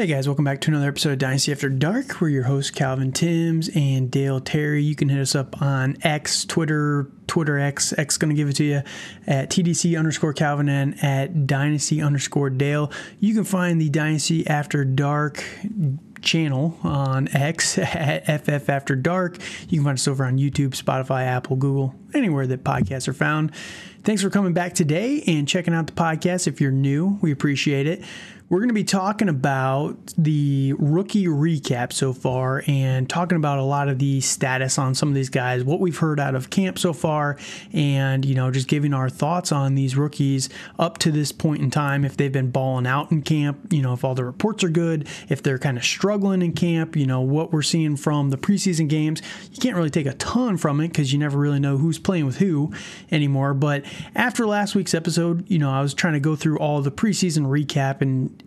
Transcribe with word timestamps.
Hey 0.00 0.06
guys, 0.06 0.26
welcome 0.26 0.46
back 0.46 0.62
to 0.62 0.70
another 0.70 0.88
episode 0.88 1.12
of 1.12 1.18
Dynasty 1.18 1.52
After 1.52 1.68
Dark. 1.68 2.22
We're 2.22 2.30
your 2.30 2.44
hosts, 2.44 2.70
Calvin 2.70 3.12
Timms 3.12 3.68
and 3.74 4.10
Dale 4.10 4.40
Terry. 4.40 4.82
You 4.82 4.94
can 4.94 5.10
hit 5.10 5.20
us 5.20 5.34
up 5.34 5.60
on 5.60 5.98
X, 6.00 6.46
Twitter, 6.46 7.10
Twitter 7.26 7.58
X, 7.58 7.92
X 7.98 8.16
gonna 8.16 8.32
give 8.32 8.48
it 8.48 8.56
to 8.56 8.64
you 8.64 8.82
at 9.26 9.50
TDC 9.50 9.98
underscore 9.98 10.32
Calvin 10.32 10.70
and 10.70 11.04
at 11.04 11.46
Dynasty 11.46 12.00
underscore 12.00 12.48
Dale. 12.48 12.90
You 13.18 13.34
can 13.34 13.44
find 13.44 13.78
the 13.78 13.90
Dynasty 13.90 14.46
After 14.46 14.86
Dark 14.86 15.44
channel 16.22 16.78
on 16.82 17.28
X 17.36 17.76
at 17.78 18.24
FF 18.42 18.70
After 18.70 18.96
Dark. 18.96 19.36
You 19.68 19.80
can 19.80 19.84
find 19.84 19.98
us 19.98 20.08
over 20.08 20.24
on 20.24 20.38
YouTube, 20.38 20.70
Spotify, 20.70 21.26
Apple, 21.26 21.56
Google, 21.56 21.94
anywhere 22.14 22.46
that 22.46 22.64
podcasts 22.64 23.06
are 23.06 23.12
found. 23.12 23.52
Thanks 24.02 24.22
for 24.22 24.30
coming 24.30 24.54
back 24.54 24.72
today 24.72 25.22
and 25.26 25.46
checking 25.46 25.74
out 25.74 25.86
the 25.88 25.92
podcast. 25.92 26.46
If 26.46 26.58
you're 26.58 26.70
new, 26.70 27.18
we 27.20 27.32
appreciate 27.32 27.86
it. 27.86 28.02
We're 28.50 28.58
going 28.58 28.70
to 28.70 28.74
be 28.74 28.82
talking 28.82 29.28
about 29.28 30.12
the 30.18 30.74
rookie 30.76 31.26
recap 31.26 31.92
so 31.92 32.12
far 32.12 32.64
and 32.66 33.08
talking 33.08 33.36
about 33.36 33.60
a 33.60 33.62
lot 33.62 33.88
of 33.88 34.00
the 34.00 34.20
status 34.22 34.76
on 34.76 34.96
some 34.96 35.08
of 35.08 35.14
these 35.14 35.28
guys, 35.28 35.62
what 35.62 35.78
we've 35.78 35.96
heard 35.96 36.18
out 36.18 36.34
of 36.34 36.50
camp 36.50 36.76
so 36.76 36.92
far, 36.92 37.38
and, 37.72 38.24
you 38.24 38.34
know, 38.34 38.50
just 38.50 38.66
giving 38.66 38.92
our 38.92 39.08
thoughts 39.08 39.52
on 39.52 39.76
these 39.76 39.96
rookies 39.96 40.48
up 40.80 40.98
to 40.98 41.12
this 41.12 41.30
point 41.30 41.62
in 41.62 41.70
time. 41.70 42.04
If 42.04 42.16
they've 42.16 42.32
been 42.32 42.50
balling 42.50 42.88
out 42.88 43.12
in 43.12 43.22
camp, 43.22 43.72
you 43.72 43.82
know, 43.82 43.92
if 43.92 44.02
all 44.02 44.16
the 44.16 44.24
reports 44.24 44.64
are 44.64 44.68
good, 44.68 45.06
if 45.28 45.44
they're 45.44 45.56
kind 45.56 45.78
of 45.78 45.84
struggling 45.84 46.42
in 46.42 46.52
camp, 46.52 46.96
you 46.96 47.06
know, 47.06 47.20
what 47.20 47.52
we're 47.52 47.62
seeing 47.62 47.94
from 47.94 48.30
the 48.30 48.36
preseason 48.36 48.88
games. 48.88 49.22
You 49.52 49.60
can't 49.60 49.76
really 49.76 49.90
take 49.90 50.06
a 50.06 50.14
ton 50.14 50.56
from 50.56 50.80
it 50.80 50.88
because 50.88 51.12
you 51.12 51.20
never 51.20 51.38
really 51.38 51.60
know 51.60 51.76
who's 51.76 52.00
playing 52.00 52.26
with 52.26 52.38
who 52.38 52.72
anymore. 53.12 53.54
But 53.54 53.84
after 54.16 54.44
last 54.44 54.74
week's 54.74 54.92
episode, 54.92 55.48
you 55.48 55.60
know, 55.60 55.70
I 55.70 55.82
was 55.82 55.94
trying 55.94 56.14
to 56.14 56.20
go 56.20 56.34
through 56.34 56.58
all 56.58 56.82
the 56.82 56.90
preseason 56.90 57.46
recap 57.46 58.00
and 58.00 58.39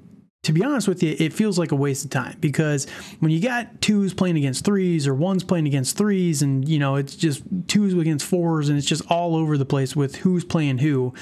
to 0.43 0.51
be 0.51 0.63
honest 0.63 0.89
with 0.89 1.01
you, 1.01 1.15
it 1.19 1.31
feels 1.31 1.57
like 1.57 1.71
a 1.71 1.75
waste 1.75 2.03
of 2.03 2.11
time 2.11 2.37
because 2.41 2.85
when 3.19 3.31
you 3.31 3.39
got 3.39 3.81
twos 3.81 4.13
playing 4.13 4.37
against 4.37 4.65
threes 4.65 5.07
or 5.07 5.13
ones 5.13 5.43
playing 5.43 5.67
against 5.67 5.97
threes, 5.97 6.41
and 6.41 6.67
you 6.67 6.79
know 6.79 6.95
it's 6.95 7.15
just 7.15 7.43
twos 7.67 7.93
against 7.93 8.25
fours, 8.25 8.69
and 8.69 8.77
it's 8.77 8.87
just 8.87 9.09
all 9.09 9.35
over 9.35 9.57
the 9.57 9.65
place 9.65 9.95
with 9.95 10.17
who's 10.17 10.43
playing 10.43 10.79
who 10.79 11.13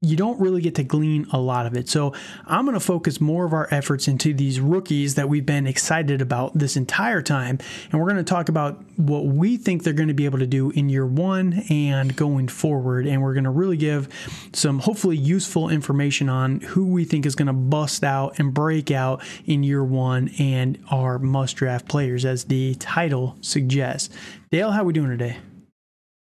you 0.00 0.16
don't 0.16 0.40
really 0.40 0.60
get 0.60 0.76
to 0.76 0.84
glean 0.84 1.26
a 1.32 1.38
lot 1.38 1.66
of 1.66 1.76
it. 1.76 1.88
So 1.88 2.14
I'm 2.46 2.64
going 2.64 2.74
to 2.74 2.80
focus 2.80 3.20
more 3.20 3.44
of 3.44 3.52
our 3.52 3.66
efforts 3.72 4.06
into 4.06 4.32
these 4.32 4.60
rookies 4.60 5.16
that 5.16 5.28
we've 5.28 5.44
been 5.44 5.66
excited 5.66 6.22
about 6.22 6.56
this 6.56 6.76
entire 6.76 7.20
time. 7.20 7.58
And 7.90 8.00
we're 8.00 8.08
going 8.08 8.24
to 8.24 8.30
talk 8.30 8.48
about 8.48 8.80
what 8.96 9.24
we 9.24 9.56
think 9.56 9.82
they're 9.82 9.92
going 9.92 10.08
to 10.08 10.14
be 10.14 10.24
able 10.24 10.38
to 10.38 10.46
do 10.46 10.70
in 10.70 10.88
year 10.88 11.04
one 11.04 11.64
and 11.68 12.14
going 12.14 12.46
forward. 12.46 13.08
And 13.08 13.22
we're 13.22 13.34
going 13.34 13.42
to 13.44 13.50
really 13.50 13.76
give 13.76 14.08
some 14.52 14.78
hopefully 14.78 15.16
useful 15.16 15.68
information 15.68 16.28
on 16.28 16.60
who 16.60 16.86
we 16.86 17.04
think 17.04 17.26
is 17.26 17.34
going 17.34 17.46
to 17.46 17.52
bust 17.52 18.04
out 18.04 18.38
and 18.38 18.54
break 18.54 18.92
out 18.92 19.20
in 19.46 19.64
year 19.64 19.82
one 19.82 20.30
and 20.38 20.78
our 20.92 21.18
must 21.18 21.56
draft 21.56 21.88
players, 21.88 22.24
as 22.24 22.44
the 22.44 22.76
title 22.76 23.36
suggests. 23.40 24.14
Dale, 24.52 24.70
how 24.70 24.82
are 24.82 24.84
we 24.84 24.92
doing 24.92 25.10
today? 25.10 25.38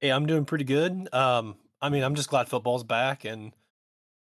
Hey, 0.01 0.09
I'm 0.09 0.25
doing 0.25 0.45
pretty 0.45 0.63
good. 0.63 1.13
Um, 1.13 1.55
I 1.79 1.89
mean, 1.89 2.03
I'm 2.03 2.15
just 2.15 2.29
glad 2.29 2.49
football's 2.49 2.83
back 2.83 3.23
and 3.23 3.51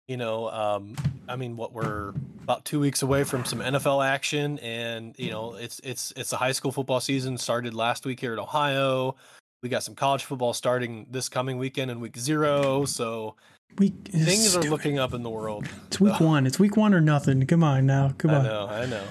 you 0.09 0.17
know, 0.17 0.49
um, 0.51 0.95
I 1.29 1.37
mean, 1.37 1.57
what 1.57 1.73
we're 1.73 2.13
about 2.43 2.65
two 2.65 2.79
weeks 2.79 3.03
away 3.03 3.25
from 3.25 3.45
some 3.45 3.59
NFL 3.59 4.07
action, 4.07 4.59
and 4.61 5.15
you 5.19 5.31
know, 5.31 5.55
it's 5.55 5.81
it's 5.83 6.13
it's 6.17 6.31
the 6.31 6.37
high 6.37 6.53
school 6.53 6.71
football 6.71 7.01
season 7.01 7.37
started 7.39 7.75
last 7.75 8.07
week 8.07 8.21
here 8.21 8.33
in 8.33 8.39
Ohio. 8.39 9.17
We 9.63 9.69
got 9.69 9.83
some 9.83 9.95
college 9.95 10.25
football 10.25 10.53
starting 10.53 11.07
this 11.11 11.29
coming 11.29 11.59
weekend 11.59 11.91
in 11.91 11.99
week 11.99 12.17
zero, 12.17 12.85
so 12.85 13.35
week 13.79 13.95
things 14.05 14.51
stupid. 14.51 14.69
are 14.69 14.71
looking 14.71 14.99
up 14.99 15.13
in 15.13 15.23
the 15.23 15.31
world. 15.31 15.69
It's 15.89 15.99
week 15.99 16.17
so. 16.17 16.25
one. 16.27 16.47
It's 16.47 16.59
week 16.59 16.77
one 16.77 16.95
or 16.95 17.01
nothing. 17.01 17.45
Come 17.47 17.65
on 17.65 17.87
now. 17.87 18.15
Come 18.19 18.31
on. 18.31 18.47
I 18.47 18.49
know. 18.49 18.69
I 18.69 18.87
know. 18.87 19.05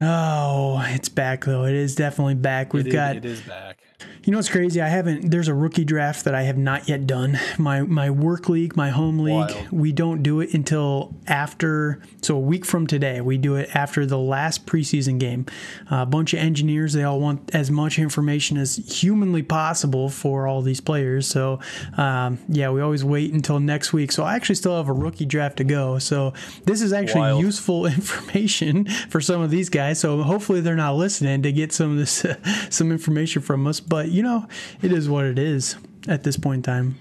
Oh, 0.00 0.84
it's 0.88 1.08
back 1.08 1.44
though. 1.44 1.64
It 1.64 1.74
is 1.74 1.94
definitely 1.94 2.34
back. 2.34 2.72
We've 2.72 2.86
it 2.86 2.90
got 2.90 3.16
it 3.16 3.24
is 3.24 3.40
back. 3.42 3.78
You 4.26 4.32
know 4.32 4.38
what's 4.38 4.48
crazy? 4.48 4.80
I 4.80 4.88
haven't. 4.88 5.30
There's 5.30 5.46
a 5.46 5.54
rookie 5.54 5.84
draft 5.84 6.24
that 6.24 6.34
I 6.34 6.42
have 6.42 6.58
not 6.58 6.88
yet 6.88 7.06
done. 7.06 7.38
My 7.58 7.82
my 7.82 8.10
work 8.10 8.48
league, 8.48 8.76
my 8.76 8.90
home 8.90 9.20
league. 9.20 9.50
Wild. 9.52 9.70
We 9.70 9.92
don't 9.92 10.22
do 10.22 10.40
it 10.40 10.52
until 10.52 11.14
after. 11.28 12.02
So 12.22 12.34
a 12.36 12.40
week 12.40 12.64
from 12.64 12.88
today, 12.88 13.20
we 13.20 13.38
do 13.38 13.54
it 13.54 13.74
after 13.74 14.04
the 14.04 14.18
last 14.18 14.66
preseason 14.66 15.20
game. 15.20 15.46
Uh, 15.90 15.98
a 15.98 16.06
bunch 16.06 16.34
of 16.34 16.40
engineers. 16.40 16.92
They 16.92 17.04
all 17.04 17.20
want 17.20 17.54
as 17.54 17.70
much 17.70 18.00
information 18.00 18.56
as 18.56 18.76
humanly 18.76 19.44
possible 19.44 20.08
for 20.08 20.48
all 20.48 20.60
these 20.60 20.80
players. 20.80 21.28
So 21.28 21.60
um, 21.96 22.40
yeah, 22.48 22.70
we 22.70 22.80
always 22.80 23.04
wait 23.04 23.32
until 23.32 23.60
next 23.60 23.92
week. 23.92 24.10
So 24.10 24.24
I 24.24 24.34
actually 24.34 24.56
still 24.56 24.76
have 24.76 24.88
a 24.88 24.92
rookie 24.92 25.26
draft 25.26 25.58
to 25.58 25.64
go. 25.64 26.00
So 26.00 26.32
this 26.64 26.82
is 26.82 26.92
actually 26.92 27.20
Wild. 27.20 27.42
useful 27.42 27.86
information 27.96 28.86
for 29.08 29.20
some 29.20 29.40
of 29.40 29.50
these 29.50 29.68
guys. 29.68 30.00
So 30.00 30.22
hopefully 30.22 30.60
they're 30.60 30.74
not 30.74 30.96
listening 30.96 31.42
to 31.42 31.52
get 31.52 31.72
some 31.72 31.92
of 31.92 31.96
this 31.96 32.24
uh, 32.24 32.36
some 32.70 32.90
information 32.90 33.40
from 33.40 33.68
us. 33.68 33.78
But 33.88 34.08
you 34.08 34.22
know, 34.22 34.46
it 34.82 34.92
is 34.92 35.08
what 35.08 35.24
it 35.24 35.38
is 35.38 35.76
at 36.08 36.22
this 36.24 36.36
point 36.36 36.58
in 36.58 36.62
time. 36.62 36.98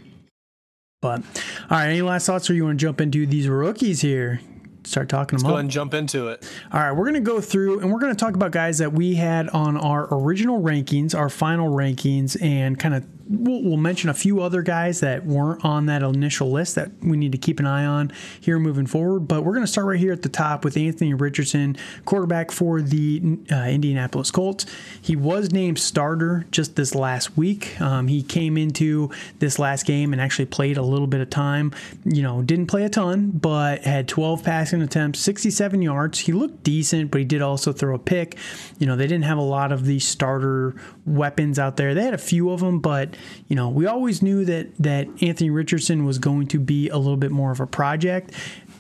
But 1.02 1.22
all 1.70 1.78
right, 1.78 1.90
any 1.90 2.02
last 2.02 2.26
thoughts, 2.26 2.50
or 2.50 2.54
you 2.54 2.66
want 2.66 2.80
to 2.80 2.84
jump 2.86 3.00
into 3.02 3.26
these 3.26 3.48
rookies 3.48 4.02
here? 4.02 4.42
Start 4.86 5.10
talking 5.10 5.38
Let's 5.38 5.44
them 5.44 5.52
go 5.52 5.56
up. 5.56 5.60
and 5.62 5.70
jump 5.72 5.94
into 5.96 6.28
it. 6.28 6.48
All 6.72 6.80
right, 6.80 6.92
we're 6.92 7.06
gonna 7.06 7.20
go 7.20 7.42
through 7.42 7.80
and 7.80 7.92
we're 7.92 8.00
gonna 8.00 8.14
talk 8.16 8.36
about 8.36 8.52
guys 8.52 8.78
that 8.78 8.94
we 8.94 9.16
had 9.16 9.50
on 9.50 9.78
our 9.78 10.08
original 10.12 10.62
rankings, 10.62 11.16
our 11.18 11.30
final 11.30 11.72
rankings, 11.72 12.40
and 12.42 12.80
kind 12.80 12.94
of 12.94 13.06
we'll, 13.30 13.62
we'll, 13.64 13.78
mention 13.78 14.10
a 14.10 14.14
few 14.14 14.42
other 14.42 14.62
guys 14.62 15.00
that 15.02 15.26
weren't 15.26 15.64
on 15.64 15.86
that 15.88 16.02
initial 16.02 16.52
list 16.52 16.76
that 16.76 16.92
we 17.02 17.18
need 17.18 17.32
to 17.32 17.38
keep 17.38 17.60
an 17.60 17.66
eye 17.66 17.86
on 17.86 18.12
here 18.40 18.58
moving 18.60 18.88
forward. 18.88 19.22
But 19.22 19.44
we're 19.44 19.54
going 19.54 19.66
to 19.66 19.72
start 19.72 19.88
right 19.88 20.00
here 20.00 20.12
at 20.12 20.22
the 20.22 20.30
top 20.30 20.64
with 20.64 20.78
Anthony 20.78 21.14
Richardson, 21.14 21.78
quarterback 22.06 22.52
for 22.52 22.82
the 22.82 23.40
uh, 23.52 23.66
Indianapolis 23.68 24.32
Colts. 24.32 24.66
He 25.02 25.16
was 25.16 25.52
named 25.52 25.80
starter 25.80 26.46
just 26.52 26.76
this 26.76 26.96
last 26.96 27.38
week. 27.38 27.80
Um, 27.82 28.08
he 28.08 28.24
came 28.24 28.58
into 28.58 29.12
this 29.40 29.60
last 29.60 29.86
game 29.86 30.14
and 30.14 30.22
actually 30.22 30.46
played 30.46 30.78
a 30.78 30.84
little 30.84 31.08
bit 31.08 31.22
of 31.22 31.30
time. 31.30 31.74
You 32.04 32.22
know, 32.22 32.42
didn't 32.42 32.68
play 32.68 32.86
a 32.86 32.90
ton, 32.90 33.32
but 33.32 33.84
had 33.84 34.08
12 34.08 34.44
passing 34.44 34.82
attempts, 34.82 35.20
67 35.20 35.82
yards. 35.82 36.20
He 36.20 36.32
looked 36.32 36.64
decent, 36.64 37.12
but 37.12 37.20
he 37.20 37.26
did 37.26 37.42
also 37.42 37.72
throw 37.72 37.96
a 37.96 38.00
pick. 38.00 38.38
You 38.80 38.88
know, 38.88 38.96
they 38.96 39.08
didn't 39.08 39.26
have 39.26 39.38
a 39.38 39.42
lot 39.42 39.72
of 39.72 39.86
these 39.86 40.08
starter 40.08 40.76
weapons 41.06 41.60
out 41.60 41.78
there. 41.78 41.94
They 41.94 42.04
had 42.04 42.14
a 42.14 42.20
few 42.20 42.50
of 42.50 42.60
them, 42.60 42.80
but 42.80 43.15
you 43.48 43.56
know, 43.56 43.70
we 43.70 43.86
always 43.86 44.22
knew 44.22 44.46
that 44.46 44.76
that 44.78 45.08
Anthony 45.22 45.50
Richardson 45.50 46.06
was 46.06 46.18
going 46.18 46.48
to 46.48 46.60
be 46.60 46.90
a 46.90 46.98
little 46.98 47.18
bit 47.18 47.32
more 47.32 47.52
of 47.52 47.60
a 47.60 47.68
project. 47.68 48.32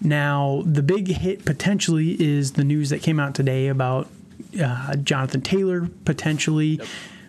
Now, 0.01 0.63
the 0.65 0.83
big 0.83 1.07
hit 1.07 1.45
potentially 1.45 2.21
is 2.21 2.53
the 2.53 2.63
news 2.63 2.89
that 2.89 3.01
came 3.01 3.19
out 3.19 3.33
today 3.33 3.67
about 3.67 4.09
uh, 4.61 4.95
Jonathan 4.97 5.41
Taylor 5.41 5.89
potentially. 6.05 6.77
Yep 6.77 6.87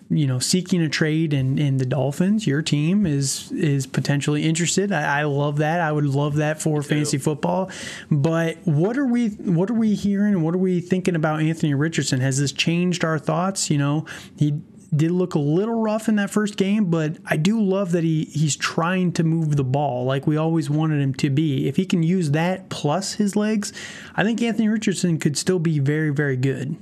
you 0.09 0.25
know 0.25 0.39
seeking 0.39 0.81
a 0.81 0.89
trade 0.89 1.33
and 1.33 1.59
in, 1.59 1.67
in 1.67 1.77
the 1.77 1.85
Dolphins, 1.85 2.47
your 2.47 2.61
team 2.61 3.05
is 3.05 3.51
is 3.51 3.85
potentially 3.85 4.43
interested. 4.43 4.91
I, 4.91 5.21
I 5.21 5.23
love 5.23 5.57
that. 5.57 5.81
I 5.81 5.91
would 5.91 6.05
love 6.05 6.35
that 6.35 6.61
for 6.61 6.81
fantasy 6.81 7.17
football. 7.17 7.69
But 8.09 8.57
what 8.63 8.97
are 8.97 9.05
we 9.05 9.29
what 9.29 9.69
are 9.69 9.75
we 9.75 9.95
hearing? 9.95 10.41
What 10.41 10.55
are 10.55 10.59
we 10.59 10.79
thinking 10.79 11.15
about 11.15 11.41
Anthony 11.41 11.73
Richardson? 11.73 12.21
Has 12.21 12.39
this 12.39 12.51
changed 12.51 13.03
our 13.03 13.19
thoughts? 13.19 13.69
You 13.69 13.77
know, 13.77 14.05
he 14.37 14.61
did 14.95 15.11
look 15.11 15.35
a 15.35 15.39
little 15.39 15.79
rough 15.81 16.07
in 16.07 16.15
that 16.15 16.29
first 16.29 16.57
game, 16.57 16.85
but 16.85 17.17
I 17.25 17.37
do 17.37 17.61
love 17.61 17.91
that 17.91 18.03
he 18.03 18.25
he's 18.25 18.55
trying 18.55 19.11
to 19.13 19.23
move 19.23 19.55
the 19.55 19.63
ball 19.63 20.05
like 20.05 20.27
we 20.27 20.37
always 20.37 20.69
wanted 20.69 21.01
him 21.01 21.13
to 21.15 21.29
be. 21.29 21.67
If 21.67 21.75
he 21.75 21.85
can 21.85 22.03
use 22.03 22.31
that 22.31 22.69
plus 22.69 23.13
his 23.13 23.35
legs, 23.35 23.73
I 24.15 24.23
think 24.23 24.41
Anthony 24.41 24.67
Richardson 24.67 25.19
could 25.19 25.37
still 25.37 25.59
be 25.59 25.79
very 25.79 26.09
very 26.09 26.37
good. 26.37 26.77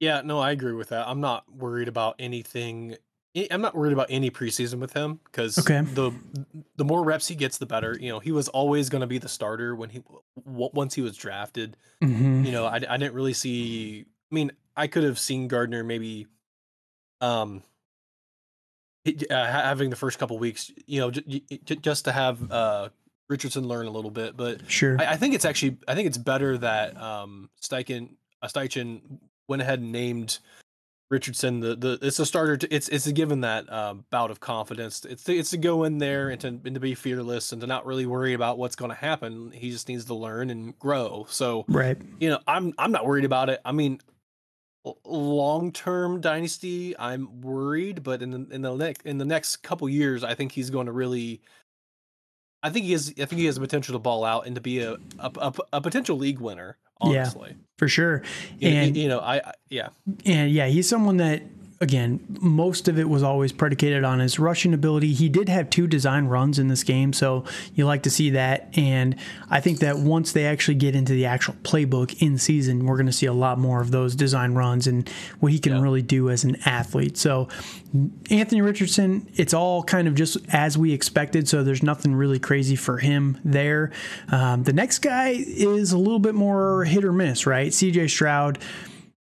Yeah, 0.00 0.22
no, 0.24 0.38
I 0.38 0.50
agree 0.50 0.74
with 0.74 0.90
that. 0.90 1.08
I'm 1.08 1.20
not 1.20 1.44
worried 1.50 1.88
about 1.88 2.16
anything. 2.18 2.96
I'm 3.50 3.60
not 3.60 3.74
worried 3.74 3.92
about 3.92 4.06
any 4.08 4.30
preseason 4.30 4.78
with 4.78 4.92
him 4.92 5.20
because 5.24 5.58
okay. 5.58 5.80
the 5.80 6.12
the 6.76 6.84
more 6.84 7.04
reps 7.04 7.28
he 7.28 7.34
gets, 7.34 7.58
the 7.58 7.66
better. 7.66 7.96
You 8.00 8.10
know, 8.10 8.18
he 8.18 8.32
was 8.32 8.48
always 8.48 8.88
going 8.88 9.02
to 9.02 9.06
be 9.06 9.18
the 9.18 9.28
starter 9.28 9.74
when 9.74 9.90
he 9.90 10.02
once 10.44 10.94
he 10.94 11.02
was 11.02 11.16
drafted. 11.16 11.76
Mm-hmm. 12.02 12.44
You 12.44 12.52
know, 12.52 12.66
I, 12.66 12.76
I 12.76 12.96
didn't 12.96 13.14
really 13.14 13.34
see. 13.34 14.06
I 14.30 14.34
mean, 14.34 14.52
I 14.76 14.86
could 14.86 15.04
have 15.04 15.18
seen 15.18 15.48
Gardner 15.48 15.84
maybe 15.84 16.26
um 17.20 17.62
uh, 19.30 19.46
having 19.46 19.90
the 19.90 19.96
first 19.96 20.18
couple 20.18 20.38
weeks, 20.38 20.72
you 20.86 21.00
know, 21.00 21.10
j- 21.10 21.42
j- 21.64 21.76
just 21.76 22.04
to 22.06 22.12
have 22.12 22.50
uh, 22.50 22.88
Richardson 23.28 23.66
learn 23.66 23.86
a 23.86 23.90
little 23.90 24.10
bit. 24.10 24.36
But 24.36 24.70
sure, 24.70 24.96
I, 25.00 25.12
I, 25.12 25.16
think 25.16 25.34
it's 25.34 25.44
actually 25.44 25.78
I 25.86 25.94
think 25.94 26.06
it's 26.06 26.18
better 26.18 26.58
that 26.58 27.00
um, 27.00 27.50
Steichen 27.60 28.10
uh, 28.42 28.48
Steichen 28.48 29.00
went 29.48 29.62
ahead 29.62 29.80
and 29.80 29.92
named 29.92 30.38
Richardson 31.08 31.60
the 31.60 31.76
the 31.76 31.98
it's 32.02 32.18
a 32.18 32.26
starter. 32.26 32.56
To, 32.56 32.74
it's 32.74 32.88
it's 32.88 33.06
a 33.06 33.12
given 33.12 33.42
that 33.42 33.72
um, 33.72 34.04
bout 34.10 34.30
of 34.30 34.40
confidence. 34.40 35.04
It's 35.04 35.24
to, 35.24 35.36
it's 35.36 35.50
to 35.50 35.58
go 35.58 35.84
in 35.84 35.98
there 35.98 36.30
and 36.30 36.40
to 36.40 36.48
and 36.48 36.74
to 36.74 36.80
be 36.80 36.94
fearless 36.94 37.52
and 37.52 37.60
to 37.60 37.66
not 37.66 37.86
really 37.86 38.06
worry 38.06 38.32
about 38.34 38.58
what's 38.58 38.76
going 38.76 38.90
to 38.90 38.96
happen. 38.96 39.52
He 39.52 39.70
just 39.70 39.88
needs 39.88 40.06
to 40.06 40.14
learn 40.14 40.50
and 40.50 40.76
grow. 40.78 41.26
So 41.28 41.64
right, 41.68 41.96
you 42.18 42.28
know, 42.28 42.40
I'm 42.46 42.74
I'm 42.78 42.92
not 42.92 43.06
worried 43.06 43.24
about 43.24 43.50
it. 43.50 43.60
I 43.64 43.72
mean, 43.72 44.00
long 45.04 45.72
term 45.72 46.20
dynasty, 46.20 46.96
I'm 46.98 47.40
worried, 47.40 48.02
but 48.02 48.22
in 48.22 48.30
the 48.30 48.46
in 48.54 48.62
the 48.62 48.74
next 48.74 49.02
in 49.04 49.18
the 49.18 49.24
next 49.24 49.58
couple 49.58 49.88
years, 49.88 50.24
I 50.24 50.34
think 50.34 50.52
he's 50.52 50.70
going 50.70 50.86
to 50.86 50.92
really. 50.92 51.40
I 52.62 52.70
think 52.70 52.86
he 52.86 52.92
has. 52.92 53.10
I 53.10 53.24
think 53.26 53.40
he 53.40 53.46
has 53.46 53.56
the 53.56 53.60
potential 53.60 53.92
to 53.92 53.98
ball 53.98 54.24
out 54.24 54.46
and 54.46 54.54
to 54.54 54.60
be 54.60 54.80
a 54.80 54.94
a, 55.18 55.30
a, 55.36 55.54
a 55.74 55.80
potential 55.80 56.16
league 56.16 56.40
winner. 56.40 56.76
honestly. 57.00 57.50
Yeah, 57.50 57.56
for 57.78 57.88
sure. 57.88 58.22
And 58.60 58.96
you, 58.96 59.04
you 59.04 59.08
know, 59.08 59.20
I, 59.20 59.36
I 59.36 59.52
yeah. 59.68 59.88
And 60.24 60.50
yeah, 60.50 60.66
he's 60.66 60.88
someone 60.88 61.18
that 61.18 61.42
again, 61.80 62.24
most 62.40 62.88
of 62.88 62.98
it 62.98 63.08
was 63.08 63.22
always 63.22 63.52
predicated 63.52 64.02
on 64.02 64.18
his 64.18 64.38
rushing 64.38 64.72
ability. 64.72 65.12
He 65.12 65.28
did 65.28 65.48
have 65.48 65.68
two 65.68 65.86
design 65.86 66.26
runs 66.26 66.58
in 66.58 66.68
this 66.68 66.82
game, 66.82 67.12
so 67.12 67.44
you 67.74 67.84
like 67.84 68.02
to 68.04 68.10
see 68.10 68.30
that. 68.30 68.70
And 68.78 69.16
I 69.50 69.60
think 69.60 69.80
that 69.80 69.98
once 69.98 70.32
they 70.32 70.46
actually 70.46 70.76
get 70.76 70.96
into 70.96 71.12
the 71.12 71.26
actual 71.26 71.54
playbook 71.62 72.22
in 72.22 72.38
season, 72.38 72.86
we're 72.86 72.96
going 72.96 73.06
to 73.06 73.12
see 73.12 73.26
a 73.26 73.32
lot 73.32 73.58
more 73.58 73.82
of 73.82 73.90
those 73.90 74.16
design 74.16 74.54
runs 74.54 74.86
and 74.86 75.08
what 75.40 75.52
he 75.52 75.58
can 75.58 75.74
yeah. 75.74 75.82
really 75.82 76.02
do 76.02 76.30
as 76.30 76.44
an 76.44 76.56
athlete. 76.64 77.18
So, 77.18 77.48
Anthony 78.30 78.62
Richardson, 78.62 79.28
it's 79.34 79.54
all 79.54 79.82
kind 79.82 80.08
of 80.08 80.14
just 80.14 80.38
as 80.52 80.78
we 80.78 80.92
expected, 80.92 81.46
so 81.46 81.62
there's 81.62 81.82
nothing 81.82 82.14
really 82.14 82.38
crazy 82.38 82.76
for 82.76 82.98
him 82.98 83.38
there. 83.44 83.92
Um, 84.30 84.62
the 84.62 84.72
next 84.72 85.00
guy 85.00 85.30
is 85.30 85.92
a 85.92 85.98
little 85.98 86.18
bit 86.18 86.34
more 86.34 86.84
hit 86.84 87.04
or 87.04 87.12
miss, 87.12 87.46
right? 87.46 87.70
CJ 87.70 88.10
Stroud 88.10 88.58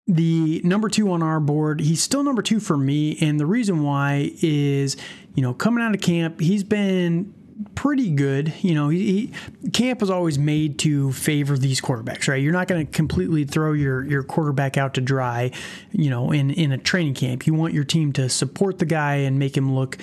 the 0.07 0.61
number 0.63 0.89
two 0.89 1.11
on 1.11 1.21
our 1.23 1.39
board. 1.39 1.79
He's 1.79 2.01
still 2.01 2.23
number 2.23 2.41
two 2.41 2.59
for 2.59 2.77
me. 2.77 3.17
And 3.21 3.39
the 3.39 3.45
reason 3.45 3.83
why 3.83 4.31
is, 4.41 4.97
you 5.35 5.43
know, 5.43 5.53
coming 5.53 5.83
out 5.83 5.93
of 5.93 6.01
camp, 6.01 6.39
he's 6.39 6.63
been 6.63 7.33
pretty 7.75 8.11
good. 8.11 8.53
You 8.61 8.73
know, 8.73 8.89
he, 8.89 9.31
he, 9.63 9.69
camp 9.69 10.01
is 10.01 10.09
always 10.09 10.37
made 10.39 10.79
to 10.79 11.11
favor 11.11 11.57
these 11.57 11.81
quarterbacks, 11.81 12.27
right? 12.27 12.41
You're 12.41 12.53
not 12.53 12.67
going 12.67 12.85
to 12.85 12.91
completely 12.91 13.43
throw 13.43 13.73
your 13.73 14.03
your 14.05 14.23
quarterback 14.23 14.77
out 14.77 14.95
to 14.95 15.01
dry, 15.01 15.51
you 15.91 16.09
know, 16.09 16.31
in 16.31 16.51
in 16.51 16.71
a 16.71 16.77
training 16.77 17.13
camp. 17.13 17.45
You 17.47 17.53
want 17.53 17.73
your 17.73 17.83
team 17.83 18.13
to 18.13 18.29
support 18.29 18.79
the 18.79 18.85
guy 18.85 19.15
and 19.15 19.37
make 19.37 19.55
him 19.55 19.73
look 19.73 19.97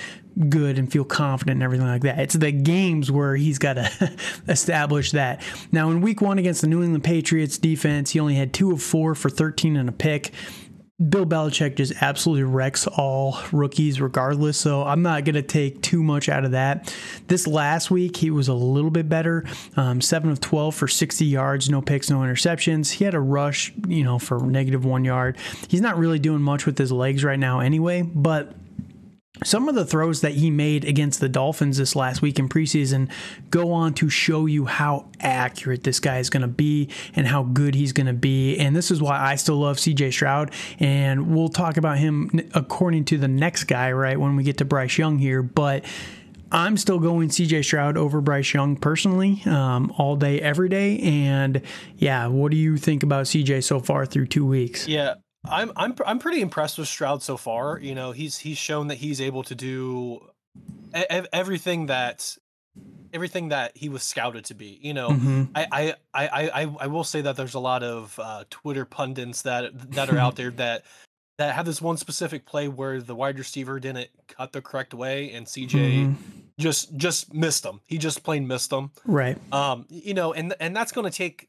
good 0.49 0.79
and 0.79 0.91
feel 0.91 1.05
confident 1.05 1.57
and 1.57 1.63
everything 1.63 1.87
like 1.87 2.03
that. 2.03 2.19
It's 2.21 2.35
the 2.35 2.53
games 2.53 3.11
where 3.11 3.37
he's 3.37 3.59
got 3.59 3.75
to 3.75 4.17
establish 4.49 5.13
that. 5.13 5.43
Now, 5.73 5.91
in 5.91 6.01
week 6.01 6.21
one 6.21 6.39
against 6.39 6.61
the 6.61 6.69
New 6.69 6.83
England 6.83 7.05
Patriots 7.05 7.59
defense, 7.59 8.11
he 8.11 8.21
only 8.21 8.35
had 8.35 8.53
two 8.53 8.73
of 8.73 8.83
four 8.83 9.15
for 9.15 9.31
13 9.31 9.77
and 9.77 9.89
a 9.89 9.93
pick. 9.93 10.33
Bill 11.09 11.25
Belichick 11.25 11.77
just 11.77 11.93
absolutely 12.01 12.43
wrecks 12.43 12.89
all 12.89 13.39
rookies 13.53 14.01
regardless. 14.01 14.59
So 14.59 14.83
I'm 14.83 15.01
not 15.01 15.25
going 15.25 15.37
to 15.37 15.43
take 15.43 15.81
too 15.81 16.03
much 16.03 16.29
out 16.29 16.45
of 16.45 16.51
that. 16.53 16.93
This 17.29 17.47
last 17.47 17.89
week, 17.89 18.17
he 18.17 18.33
was 18.33 18.49
a 18.49 18.55
little 18.55 18.91
bit 18.91 19.09
better. 19.09 19.45
Um, 19.77 20.01
7 20.01 20.29
of 20.29 20.41
12 20.41 20.75
for 20.75 20.89
60 20.89 21.25
yards, 21.25 21.71
no 21.71 21.81
picks, 21.81 22.11
no 22.11 22.19
interceptions. 22.19 22.91
He 22.91 23.05
had 23.05 23.15
a 23.15 23.21
rush, 23.21 23.73
you 23.87 24.03
know, 24.03 24.19
for 24.19 24.41
negative 24.41 24.85
one 24.85 25.05
yard. 25.05 25.37
He's 25.69 25.81
not 25.81 25.99
really 25.99 26.19
doing 26.19 26.43
much 26.43 26.67
with 26.67 26.77
his 26.77 26.91
legs 26.91 27.23
right 27.23 27.39
now 27.39 27.61
anyway, 27.61 28.03
but 28.03 28.55
some 29.45 29.69
of 29.69 29.75
the 29.75 29.85
throws 29.85 30.21
that 30.23 30.33
he 30.33 30.51
made 30.51 30.85
against 30.85 31.21
the 31.21 31.29
Dolphins 31.29 31.79
this 31.79 31.95
last 31.95 32.23
week 32.23 32.39
in 32.39 32.49
preseason 32.49 33.11
go 33.51 33.73
on 33.73 33.95
to 33.95 34.09
show 34.09 34.47
you 34.47 34.67
how 34.67 35.07
accurate 35.21 35.85
this 35.85 36.01
guy 36.01 36.19
is 36.19 36.31
going 36.31 36.43
to 36.43 36.49
be 36.49 36.89
and 37.15 37.27
how 37.27 37.43
good 37.45 37.75
he's 37.75 37.93
going 37.93 38.07
to 38.07 38.13
be. 38.13 38.59
And 38.59 38.75
this 38.75 38.91
is 38.91 39.01
why 39.01 39.19
I 39.19 39.37
still 39.37 39.57
love 39.57 39.77
CJ 39.77 40.13
Stroud. 40.13 40.53
And 40.81 41.35
we'll 41.35 41.49
talk 41.49 41.77
about 41.77 41.99
him 41.99 42.31
according 42.55 43.05
to 43.07 43.19
the 43.19 43.29
next 43.29 43.65
guy, 43.65 43.93
right, 43.93 44.19
when 44.19 44.37
we 44.37 44.43
get 44.43 44.59
to 44.59 44.65
Bryce 44.65 44.99
Young 44.99 45.19
here. 45.19 45.43
But 45.43 45.85
I'm 46.51 46.77
still 46.77 46.99
going 46.99 47.29
CJ 47.29 47.65
Stroud 47.65 47.97
over 47.97 48.21
Bryce 48.21 48.55
Young 48.55 48.77
personally, 48.77 49.43
um, 49.47 49.93
all 49.99 50.17
day, 50.17 50.41
every 50.41 50.69
day. 50.69 50.99
And 50.99 51.63
yeah, 51.97 52.27
what 52.27 52.51
do 52.51 52.57
you 52.57 52.77
think 52.77 53.03
about 53.03 53.27
CJ 53.27 53.65
so 53.65 53.81
far 53.81 54.07
through 54.07 54.27
two 54.27 54.47
weeks? 54.47 54.89
Yeah, 54.89 55.15
I'm 55.45 55.73
I'm 55.77 55.95
I'm 56.07 56.19
pretty 56.19 56.41
impressed 56.41 56.79
with 56.79 56.89
Stroud 56.89 57.23
so 57.23 57.37
far. 57.37 57.79
You 57.79 57.95
know, 57.95 58.13
he's 58.13 58.39
he's 58.39 58.59
shown 58.59 58.89
that 58.89 58.97
he's 58.97 59.21
able 59.21 59.43
to 59.45 59.55
do 59.55 60.21
everything 60.93 61.87
that 61.87 62.37
everything 63.13 63.49
that 63.49 63.77
he 63.77 63.89
was 63.89 64.03
scouted 64.03 64.45
to 64.47 64.55
be. 64.55 64.79
You 64.83 64.95
know, 64.95 65.11
mm-hmm. 65.11 65.45
I, 65.55 65.95
I, 66.15 66.29
I 66.29 66.49
I 66.49 66.77
I 66.81 66.87
will 66.89 67.05
say 67.05 67.21
that 67.23 67.37
there's 67.37 67.55
a 67.55 67.61
lot 67.61 67.83
of 67.83 68.19
uh, 68.23 68.45
Twitter 68.51 68.85
pundits 68.85 69.43
that 69.43 69.93
that 69.93 70.11
are 70.11 70.19
out 70.19 70.37
there 70.37 70.51
that 70.53 70.85
that 71.39 71.55
have 71.55 71.67
this 71.67 71.81
one 71.81 71.97
specific 71.97 72.45
play 72.45 72.67
where 72.69 73.01
the 73.01 73.15
wide 73.15 73.39
receiver 73.39 73.79
didn't 73.79 74.11
cut 74.27 74.53
the 74.53 74.61
correct 74.61 74.93
way 74.93 75.33
and 75.33 75.47
CJ 75.47 75.69
mm-hmm. 75.71 76.15
just 76.59 76.97
just 76.97 77.33
missed 77.33 77.65
him. 77.65 77.81
He 77.85 77.99
just 77.99 78.23
plain 78.23 78.47
missed 78.47 78.73
him. 78.73 78.91
Right. 79.05 79.39
Um. 79.53 79.87
You 79.89 80.15
know, 80.15 80.33
and 80.33 80.55
and 80.61 80.75
that's 80.75 80.93
going 80.93 81.11
to 81.11 81.17
take 81.17 81.48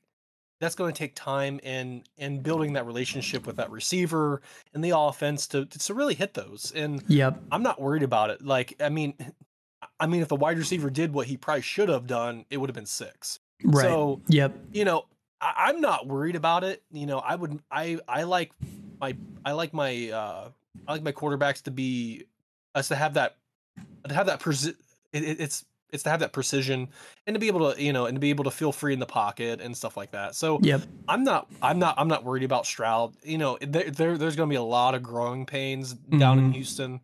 that's 0.59 0.75
going 0.75 0.91
to 0.93 0.97
take 0.97 1.15
time 1.15 1.59
and 1.63 2.03
and 2.17 2.43
building 2.43 2.73
that 2.73 2.85
relationship 2.85 3.47
with 3.47 3.55
that 3.57 3.71
receiver 3.71 4.41
and 4.73 4.83
the 4.83 4.91
offense 4.95 5.47
to 5.47 5.65
to 5.65 5.93
really 5.93 6.15
hit 6.15 6.33
those. 6.33 6.71
And 6.75 7.03
yep, 7.07 7.41
I'm 7.51 7.63
not 7.63 7.81
worried 7.81 8.03
about 8.03 8.29
it. 8.29 8.43
Like, 8.43 8.75
I 8.79 8.89
mean, 8.89 9.13
I 9.99 10.07
mean, 10.07 10.21
if 10.21 10.27
the 10.27 10.35
wide 10.35 10.57
receiver 10.57 10.89
did 10.89 11.13
what 11.13 11.27
he 11.27 11.37
probably 11.37 11.61
should 11.61 11.89
have 11.89 12.07
done, 12.07 12.45
it 12.49 12.57
would 12.57 12.69
have 12.69 12.75
been 12.75 12.85
six. 12.85 13.39
Right. 13.63 13.83
So, 13.83 14.21
yep. 14.27 14.57
You 14.71 14.85
know, 14.85 15.05
I, 15.41 15.69
am 15.69 15.81
not 15.81 16.07
worried 16.07 16.35
about 16.35 16.63
it. 16.63 16.83
You 16.91 17.05
know, 17.05 17.19
I 17.19 17.35
would, 17.35 17.59
I, 17.71 17.99
I 18.07 18.23
like 18.23 18.51
my, 18.99 19.15
I 19.45 19.51
like 19.51 19.73
my, 19.73 20.09
uh, 20.09 20.49
I 20.87 20.91
like 20.91 21.03
my 21.03 21.11
quarterbacks 21.11 21.63
to 21.63 21.71
be, 21.71 22.25
us 22.75 22.87
to 22.89 22.95
have 22.95 23.15
that, 23.15 23.37
to 24.07 24.13
have 24.13 24.27
that. 24.27 24.39
Presi- 24.39 24.75
it, 25.11 25.23
it's 25.23 25.65
it's 25.91 26.03
to 26.03 26.09
have 26.09 26.19
that 26.19 26.33
precision 26.33 26.87
and 27.27 27.33
to 27.33 27.39
be 27.39 27.47
able 27.47 27.73
to 27.73 27.81
you 27.81 27.93
know 27.93 28.05
and 28.05 28.15
to 28.15 28.19
be 28.19 28.29
able 28.29 28.43
to 28.43 28.51
feel 28.51 28.71
free 28.71 28.93
in 28.93 28.99
the 28.99 29.05
pocket 29.05 29.61
and 29.61 29.75
stuff 29.75 29.97
like 29.97 30.11
that 30.11 30.35
so 30.35 30.59
yep 30.61 30.81
i'm 31.07 31.23
not 31.23 31.47
i'm 31.61 31.79
not 31.79 31.95
i'm 31.97 32.07
not 32.07 32.23
worried 32.23 32.43
about 32.43 32.65
stroud 32.65 33.13
you 33.23 33.37
know 33.37 33.57
there, 33.61 33.89
there 33.89 34.17
there's 34.17 34.35
going 34.35 34.47
to 34.47 34.51
be 34.51 34.57
a 34.57 34.61
lot 34.61 34.95
of 34.95 35.03
growing 35.03 35.45
pains 35.45 35.93
mm-hmm. 35.93 36.19
down 36.19 36.37
in 36.37 36.45
mm-hmm. 36.45 36.53
houston 36.53 36.99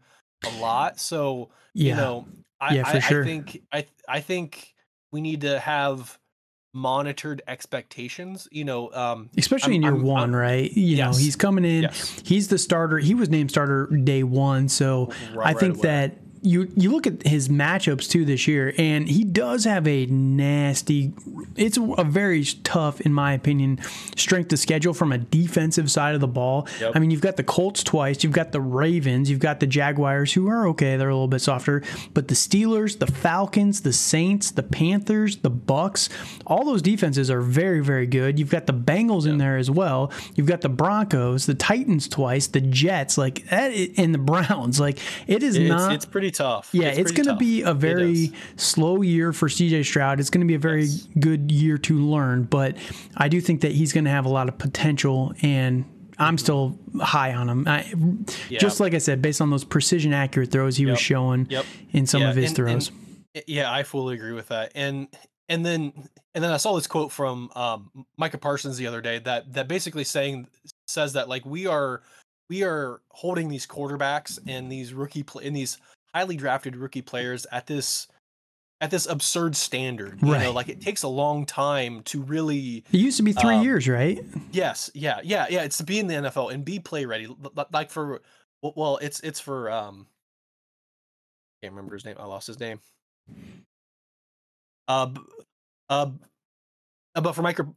a 0.46 0.62
lot 0.62 1.00
so 1.00 1.50
yeah. 1.74 1.90
you 1.90 1.96
know 1.96 2.28
i 2.60 2.76
yeah, 2.76 2.84
I, 2.86 3.00
sure. 3.00 3.22
I 3.22 3.26
think 3.26 3.62
i 3.72 3.86
i 4.08 4.20
think 4.20 4.76
we 5.12 5.22
need 5.22 5.42
to 5.42 5.60
have 5.60 6.18
monitored 6.74 7.42
expectations 7.48 8.50
you 8.52 8.66
know 8.66 8.92
um 8.92 9.30
especially 9.38 9.76
I'm, 9.76 9.78
in 9.78 9.81
year 9.84 9.94
I'm, 9.94 10.04
one 10.04 10.24
I'm, 10.24 10.36
right 10.36 10.72
you 10.74 10.98
yes. 10.98 11.16
know 11.16 11.18
he's 11.18 11.38
coming 11.38 11.64
in 11.64 11.84
yes. 11.84 12.22
he's 12.26 12.50
the 12.50 12.58
starter 12.58 12.98
he 12.98 13.16
was 13.16 13.30
named 13.30 13.50
starter 13.50 13.88
day 13.88 14.24
one 14.24 14.68
so 14.68 15.10
right, 15.34 15.56
i 15.56 15.58
think 15.58 15.76
right 15.76 15.84
that 15.84 16.18
you 16.45 16.71
you 16.75 16.92
look 16.92 17.07
at 17.07 17.25
his 17.25 17.50
matchups 17.50 18.09
too 18.09 18.24
this 18.24 18.47
year, 18.47 18.74
and 18.77 19.07
he 19.09 19.24
does 19.24 19.63
have 19.65 19.88
a 19.88 20.06
nasty. 20.06 21.12
It's 21.56 21.77
a 21.77 22.03
very 22.03 22.44
tough, 22.63 23.01
in 23.01 23.13
my 23.13 23.33
opinion, 23.33 23.80
strength 24.16 24.49
to 24.49 24.57
schedule 24.57 24.94
from 24.94 25.11
a 25.11 25.18
defensive 25.18 25.92
side 25.92 26.16
of 26.16 26.21
the 26.21 26.28
ball. 26.28 26.68
Yep. 26.80 26.92
I 26.95 26.99
mean, 26.99 27.11
you've 27.11 27.21
got 27.21 27.37
the 27.37 27.44
Colts 27.44 27.83
twice, 27.83 28.23
you've 28.23 28.33
got 28.33 28.52
the 28.52 28.61
Ravens, 28.61 29.30
you've 29.30 29.40
got 29.40 29.59
the 29.59 29.68
Jaguars, 29.68 30.33
who 30.33 30.47
are 30.47 30.68
okay, 30.69 30.97
they're 30.97 31.09
a 31.09 31.14
little 31.14 31.28
bit 31.28 31.42
softer, 31.42 31.81
but 32.14 32.28
the 32.28 32.35
Steelers, 32.35 32.99
the 32.99 33.07
Falcons, 33.07 33.81
the 33.81 33.94
Saints, 33.94 34.52
the 34.52 34.64
Panthers, 34.64 35.37
the 35.37 35.49
Bucks, 35.49 36.09
all 36.45 36.64
those 36.64 36.81
defenses 36.81 37.31
are 37.31 37.42
very 37.42 37.83
very 37.83 38.06
good. 38.06 38.37
You've 38.37 38.52
got 38.52 38.68
the 38.68 38.73
Bengals 38.73 39.23
yep. 39.23 39.33
in 39.33 39.37
there 39.40 39.57
as 39.57 39.71
well. 39.71 40.11
You've 40.35 40.47
got 40.47 40.61
the 40.61 40.69
Broncos, 40.69 41.45
the 41.45 41.56
Titans 41.56 42.07
twice, 42.07 42.47
the 42.47 42.61
Jets, 42.61 43.18
like 43.18 43.49
that, 43.49 43.71
and 43.97 44.14
the 44.14 44.19
Browns. 44.19 44.80
Like 44.80 44.99
it 45.28 45.42
is 45.42 45.56
it's, 45.56 45.69
not. 45.69 45.94
It's 45.94 46.06
pretty 46.06 46.34
tough. 46.35 46.69
Yeah, 46.71 46.87
it's, 46.87 46.99
it's 46.99 47.11
going 47.11 47.27
to 47.27 47.35
be 47.35 47.61
a 47.61 47.73
very 47.73 48.31
slow 48.56 49.01
year 49.01 49.33
for 49.33 49.47
CJ 49.47 49.85
Stroud. 49.85 50.19
It's 50.19 50.30
going 50.30 50.42
to 50.42 50.47
be 50.47 50.56
a 50.56 50.59
very 50.59 50.85
yes. 50.85 51.07
good 51.19 51.51
year 51.51 51.77
to 51.80 51.97
learn, 51.97 52.44
but 52.44 52.77
I 53.18 53.27
do 53.27 53.42
think 53.42 53.61
that 53.61 53.71
he's 53.71 53.94
going 53.94 54.06
to 54.06 54.11
have 54.11 54.25
a 54.25 54.30
lot 54.30 54.47
of 54.47 54.57
potential 54.57 55.33
and 55.42 55.85
I'm 56.18 56.37
still 56.37 56.80
high 57.01 57.33
on 57.33 57.49
him. 57.49 57.68
I, 57.68 57.92
yeah. 58.49 58.59
Just 58.59 58.80
like 58.80 58.94
I 58.94 58.99
said, 58.99 59.21
based 59.21 59.42
on 59.42 59.49
those 59.49 59.63
precision 59.63 60.13
accurate 60.13 60.51
throws 60.51 60.77
he 60.77 60.83
yep. 60.83 60.92
was 60.92 60.99
showing 60.99 61.47
yep. 61.49 61.65
in 61.92 62.06
some 62.06 62.21
yeah. 62.21 62.30
of 62.30 62.35
his 62.35 62.47
and, 62.47 62.56
throws. 62.56 62.89
And, 62.89 63.44
yeah, 63.47 63.71
I 63.71 63.83
fully 63.83 64.15
agree 64.15 64.31
with 64.31 64.47
that. 64.47 64.71
And 64.75 65.07
and 65.49 65.65
then 65.65 65.94
and 66.33 66.44
then 66.44 66.51
I 66.51 66.57
saw 66.57 66.75
this 66.75 66.87
quote 66.87 67.11
from 67.11 67.51
um, 67.56 68.06
Micah 68.18 68.37
Parsons 68.37 68.77
the 68.77 68.87
other 68.87 69.01
day 69.01 69.19
that 69.19 69.54
that 69.54 69.68
basically 69.68 70.04
saying 70.04 70.47
says 70.87 71.13
that 71.13 71.27
like 71.27 71.45
we 71.45 71.68
are 71.68 72.01
we 72.49 72.63
are 72.63 73.01
holding 73.09 73.49
these 73.49 73.68
quarterbacks 73.68 74.39
and 74.47 74.71
these 74.71 74.94
rookie 74.94 75.23
pl- 75.23 75.42
in 75.42 75.54
these 75.54 75.77
highly 76.16 76.38
drafted 76.38 76.78
rookie 76.78 77.02
players 77.02 77.45
at 77.52 77.68
this 77.68 78.07
at 78.80 78.90
this 78.90 79.06
absurd 79.06 79.56
standard. 79.56 80.22
You 80.22 80.34
right. 80.34 80.44
know, 80.44 80.52
like 80.52 80.69
it 80.69 80.80
takes 80.80 81.04
a 81.04 81.07
long 81.07 81.45
time 81.45 82.02
to 82.04 82.22
really. 82.22 82.86
It 82.92 82.98
used 82.98 83.18
to 83.18 83.24
be 83.24 83.34
three 83.34 83.56
um, 83.56 83.64
years, 83.64 83.88
right? 83.88 84.24
Yes. 84.52 84.90
Yeah. 84.94 85.19
Yeah. 85.24 85.48
Yeah. 85.50 85.64
It's 85.64 85.78
to 85.78 85.84
be 85.84 86.00
in 86.00 86.07
the 86.07 86.16
NFL 86.16 86.54
and 86.54 86.64
be 86.64 86.80
play 86.80 87.06
ready. 87.06 87.28
Like 87.72 87.92
for, 87.92 88.22
well, 88.62 88.98
it's 89.02 89.19
it's 89.19 89.40
for 89.40 89.69
um. 89.69 90.07
I 91.62 91.68
can't 91.68 91.74
remember 91.74 91.95
his 91.95 92.06
name. 92.06 92.16
I 92.19 92.26
lost 92.26 92.48
his 92.48 92.60
name. 92.60 92.80
Uh, 94.88 95.10
uh, 95.90 96.12
but 97.16 97.34
for 97.34 97.42
Micah, 97.42 97.68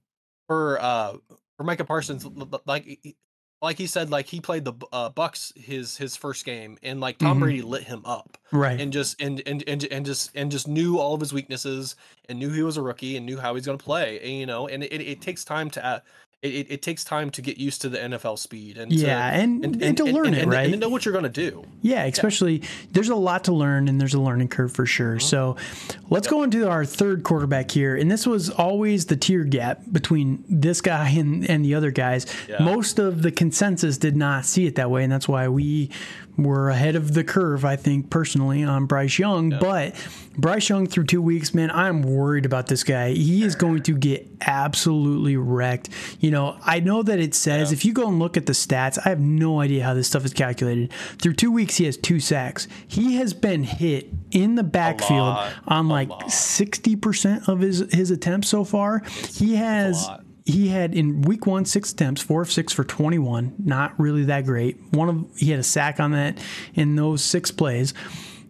for 0.47 0.81
uh, 0.81 1.17
for 1.57 1.65
Micah 1.65 1.85
Parsons, 1.85 2.27
like 2.67 3.17
like 3.61 3.79
he 3.79 3.87
said, 3.87 4.11
like 4.11 4.27
he 4.27 4.41
played 4.41 4.65
the 4.65 4.75
uh, 4.93 5.09
Bucks 5.09 5.53
his 5.57 5.97
his 5.97 6.17
first 6.17 6.45
game, 6.45 6.79
and 6.83 7.01
like 7.01 7.19
Tom 7.19 7.33
mm-hmm. 7.33 7.41
Brady 7.41 7.63
lit 7.63 7.83
him 7.83 8.03
up, 8.05 8.39
right? 8.53 8.81
And 8.81 8.93
just 8.93 9.21
and, 9.21 9.43
and 9.47 9.65
and 9.67 9.85
and 9.91 10.07
just 10.07 10.31
and 10.35 10.51
just 10.51 10.69
knew 10.69 10.99
all 10.99 11.15
of 11.15 11.21
his 11.21 11.33
weaknesses, 11.33 11.97
and 12.29 12.39
knew 12.39 12.51
he 12.51 12.63
was 12.63 12.77
a 12.77 12.83
rookie, 12.83 13.17
and 13.17 13.27
knew 13.27 13.39
how 13.39 13.55
he's 13.55 13.67
going 13.67 13.79
to 13.79 13.85
play, 13.85 14.21
and, 14.21 14.33
you 14.33 14.47
know. 14.47 14.69
And 14.69 14.85
it, 14.85 15.01
it 15.01 15.21
takes 15.21 15.45
time 15.45 15.71
to 15.71 16.03
uh, 16.45 16.47
it, 16.47 16.71
it, 16.71 16.83
takes 16.83 17.03
time 17.03 17.31
to 17.31 17.43
get 17.43 17.59
used 17.59 17.83
to 17.83 17.89
the 17.89 17.99
NFL 17.99 18.39
speed 18.39 18.79
and 18.79 18.93
yeah, 18.93 19.31
to, 19.31 19.37
and, 19.37 19.65
and, 19.65 19.83
and, 19.83 19.97
to 19.97 20.05
learn 20.05 20.35
it, 20.35 20.47
right? 20.47 20.67
And 20.67 20.75
to 20.75 20.79
know 20.79 20.89
what 20.89 21.05
you're 21.05 21.13
going 21.13 21.25
to 21.25 21.29
do. 21.29 21.65
Yeah, 21.83 22.05
especially 22.05 22.59
yeah. 22.59 22.69
there's 22.93 23.09
a 23.09 23.17
lot 23.17 23.45
to 23.45 23.53
learn 23.53 23.89
and 23.89 24.01
there's 24.01 24.15
a 24.15 24.21
learning 24.21 24.47
curve 24.47 24.73
for 24.73 24.87
sure. 24.87 25.17
Mm-hmm. 25.17 25.27
So 25.27 25.57
let's 26.11 26.27
yep. 26.27 26.31
go 26.31 26.43
into 26.45 26.69
our 26.69 26.85
third 26.85 27.25
quarterback 27.25 27.73
here. 27.73 27.97
And 27.97 28.09
this 28.09 28.25
was 28.25 28.51
always 28.51 29.07
the 29.07 29.17
tier 29.17 29.43
gap 29.43 29.83
between 29.91 30.45
this 30.49 30.81
guy 30.81 31.09
and, 31.11 31.49
and 31.51 31.65
the 31.65 31.75
other 31.75 31.91
guys. 31.91 32.27
Yeah. 32.49 32.63
Most 32.63 33.01
of 33.01 33.23
the 33.23 33.33
consensus 33.33 33.99
did 33.99 34.17
not 34.17 34.47
see 34.47 34.67
it 34.67 34.77
that 34.77 34.93
way. 34.93 35.03
And 35.03 35.13
that's 35.13 35.27
why 35.27 35.49
we 35.49 35.91
were 36.39 36.71
ahead 36.71 36.95
of 36.95 37.15
the 37.15 37.25
curve, 37.25 37.65
I 37.65 37.77
think, 37.77 38.11
personally, 38.11 38.63
on 38.63 38.87
Bryce 38.87 39.19
Young. 39.19 39.51
Yeah. 39.51 39.59
But 39.59 40.09
Bryce 40.37 40.69
Young 40.69 40.87
through 40.87 41.05
two 41.05 41.21
weeks, 41.21 41.53
man, 41.53 41.71
I'm 41.71 42.03
worried 42.03 42.47
about 42.47 42.69
this 42.69 42.85
guy. 42.85 43.11
He 43.11 43.43
is 43.43 43.57
going 43.57 43.83
to 43.83 43.95
get 43.95 44.27
absolutely 44.41 45.37
wrecked. 45.37 45.89
You 46.21 46.31
know, 46.31 46.57
I 46.65 46.81
know 46.81 47.03
that 47.03 47.19
it 47.19 47.35
says, 47.35 47.71
yeah. 47.71 47.77
if 47.77 47.85
you 47.85 47.93
go 47.93 48.09
and 48.09 48.19
look 48.19 48.37
at 48.37 48.47
the 48.47 48.53
stats, 48.53 48.99
I 49.05 49.09
have 49.09 49.21
no 49.21 49.61
idea 49.61 49.85
how 49.85 49.95
this 49.95 50.07
stuff 50.07 50.25
is 50.25 50.33
calculated. 50.33 50.93
Through 51.21 51.35
two 51.35 51.51
weeks, 51.51 51.77
he 51.77 51.85
has 51.87 51.97
two 51.97 52.21
sacks. 52.21 52.69
He 52.87 53.17
has 53.17 53.35
been 53.35 53.65
hit 53.65 54.09
in 54.31 54.55
the 54.55 54.63
backfield 54.63 55.37
on 55.67 55.89
like 55.89 56.09
60% 56.09 57.49
of 57.49 57.61
his, 57.61 57.81
his 57.93 58.11
attempts 58.11 58.49
so 58.49 58.63
far. 58.63 59.03
He 59.35 59.57
has 59.57 60.09
he 60.49 60.69
had 60.69 60.95
in 60.95 61.21
week 61.23 61.47
one 61.47 61.67
six 61.67 61.93
attempts, 61.93 62.23
four 62.23 62.41
of 62.41 62.51
six 62.51 62.73
for 62.73 62.83
21. 62.83 63.55
Not 63.59 63.99
really 64.01 64.25
that 64.25 64.47
great. 64.47 64.79
One 64.91 65.09
of 65.09 65.39
he 65.39 65.51
had 65.51 65.61
a 65.61 65.65
sack 65.65 66.01
on 66.01 66.13
that 66.13 66.39
in 66.75 66.97
those 66.97 67.23
six 67.23 67.51
plays. 67.51 67.93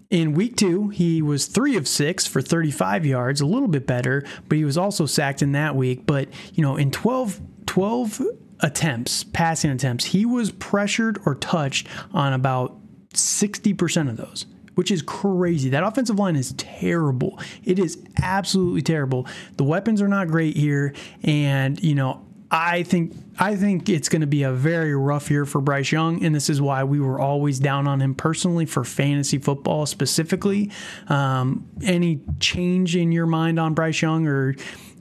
In 0.08 0.32
week 0.32 0.56
two, 0.56 0.88
he 0.90 1.20
was 1.20 1.46
three 1.46 1.76
of 1.76 1.88
six 1.88 2.24
for 2.24 2.40
35 2.40 3.04
yards, 3.04 3.40
a 3.40 3.46
little 3.46 3.68
bit 3.68 3.86
better, 3.86 4.24
but 4.48 4.56
he 4.56 4.64
was 4.64 4.78
also 4.78 5.06
sacked 5.06 5.42
in 5.42 5.52
that 5.52 5.74
week. 5.74 6.06
But, 6.06 6.28
you 6.54 6.62
know, 6.62 6.76
in 6.76 6.90
12, 6.92 7.40
12 7.66 8.22
attempts, 8.60 9.24
passing 9.24 9.70
attempts, 9.70 10.06
he 10.06 10.24
was 10.24 10.52
pressured 10.52 11.20
or 11.26 11.34
touched 11.34 11.88
on 12.14 12.32
about 12.32 12.78
60% 13.12 14.08
of 14.08 14.16
those 14.16 14.46
which 14.78 14.92
is 14.92 15.02
crazy. 15.02 15.70
That 15.70 15.82
offensive 15.82 16.20
line 16.20 16.36
is 16.36 16.52
terrible. 16.52 17.40
It 17.64 17.80
is 17.80 18.00
absolutely 18.22 18.82
terrible. 18.82 19.26
The 19.56 19.64
weapons 19.64 20.00
are 20.00 20.06
not 20.06 20.28
great 20.28 20.56
here, 20.56 20.94
and 21.24 21.82
you 21.82 21.96
know. 21.96 22.24
I 22.50 22.82
think 22.84 23.14
I 23.38 23.56
think 23.56 23.90
it's 23.90 24.08
going 24.08 24.22
to 24.22 24.26
be 24.26 24.42
a 24.44 24.52
very 24.52 24.94
rough 24.96 25.30
year 25.30 25.44
for 25.44 25.60
Bryce 25.60 25.92
Young, 25.92 26.24
and 26.24 26.34
this 26.34 26.48
is 26.48 26.62
why 26.62 26.82
we 26.82 26.98
were 26.98 27.20
always 27.20 27.58
down 27.58 27.86
on 27.86 28.00
him 28.00 28.14
personally 28.14 28.64
for 28.64 28.84
fantasy 28.84 29.36
football 29.36 29.84
specifically. 29.84 30.70
Um, 31.08 31.68
any 31.82 32.22
change 32.40 32.96
in 32.96 33.12
your 33.12 33.26
mind 33.26 33.60
on 33.60 33.74
Bryce 33.74 34.00
Young, 34.00 34.26
or 34.26 34.54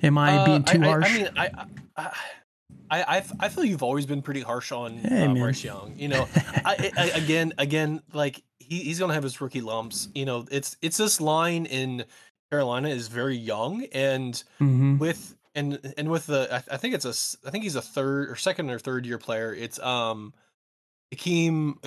am 0.03 0.17
I 0.17 0.39
uh, 0.39 0.45
being 0.45 0.63
too 0.63 0.83
I, 0.83 0.85
harsh? 0.85 1.05
I, 1.05 1.07
I 1.07 1.17
mean, 1.17 1.29
I, 1.37 1.49
I 1.95 2.13
I, 2.89 3.23
I, 3.39 3.49
feel 3.49 3.63
you've 3.63 3.83
always 3.83 4.05
been 4.05 4.21
pretty 4.21 4.41
harsh 4.41 4.71
on 4.71 4.97
hey, 4.97 5.25
uh, 5.25 5.33
Bryce 5.33 5.63
Young. 5.63 5.93
You 5.97 6.09
know, 6.09 6.27
I, 6.65 6.91
I, 6.97 7.09
again, 7.11 7.53
again, 7.57 8.01
like 8.13 8.43
he, 8.67 8.79
he's 8.79 8.99
gonna 8.99 9.13
have 9.13 9.23
his 9.23 9.39
rookie 9.39 9.61
lumps. 9.61 10.09
You 10.13 10.25
know, 10.25 10.45
it's 10.51 10.77
it's 10.81 10.97
this 10.97 11.21
line 11.21 11.65
in 11.65 12.05
Carolina 12.51 12.89
is 12.89 13.07
very 13.07 13.35
young, 13.35 13.85
and 13.93 14.33
mm-hmm. 14.59 14.97
with 14.97 15.35
and 15.55 15.93
and 15.97 16.09
with 16.09 16.27
the 16.27 16.47
I, 16.51 16.75
I, 16.75 16.77
think 16.77 16.93
it's 16.93 17.05
a 17.05 17.47
I 17.47 17.51
think 17.51 17.63
he's 17.63 17.75
a 17.75 17.81
third 17.81 18.29
or 18.29 18.35
second 18.35 18.69
or 18.69 18.79
third 18.79 19.05
year 19.05 19.17
player. 19.17 19.53
It's 19.53 19.79
um, 19.79 20.33
Ekwonu. 21.13 21.79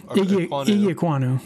Iggy 0.00 0.94
Ekwonu. 0.94 1.40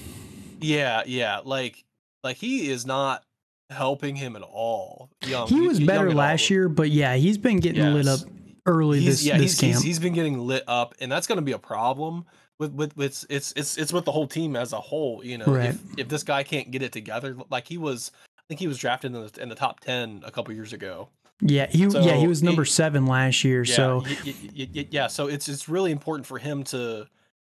Yeah, 0.60 1.02
yeah, 1.06 1.40
like 1.44 1.84
like 2.24 2.36
he 2.36 2.70
is 2.70 2.86
not 2.86 3.22
helping 3.70 4.16
him 4.16 4.36
at 4.36 4.42
all. 4.42 5.10
Young, 5.26 5.46
he 5.46 5.60
was 5.60 5.80
better 5.80 6.12
last 6.12 6.50
year, 6.50 6.68
but 6.68 6.90
yeah, 6.90 7.14
he's 7.14 7.38
been 7.38 7.60
getting 7.60 7.82
yes. 7.82 7.94
lit 7.94 8.08
up 8.08 8.20
early 8.66 9.00
he's, 9.00 9.20
this 9.20 9.26
yeah, 9.26 9.38
this 9.38 9.52
he's, 9.52 9.60
camp. 9.60 9.74
He's, 9.74 9.82
he's 9.82 9.98
been 9.98 10.14
getting 10.14 10.38
lit 10.38 10.64
up, 10.66 10.94
and 11.00 11.10
that's 11.10 11.26
going 11.26 11.36
to 11.36 11.42
be 11.42 11.52
a 11.52 11.58
problem 11.58 12.26
with 12.60 12.72
with 12.74 12.96
with 12.96 13.26
it's 13.28 13.52
it's 13.56 13.76
it's 13.76 13.92
with 13.92 14.04
the 14.04 14.12
whole 14.12 14.28
team 14.28 14.54
as 14.54 14.72
a 14.72 14.80
whole. 14.80 15.24
You 15.24 15.38
know, 15.38 15.46
right. 15.46 15.70
if 15.70 15.80
if 15.98 16.08
this 16.08 16.22
guy 16.22 16.44
can't 16.44 16.70
get 16.70 16.82
it 16.82 16.92
together, 16.92 17.34
like 17.50 17.66
he 17.66 17.78
was, 17.78 18.12
I 18.38 18.42
think 18.46 18.60
he 18.60 18.68
was 18.68 18.78
drafted 18.78 19.14
in 19.14 19.22
the 19.22 19.42
in 19.42 19.48
the 19.48 19.54
top 19.56 19.80
ten 19.80 20.22
a 20.24 20.30
couple 20.30 20.54
years 20.54 20.72
ago. 20.72 21.08
Yeah, 21.40 21.66
he 21.68 21.88
so 21.90 22.00
yeah 22.00 22.16
he 22.16 22.28
was 22.28 22.42
number 22.42 22.66
seven 22.66 23.06
last 23.06 23.42
year. 23.42 23.64
Yeah, 23.64 23.74
so 23.74 24.02
y- 24.04 24.16
y- 24.24 24.68
y- 24.74 24.88
yeah, 24.90 25.06
so 25.06 25.26
it's 25.26 25.48
it's 25.48 25.68
really 25.68 25.90
important 25.90 26.26
for 26.26 26.38
him 26.38 26.62
to 26.64 27.08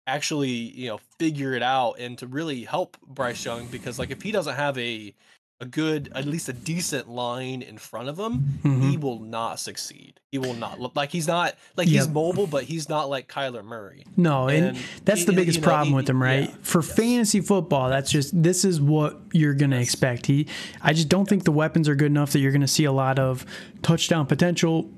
actually 0.05 0.49
you 0.49 0.89
know 0.89 0.99
figure 1.17 1.53
it 1.53 1.63
out 1.63 1.93
and 1.99 2.17
to 2.17 2.27
really 2.27 2.65
help 2.65 2.97
Bryce 3.07 3.43
Young 3.43 3.65
because 3.67 3.97
like 3.97 4.11
if 4.11 4.21
he 4.21 4.31
doesn't 4.33 4.55
have 4.55 4.77
a 4.77 5.13
a 5.59 5.65
good, 5.65 6.11
at 6.13 6.25
least 6.25 6.49
a 6.49 6.53
decent 6.53 7.09
line 7.09 7.61
in 7.61 7.77
front 7.77 8.09
of 8.09 8.19
him, 8.19 8.59
mm-hmm. 8.63 8.89
he 8.89 8.97
will 8.97 9.19
not 9.19 9.59
succeed. 9.59 10.19
He 10.31 10.37
will 10.37 10.53
not 10.53 10.79
look 10.79 10.95
like 10.95 11.09
he's 11.09 11.27
not 11.27 11.55
like 11.77 11.87
yep. 11.87 11.93
he's 11.93 12.07
mobile, 12.07 12.47
but 12.47 12.65
he's 12.65 12.89
not 12.89 13.09
like 13.09 13.27
Kyler 13.27 13.63
Murray. 13.63 14.03
No, 14.17 14.49
and, 14.49 14.67
and 14.67 14.77
that's 15.03 15.21
he, 15.21 15.25
the 15.25 15.33
biggest 15.33 15.57
you 15.57 15.61
know, 15.61 15.67
problem 15.67 15.89
he, 15.89 15.95
with 15.95 16.09
him, 16.09 16.21
right? 16.21 16.49
Yeah, 16.49 16.55
For 16.61 16.81
yes. 16.81 16.95
fantasy 16.95 17.41
football, 17.41 17.89
that's 17.89 18.11
just 18.11 18.39
this 18.43 18.65
is 18.65 18.79
what 18.79 19.19
you're 19.31 19.53
gonna 19.53 19.77
yes. 19.77 19.85
expect. 19.85 20.25
He, 20.25 20.47
I 20.81 20.93
just 20.93 21.09
don't 21.09 21.21
yes. 21.21 21.29
think 21.29 21.45
the 21.45 21.51
weapons 21.51 21.87
are 21.87 21.95
good 21.95 22.07
enough 22.07 22.33
that 22.33 22.39
you're 22.39 22.51
gonna 22.51 22.67
see 22.67 22.83
a 22.83 22.91
lot 22.91 23.17
of 23.17 23.45
touchdown 23.81 24.25
potential 24.27 24.91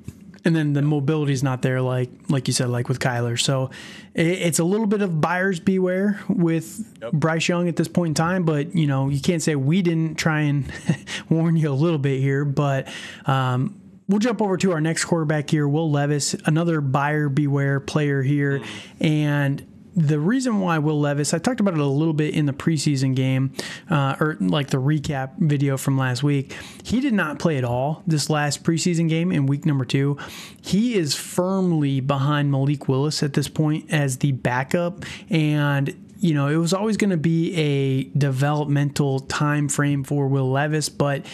and 0.45 0.55
then 0.55 0.73
the 0.73 0.81
mobility 0.81 1.33
is 1.33 1.43
not 1.43 1.61
there 1.61 1.81
like 1.81 2.09
like 2.29 2.47
you 2.47 2.53
said 2.53 2.69
like 2.69 2.87
with 2.87 2.99
Kyler. 2.99 3.39
So 3.39 3.69
it's 4.15 4.59
a 4.59 4.63
little 4.63 4.87
bit 4.87 5.01
of 5.01 5.19
buyers 5.21 5.59
beware 5.59 6.21
with 6.29 6.97
yep. 7.01 7.11
Bryce 7.13 7.47
Young 7.47 7.67
at 7.67 7.75
this 7.75 7.87
point 7.87 8.09
in 8.09 8.13
time, 8.15 8.43
but 8.43 8.75
you 8.75 8.87
know 8.87 9.09
you 9.09 9.19
can't 9.19 9.41
say 9.41 9.55
we 9.55 9.81
didn't 9.81 10.15
try 10.15 10.41
and 10.41 10.71
warn 11.29 11.55
you 11.55 11.69
a 11.69 11.73
little 11.73 11.99
bit 11.99 12.19
here, 12.19 12.45
but. 12.45 12.87
Um, 13.25 13.75
we'll 14.07 14.17
jump 14.17 14.41
over 14.41 14.57
to 14.57 14.71
our 14.71 14.81
next 14.81 15.05
quarterback 15.05 15.47
here, 15.51 15.67
Will 15.67 15.91
Levis, 15.91 16.33
another 16.45 16.81
buyer 16.81 17.29
beware 17.29 17.79
player 17.79 18.23
here. 18.23 18.59
Mm. 18.59 19.05
And 19.05 19.67
the 19.95 20.19
reason 20.19 20.59
why 20.59 20.77
Will 20.77 20.99
Levis, 20.99 21.33
I 21.33 21.39
talked 21.39 21.59
about 21.59 21.73
it 21.73 21.79
a 21.79 21.85
little 21.85 22.13
bit 22.13 22.33
in 22.33 22.45
the 22.45 22.53
preseason 22.53 23.15
game, 23.15 23.53
uh, 23.89 24.15
or 24.19 24.37
like 24.39 24.67
the 24.67 24.77
recap 24.77 25.31
video 25.37 25.77
from 25.77 25.97
last 25.97 26.23
week. 26.23 26.55
He 26.83 27.01
did 27.01 27.13
not 27.13 27.39
play 27.39 27.57
at 27.57 27.63
all 27.63 28.03
this 28.05 28.29
last 28.29 28.63
preseason 28.63 29.09
game 29.09 29.31
in 29.31 29.45
week 29.45 29.65
number 29.65 29.85
two. 29.85 30.17
He 30.61 30.95
is 30.95 31.15
firmly 31.15 31.99
behind 31.99 32.51
Malik 32.51 32.87
Willis 32.87 33.23
at 33.23 33.33
this 33.33 33.47
point 33.47 33.91
as 33.91 34.17
the 34.17 34.31
backup, 34.31 35.05
and 35.29 35.95
you 36.19 36.33
know 36.33 36.47
it 36.47 36.57
was 36.57 36.73
always 36.73 36.97
going 36.97 37.11
to 37.11 37.17
be 37.17 37.55
a 37.55 38.03
developmental 38.17 39.19
time 39.21 39.69
frame 39.69 40.03
for 40.03 40.27
Will 40.27 40.51
Levis, 40.51 40.89
but 40.89 41.25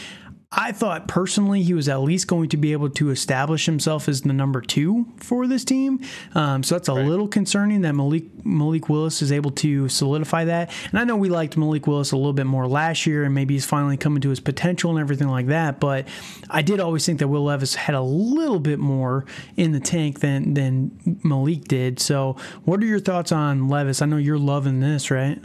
I 0.58 0.72
thought 0.72 1.10
personally 1.10 1.64
he 1.64 1.74
was 1.74 1.90
at 1.90 1.98
least 1.98 2.28
going 2.28 2.48
to 2.50 2.58
be 2.58 2.72
able 2.72 2.90
to 2.92 3.10
establish 3.10 3.66
himself 3.66 4.08
as 4.08 4.22
the 4.22 4.32
number 4.32 4.62
two 4.62 5.06
for 5.18 5.48
this 5.48 5.66
team. 5.66 6.00
Um, 6.34 6.64
so 6.64 6.76
that's 6.76 6.88
a 6.88 6.94
right. 6.94 7.06
little 7.06 7.28
concerning 7.28 7.82
that 7.82 7.94
Malik 7.94 8.24
Malik 8.46 8.88
Willis 8.88 9.22
is 9.22 9.32
able 9.34 9.52
to 9.52 9.90
solidify 9.90 10.46
that. 10.46 10.72
And 10.92 11.00
I 11.00 11.04
know 11.04 11.18
we 11.18 11.30
liked 11.30 11.58
Malik 11.58 11.88
Willis 11.88 12.14
a 12.14 12.18
little 12.18 12.34
bit 12.34 12.46
more 12.46 12.68
last 12.68 13.06
year, 13.06 13.26
and 13.26 13.36
maybe 13.36 13.56
he's 13.56 13.66
finally 13.66 13.98
coming 13.98 14.22
to 14.22 14.30
his 14.30 14.40
potential 14.40 14.92
and 14.92 15.00
everything 15.00 15.28
like 15.28 15.48
that. 15.48 15.80
But 15.80 16.08
I 16.50 16.62
did 16.62 16.80
always 16.80 17.06
think 17.06 17.20
that 17.20 17.28
Will 17.28 17.44
Levis 17.44 17.76
had 17.76 17.96
a 17.96 18.02
little 18.02 18.60
bit 18.60 18.80
more 18.80 19.26
in 19.58 19.74
the 19.74 19.80
tank 19.82 20.22
than 20.22 20.54
than 20.54 21.20
Malik 21.24 21.66
did. 21.66 22.00
So, 22.00 22.38
what 22.64 22.82
are 22.82 22.86
your 22.86 23.00
thoughts 23.00 23.34
on 23.34 23.68
Levis? 23.68 24.02
I 24.02 24.06
know 24.06 24.18
you're 24.18 24.40
loving 24.40 24.80
this, 24.80 25.12
right? 25.12 25.40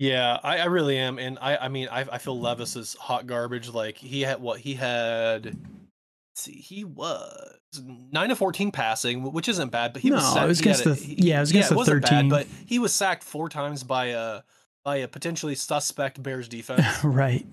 Yeah, 0.00 0.38
I, 0.42 0.60
I 0.60 0.64
really 0.64 0.96
am, 0.96 1.18
and 1.18 1.38
I 1.42 1.58
I 1.58 1.68
mean 1.68 1.86
I 1.92 2.00
I 2.10 2.16
feel 2.16 2.40
Levis 2.40 2.74
is 2.74 2.94
hot 2.94 3.26
garbage. 3.26 3.68
Like 3.68 3.98
he 3.98 4.22
had 4.22 4.40
what 4.40 4.58
he 4.58 4.72
had. 4.72 5.54
see, 6.34 6.52
he 6.52 6.84
was 6.84 7.58
nine 8.10 8.30
to 8.30 8.34
fourteen 8.34 8.72
passing, 8.72 9.22
which 9.30 9.46
isn't 9.46 9.70
bad, 9.70 9.92
but 9.92 10.00
he 10.00 10.08
no, 10.08 10.16
was. 10.16 10.24
Sacked, 10.24 10.44
it 10.44 10.48
was 10.48 10.60
against 10.60 10.84
the 10.84 10.94
he, 10.94 11.16
yeah, 11.18 11.36
it 11.36 11.40
was 11.40 11.50
against 11.50 11.70
yeah, 11.70 11.76
the 11.76 11.84
thirteen. 11.84 12.30
Bad, 12.30 12.30
but 12.30 12.46
he 12.64 12.78
was 12.78 12.94
sacked 12.94 13.22
four 13.22 13.50
times 13.50 13.84
by 13.84 14.06
a 14.06 14.40
by 14.86 14.96
a 14.96 15.06
potentially 15.06 15.54
suspect 15.54 16.22
Bears 16.22 16.48
defense. 16.48 16.86
right. 17.04 17.46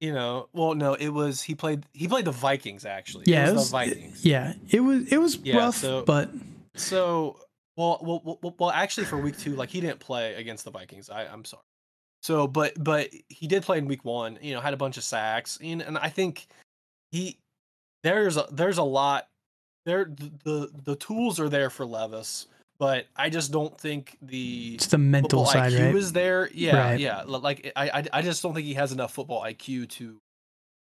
You 0.00 0.12
know, 0.12 0.48
well, 0.52 0.74
no, 0.74 0.94
it 0.94 1.10
was 1.10 1.42
he 1.42 1.54
played 1.54 1.86
he 1.92 2.08
played 2.08 2.24
the 2.24 2.32
Vikings 2.32 2.84
actually. 2.84 3.26
Yeah, 3.28 3.42
it 3.42 3.42
was, 3.42 3.50
it 3.50 3.54
was 3.54 3.70
the 3.70 3.76
Vikings. 3.76 4.24
Yeah, 4.24 4.54
it 4.70 4.80
was 4.80 5.06
it 5.12 5.18
was 5.18 5.36
yeah, 5.36 5.56
rough, 5.58 5.76
so, 5.76 6.02
but 6.02 6.30
so 6.74 7.38
well, 7.78 8.00
well, 8.02 8.38
well, 8.42 8.54
well, 8.58 8.70
actually, 8.72 9.06
for 9.06 9.18
week 9.18 9.38
two, 9.38 9.54
like 9.54 9.70
he 9.70 9.80
didn't 9.80 10.00
play 10.00 10.34
against 10.34 10.64
the 10.64 10.70
Vikings. 10.72 11.08
I, 11.10 11.26
I'm 11.26 11.44
sorry. 11.44 11.62
So, 12.24 12.48
but 12.48 12.72
but 12.82 13.10
he 13.28 13.46
did 13.46 13.62
play 13.62 13.78
in 13.78 13.86
week 13.86 14.04
one. 14.04 14.36
You 14.42 14.54
know, 14.54 14.60
had 14.60 14.74
a 14.74 14.76
bunch 14.76 14.96
of 14.96 15.04
sacks, 15.04 15.60
and, 15.62 15.80
and 15.80 15.96
I 15.96 16.08
think 16.08 16.48
he 17.12 17.38
there's 18.02 18.36
a 18.36 18.48
there's 18.50 18.78
a 18.78 18.82
lot 18.82 19.28
there. 19.86 20.10
The 20.42 20.72
the 20.84 20.96
tools 20.96 21.38
are 21.38 21.48
there 21.48 21.70
for 21.70 21.86
Levis, 21.86 22.48
but 22.80 23.06
I 23.14 23.30
just 23.30 23.52
don't 23.52 23.80
think 23.80 24.18
the 24.22 24.74
it's 24.74 24.88
the 24.88 24.98
mental 24.98 25.46
side 25.46 25.72
IQ 25.72 25.86
right? 25.86 25.94
is 25.94 26.12
there. 26.12 26.50
Yeah, 26.52 26.78
right. 26.78 26.98
yeah. 26.98 27.22
Like 27.26 27.70
I, 27.76 27.90
I 27.90 28.04
I 28.14 28.22
just 28.22 28.42
don't 28.42 28.54
think 28.54 28.66
he 28.66 28.74
has 28.74 28.90
enough 28.90 29.14
football 29.14 29.44
IQ 29.44 29.88
to 29.90 30.18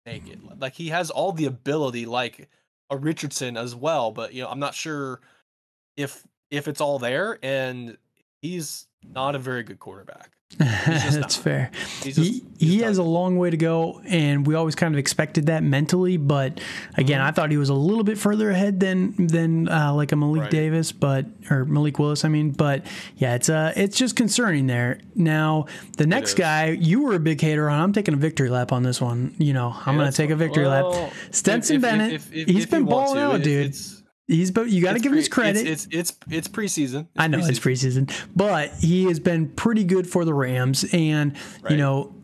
make 0.04 0.28
it. 0.28 0.38
Like 0.60 0.74
he 0.74 0.90
has 0.90 1.10
all 1.10 1.32
the 1.32 1.46
ability, 1.46 2.04
like 2.04 2.46
a 2.90 2.98
Richardson 2.98 3.56
as 3.56 3.74
well, 3.74 4.10
but 4.10 4.34
you 4.34 4.42
know, 4.42 4.50
I'm 4.50 4.60
not 4.60 4.74
sure 4.74 5.22
if 5.96 6.22
if 6.54 6.68
it's 6.68 6.80
all 6.80 6.99
there 6.99 7.38
and 7.42 7.96
he's 8.40 8.87
not 9.02 9.34
a 9.34 9.38
very 9.38 9.62
good 9.62 9.78
quarterback. 9.78 10.30
That's 10.58 11.34
fair. 11.34 11.73
Just, 12.02 12.16
he 12.16 12.44
he 12.58 12.78
has 12.80 12.99
a 12.99 13.02
long 13.02 13.38
way 13.38 13.50
to 13.50 13.56
go, 13.56 14.00
and 14.06 14.46
we 14.46 14.54
always 14.54 14.76
kind 14.76 14.94
of 14.94 15.00
expected 15.00 15.46
that 15.46 15.64
mentally. 15.64 16.16
But 16.16 16.61
again, 16.96 17.18
mm-hmm. 17.18 17.28
I 17.28 17.32
thought 17.32 17.50
he 17.50 17.56
was 17.56 17.70
a 17.70 17.75
little 17.75 18.04
bit 18.04 18.18
further 18.18 18.50
ahead 18.50 18.78
than 18.78 19.26
than 19.26 19.68
uh, 19.68 19.92
like 19.94 20.12
a 20.12 20.16
Malik 20.16 20.42
right. 20.42 20.50
Davis, 20.50 20.92
but 20.92 21.26
or 21.50 21.64
Malik 21.64 21.99
Willis. 21.99 22.25
I 22.25 22.28
mean, 22.28 22.52
but 22.52 22.87
yeah, 23.16 23.34
it's 23.34 23.49
uh 23.49 23.73
it's 23.75 23.96
just 23.96 24.14
concerning 24.14 24.68
there. 24.68 25.00
Now 25.16 25.66
the 25.96 26.06
next 26.06 26.34
guy 26.34 26.68
you 26.68 27.02
were 27.02 27.14
a 27.14 27.20
big 27.20 27.40
hater 27.40 27.68
on. 27.68 27.80
I'm 27.80 27.92
taking 27.92 28.14
a 28.14 28.18
victory 28.18 28.50
lap 28.50 28.70
on 28.70 28.84
this 28.84 29.00
one. 29.00 29.34
You 29.38 29.54
know, 29.54 29.75
I'm 29.87 29.96
yeah, 29.96 30.02
gonna 30.02 30.12
take 30.12 30.30
a 30.30 30.37
victory 30.37 30.66
well, 30.66 30.90
lap. 30.90 31.12
Stetson 31.32 31.76
if, 31.76 31.82
Bennett, 31.82 32.12
if, 32.12 32.32
if, 32.32 32.49
he's 32.49 32.66
been 32.66 32.84
balling 32.84 33.20
out, 33.20 33.42
dude. 33.42 33.75
He's 34.26 34.50
but 34.50 34.70
you 34.70 34.82
got 34.82 34.94
to 34.94 35.00
give 35.00 35.10
pre- 35.10 35.18
his 35.18 35.28
credit. 35.28 35.66
It's 35.66 35.86
it's 35.86 36.10
it's, 36.10 36.18
it's 36.30 36.48
preseason. 36.48 37.00
It's 37.00 37.10
I 37.16 37.26
know 37.26 37.38
preseason. 37.38 37.50
it's 37.50 37.60
preseason, 37.60 38.26
but 38.34 38.70
he 38.80 39.04
has 39.04 39.20
been 39.20 39.48
pretty 39.48 39.84
good 39.84 40.08
for 40.08 40.24
the 40.24 40.32
Rams, 40.32 40.84
and 40.92 41.36
right. 41.62 41.72
you 41.72 41.76
know 41.76 42.14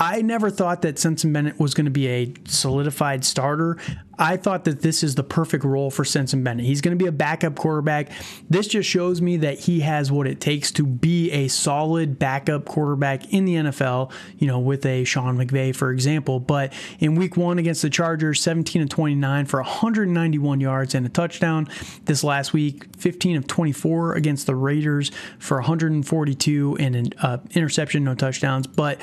I 0.00 0.22
never 0.22 0.48
thought 0.48 0.80
that 0.82 0.98
Stetson 0.98 1.34
Bennett 1.34 1.60
was 1.60 1.74
going 1.74 1.84
to 1.84 1.90
be 1.90 2.08
a 2.08 2.32
solidified 2.46 3.22
starter. 3.22 3.76
I 4.20 4.36
thought 4.36 4.64
that 4.64 4.82
this 4.82 5.02
is 5.02 5.14
the 5.14 5.22
perfect 5.22 5.64
role 5.64 5.90
for 5.90 6.04
Stetson 6.04 6.44
Bennett. 6.44 6.66
He's 6.66 6.82
going 6.82 6.96
to 6.96 7.02
be 7.02 7.08
a 7.08 7.12
backup 7.12 7.56
quarterback. 7.56 8.10
This 8.50 8.68
just 8.68 8.88
shows 8.88 9.22
me 9.22 9.38
that 9.38 9.60
he 9.60 9.80
has 9.80 10.12
what 10.12 10.26
it 10.26 10.42
takes 10.42 10.70
to 10.72 10.84
be 10.84 11.30
a 11.32 11.48
solid 11.48 12.18
backup 12.18 12.66
quarterback 12.66 13.32
in 13.32 13.46
the 13.46 13.54
NFL, 13.54 14.12
you 14.38 14.46
know, 14.46 14.58
with 14.58 14.84
a 14.84 15.04
Sean 15.04 15.38
McVay, 15.38 15.74
for 15.74 15.90
example. 15.90 16.38
But 16.38 16.74
in 16.98 17.14
week 17.14 17.38
one 17.38 17.58
against 17.58 17.80
the 17.80 17.88
Chargers, 17.88 18.42
17 18.42 18.82
of 18.82 18.90
29 18.90 19.46
for 19.46 19.62
191 19.62 20.60
yards 20.60 20.94
and 20.94 21.06
a 21.06 21.08
touchdown. 21.08 21.68
This 22.04 22.22
last 22.22 22.52
week, 22.52 22.94
15 22.96 23.38
of 23.38 23.46
24 23.46 24.16
against 24.16 24.46
the 24.46 24.54
Raiders 24.54 25.10
for 25.38 25.56
142 25.56 26.76
and 26.78 26.94
an 26.94 27.12
uh, 27.22 27.38
interception, 27.54 28.04
no 28.04 28.14
touchdowns. 28.14 28.66
But 28.66 29.00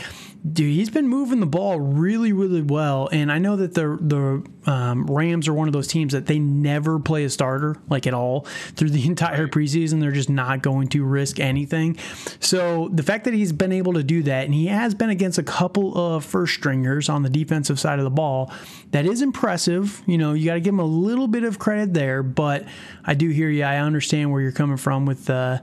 dude, 0.53 0.74
he's 0.74 0.89
been 0.89 1.07
moving 1.07 1.39
the 1.39 1.47
ball 1.47 1.79
really, 1.79 2.33
really 2.33 2.62
well. 2.62 3.09
And 3.12 3.31
I 3.31 3.39
know 3.39 3.55
that 3.55 3.74
the 3.74 3.97
the 4.00 4.71
um, 4.71 5.06
Rams 5.09 5.47
are 5.47 5.53
one 5.53 5.67
of 5.67 5.73
those 5.73 5.87
teams 5.87 6.13
that 6.13 6.25
they 6.25 6.39
never 6.39 6.99
play 6.99 7.23
a 7.23 7.29
starter 7.29 7.77
like 7.89 8.07
at 8.07 8.13
all 8.13 8.41
through 8.75 8.89
the 8.89 9.05
entire 9.07 9.47
preseason. 9.47 9.99
They're 9.99 10.11
just 10.11 10.29
not 10.29 10.61
going 10.61 10.87
to 10.89 11.03
risk 11.03 11.39
anything. 11.39 11.97
So 12.39 12.89
the 12.89 13.03
fact 13.03 13.25
that 13.25 13.33
he's 13.33 13.51
been 13.51 13.71
able 13.71 13.93
to 13.93 14.03
do 14.03 14.23
that, 14.23 14.45
and 14.45 14.53
he 14.53 14.67
has 14.67 14.93
been 14.93 15.09
against 15.09 15.37
a 15.37 15.43
couple 15.43 15.97
of 15.97 16.25
first 16.25 16.53
stringers 16.55 17.09
on 17.09 17.23
the 17.23 17.29
defensive 17.29 17.79
side 17.79 17.99
of 17.99 18.05
the 18.05 18.11
ball, 18.11 18.51
that 18.91 19.05
is 19.05 19.21
impressive. 19.21 20.01
You 20.05 20.17
know, 20.17 20.33
you 20.33 20.45
got 20.45 20.55
to 20.55 20.59
give 20.61 20.73
him 20.73 20.79
a 20.79 20.85
little 20.85 21.27
bit 21.27 21.43
of 21.43 21.59
credit 21.59 21.93
there. 21.93 22.23
But 22.23 22.65
I 23.03 23.13
do 23.13 23.29
hear 23.29 23.49
you. 23.49 23.63
I 23.63 23.77
understand 23.77 24.31
where 24.31 24.41
you're 24.41 24.51
coming 24.51 24.77
from 24.77 25.05
with. 25.05 25.29
Uh, 25.29 25.59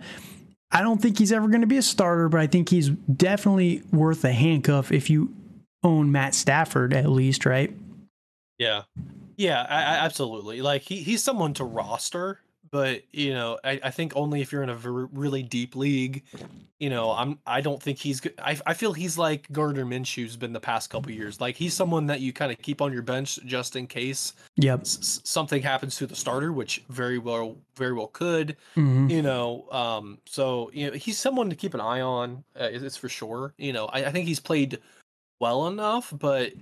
I 0.71 0.83
don't 0.83 1.01
think 1.01 1.19
he's 1.19 1.31
ever 1.31 1.47
going 1.47 1.61
to 1.61 1.69
be 1.69 1.77
a 1.77 1.83
starter, 1.83 2.29
but 2.29 2.41
I 2.41 2.49
think 2.49 2.69
he's 2.69 2.91
definitely 2.91 3.83
worth 3.93 4.25
a 4.25 4.33
handcuff 4.33 4.91
if 4.91 5.09
you 5.09 5.33
own 5.85 6.11
Matt 6.11 6.35
Stafford 6.35 6.93
at 6.93 7.09
least, 7.09 7.47
right? 7.47 7.73
Yeah. 8.59 8.83
Yeah, 9.37 9.67
I, 9.69 9.77
I 9.77 10.05
absolutely. 10.05 10.63
Like 10.63 10.83
he 10.83 11.03
he's 11.03 11.23
someone 11.23 11.55
to 11.55 11.65
roster 11.65 12.41
but 12.75 13.03
you 13.13 13.33
know, 13.33 13.57
I, 13.63 13.79
I 13.85 13.91
think 13.93 14.15
only 14.17 14.41
if 14.41 14.51
you're 14.51 14.65
in 14.65 14.69
a 14.69 14.75
really 14.75 15.45
deep 15.45 15.77
league, 15.77 16.25
you 16.81 16.91
know, 16.91 17.13
I'm 17.13 17.39
I 17.47 17.61
don't 17.61 17.81
think 17.81 17.99
he's 17.99 18.19
good. 18.19 18.35
I, 18.37 18.59
I 18.67 18.75
feel 18.75 18.93
he's 18.93 19.17
like 19.17 19.47
Gardner 19.53 19.85
Minshew's 19.85 20.37
been 20.37 20.53
the 20.53 20.59
past 20.59 20.91
couple 20.91 21.13
years. 21.13 21.41
Like 21.41 21.55
he's 21.55 21.73
someone 21.73 22.07
that 22.07 22.21
you 22.21 22.33
kind 22.33 22.51
of 22.51 22.59
keep 22.59 22.83
on 22.83 22.93
your 22.93 23.03
bench 23.03 23.39
just 23.45 23.77
in 23.77 23.87
case. 23.87 24.33
Yep. 24.57 24.81
S- 24.81 25.21
something 25.23 25.63
happens 25.63 25.95
to 25.99 26.07
the 26.09 26.17
starter, 26.17 26.53
which 26.53 26.83
very 26.89 27.19
well 27.19 27.57
very 27.77 27.93
well 27.93 28.09
could. 28.09 28.57
Mm-hmm. 28.77 29.09
You 29.09 29.23
know, 29.23 29.71
um, 29.71 30.19
so 30.25 30.73
you 30.75 30.89
know 30.89 30.95
he's 30.95 31.17
someone 31.17 31.51
to 31.51 31.57
keep 31.57 31.75
an 31.75 31.81
eye 31.81 32.01
on. 32.01 32.43
Uh, 32.59 32.71
it's 32.73 32.97
for 32.97 33.09
sure. 33.09 33.55
You 33.57 33.73
know, 33.73 33.87
I, 33.87 34.07
I 34.07 34.11
think 34.11 34.27
he's 34.27 34.41
played 34.41 34.81
well 35.39 35.69
enough, 35.69 36.13
but 36.19 36.53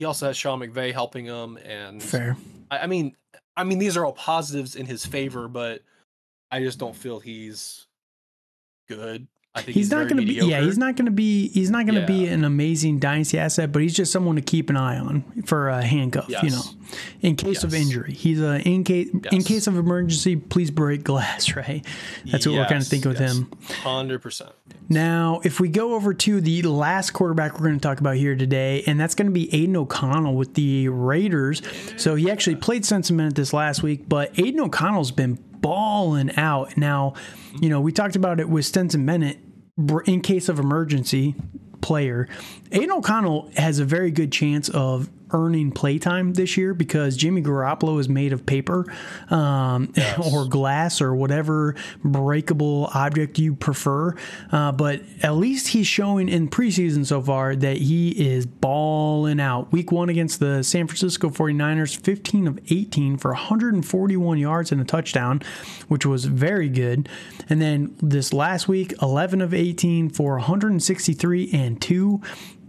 he 0.00 0.06
also 0.06 0.28
has 0.28 0.36
Sean 0.36 0.60
McVay 0.60 0.94
helping 0.94 1.26
him, 1.26 1.58
and 1.58 2.02
fair. 2.02 2.34
I, 2.70 2.78
I 2.78 2.86
mean, 2.86 3.14
I 3.54 3.64
mean, 3.64 3.78
these 3.78 3.98
are 3.98 4.04
all 4.04 4.14
positives 4.14 4.74
in 4.74 4.86
his 4.86 5.04
favor, 5.04 5.46
but 5.46 5.82
I 6.50 6.60
just 6.60 6.78
don't 6.78 6.96
feel 6.96 7.20
he's 7.20 7.86
good. 8.88 9.28
I 9.52 9.62
think 9.62 9.74
he's, 9.74 9.86
he's 9.86 9.90
not 9.90 10.08
going 10.08 10.24
to 10.24 10.26
be. 10.26 10.34
Yeah, 10.34 10.60
he's 10.60 10.78
not 10.78 10.94
going 10.94 11.06
to 11.06 11.12
be. 11.12 11.48
He's 11.48 11.70
not 11.70 11.84
going 11.84 11.96
to 11.96 12.00
yeah. 12.02 12.06
be 12.06 12.28
an 12.28 12.44
amazing 12.44 13.00
dynasty 13.00 13.36
asset, 13.36 13.72
but 13.72 13.82
he's 13.82 13.94
just 13.94 14.12
someone 14.12 14.36
to 14.36 14.42
keep 14.42 14.70
an 14.70 14.76
eye 14.76 14.96
on 14.96 15.24
for 15.44 15.68
a 15.68 15.82
handcuff. 15.82 16.26
Yes. 16.28 16.44
You 16.44 16.50
know, 16.50 16.62
in 17.20 17.34
case 17.34 17.54
yes. 17.54 17.64
of 17.64 17.74
injury, 17.74 18.12
he's 18.12 18.40
a 18.40 18.60
in 18.60 18.84
case 18.84 19.08
yes. 19.12 19.32
in 19.32 19.42
case 19.42 19.66
of 19.66 19.76
emergency. 19.76 20.36
Please 20.36 20.70
break 20.70 21.02
glass. 21.04 21.50
Right. 21.60 21.84
That's 22.26 22.46
what 22.46 22.54
we're 22.54 22.66
kind 22.66 22.80
of 22.80 22.86
thinking 22.86 23.10
with 23.10 23.18
him. 23.18 23.50
Hundred 23.82 24.22
percent. 24.22 24.52
Now, 24.88 25.40
if 25.44 25.58
we 25.58 25.68
go 25.68 25.94
over 25.94 26.14
to 26.14 26.40
the 26.40 26.62
last 26.62 27.10
quarterback 27.10 27.54
we're 27.54 27.66
going 27.66 27.78
to 27.78 27.82
talk 27.82 28.00
about 28.00 28.16
here 28.16 28.36
today, 28.36 28.84
and 28.86 28.98
that's 29.00 29.14
going 29.14 29.26
to 29.26 29.32
be 29.32 29.52
Aidan 29.52 29.76
O'Connell 29.76 30.34
with 30.34 30.54
the 30.54 30.88
Raiders. 30.88 31.60
So 31.96 32.14
he 32.14 32.30
actually 32.30 32.56
played 32.56 32.84
Stetson 32.84 33.16
this 33.30 33.52
last 33.52 33.82
week, 33.82 34.08
but 34.08 34.38
Aidan 34.38 34.60
O'Connell's 34.60 35.10
been 35.10 35.38
balling 35.60 36.34
out. 36.36 36.76
Now, 36.76 37.14
you 37.60 37.68
know, 37.68 37.80
we 37.80 37.92
talked 37.92 38.16
about 38.16 38.40
it 38.40 38.48
with 38.48 38.64
Stetson 38.64 39.04
Bennett 39.06 39.38
in 40.06 40.20
case 40.20 40.48
of 40.48 40.58
emergency 40.58 41.34
player. 41.80 42.28
Aidan 42.72 42.92
O'Connell 42.92 43.50
has 43.56 43.80
a 43.80 43.84
very 43.84 44.10
good 44.10 44.30
chance 44.30 44.68
of 44.68 45.10
earning 45.32 45.70
playtime 45.72 46.32
this 46.34 46.56
year 46.56 46.74
because 46.74 47.16
Jimmy 47.16 47.42
Garoppolo 47.42 48.00
is 48.00 48.08
made 48.08 48.32
of 48.32 48.46
paper 48.46 48.84
um, 49.30 49.92
yes. 49.96 50.18
or 50.32 50.46
glass 50.46 51.00
or 51.00 51.14
whatever 51.14 51.74
breakable 52.04 52.90
object 52.94 53.38
you 53.38 53.54
prefer. 53.54 54.14
Uh, 54.50 54.72
but 54.72 55.02
at 55.22 55.34
least 55.34 55.68
he's 55.68 55.86
showing 55.86 56.28
in 56.28 56.48
preseason 56.48 57.04
so 57.06 57.20
far 57.20 57.54
that 57.56 57.76
he 57.76 58.10
is 58.10 58.46
balling 58.46 59.40
out. 59.40 59.70
Week 59.72 59.92
one 59.92 60.08
against 60.08 60.40
the 60.40 60.62
San 60.62 60.86
Francisco 60.86 61.30
49ers, 61.30 61.96
15 61.96 62.46
of 62.46 62.58
18 62.70 63.16
for 63.16 63.32
141 63.32 64.38
yards 64.38 64.72
and 64.72 64.80
a 64.80 64.84
touchdown, 64.84 65.42
which 65.88 66.06
was 66.06 66.24
very 66.24 66.68
good. 66.68 67.08
And 67.48 67.60
then 67.60 67.96
this 68.00 68.32
last 68.32 68.68
week, 68.68 68.94
11 69.02 69.40
of 69.40 69.54
18 69.54 70.10
for 70.10 70.34
163 70.34 71.50
and 71.52 71.80
two 71.80 72.20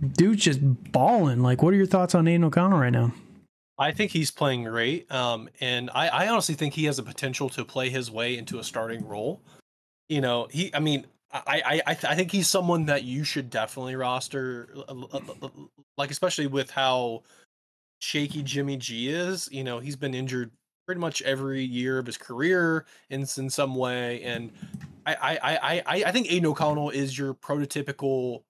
dude's 0.01 0.43
just 0.43 0.59
balling. 0.91 1.41
Like, 1.41 1.61
what 1.61 1.73
are 1.73 1.77
your 1.77 1.85
thoughts 1.85 2.15
on 2.15 2.27
Aidan 2.27 2.43
O'Connell 2.43 2.79
right 2.79 2.91
now? 2.91 3.13
I 3.77 3.91
think 3.91 4.11
he's 4.11 4.29
playing 4.29 4.65
great, 4.65 5.11
um, 5.11 5.49
and 5.59 5.89
I, 5.93 6.07
I 6.07 6.27
honestly 6.27 6.53
think 6.53 6.73
he 6.75 6.85
has 6.85 6.99
a 6.99 7.03
potential 7.03 7.49
to 7.49 7.65
play 7.65 7.89
his 7.89 8.11
way 8.11 8.37
into 8.37 8.59
a 8.59 8.63
starting 8.63 9.07
role. 9.07 9.41
You 10.07 10.21
know, 10.21 10.47
he. 10.51 10.73
I 10.75 10.79
mean, 10.79 11.07
I, 11.33 11.81
I, 11.87 11.91
I 11.91 12.15
think 12.15 12.31
he's 12.31 12.47
someone 12.47 12.85
that 12.87 13.05
you 13.05 13.23
should 13.23 13.49
definitely 13.49 13.95
roster, 13.95 14.69
like 15.97 16.11
especially 16.11 16.47
with 16.47 16.69
how 16.69 17.23
shaky 17.99 18.43
Jimmy 18.43 18.77
G 18.77 19.09
is. 19.09 19.49
You 19.51 19.63
know, 19.63 19.79
he's 19.79 19.95
been 19.95 20.13
injured 20.13 20.51
pretty 20.85 21.01
much 21.01 21.21
every 21.21 21.63
year 21.63 21.97
of 21.97 22.05
his 22.05 22.17
career 22.17 22.85
in 23.09 23.21
in 23.37 23.49
some 23.49 23.75
way, 23.75 24.21
and 24.21 24.51
I 25.05 25.15
I 25.15 25.39
I 25.41 25.83
I, 25.85 26.03
I 26.07 26.11
think 26.11 26.31
Aidan 26.31 26.47
O'Connell 26.47 26.91
is 26.91 27.17
your 27.17 27.33
prototypical 27.33 28.43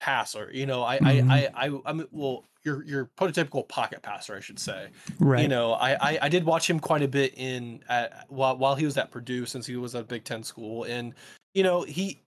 passer. 0.00 0.50
You 0.52 0.66
know, 0.66 0.84
I, 0.84 0.98
mm-hmm. 0.98 1.30
I, 1.30 1.50
I, 1.54 1.66
I, 1.66 1.80
I'm 1.86 2.06
well, 2.10 2.44
your 2.64 2.84
your 2.84 3.10
prototypical 3.18 3.66
pocket 3.68 4.02
passer, 4.02 4.36
I 4.36 4.40
should 4.40 4.58
say. 4.58 4.88
Right. 5.18 5.42
You 5.42 5.48
know, 5.48 5.72
I, 5.72 5.92
I, 5.94 6.18
I 6.22 6.28
did 6.28 6.44
watch 6.44 6.68
him 6.68 6.80
quite 6.80 7.02
a 7.02 7.08
bit 7.08 7.34
in 7.36 7.82
at, 7.88 8.26
while 8.28 8.56
while 8.56 8.74
he 8.74 8.84
was 8.84 8.96
at 8.96 9.10
Purdue, 9.10 9.46
since 9.46 9.66
he 9.66 9.76
was 9.76 9.94
at 9.94 10.08
Big 10.08 10.24
Ten 10.24 10.42
school, 10.42 10.84
and 10.84 11.14
you 11.54 11.62
know 11.62 11.82
he 11.82 12.20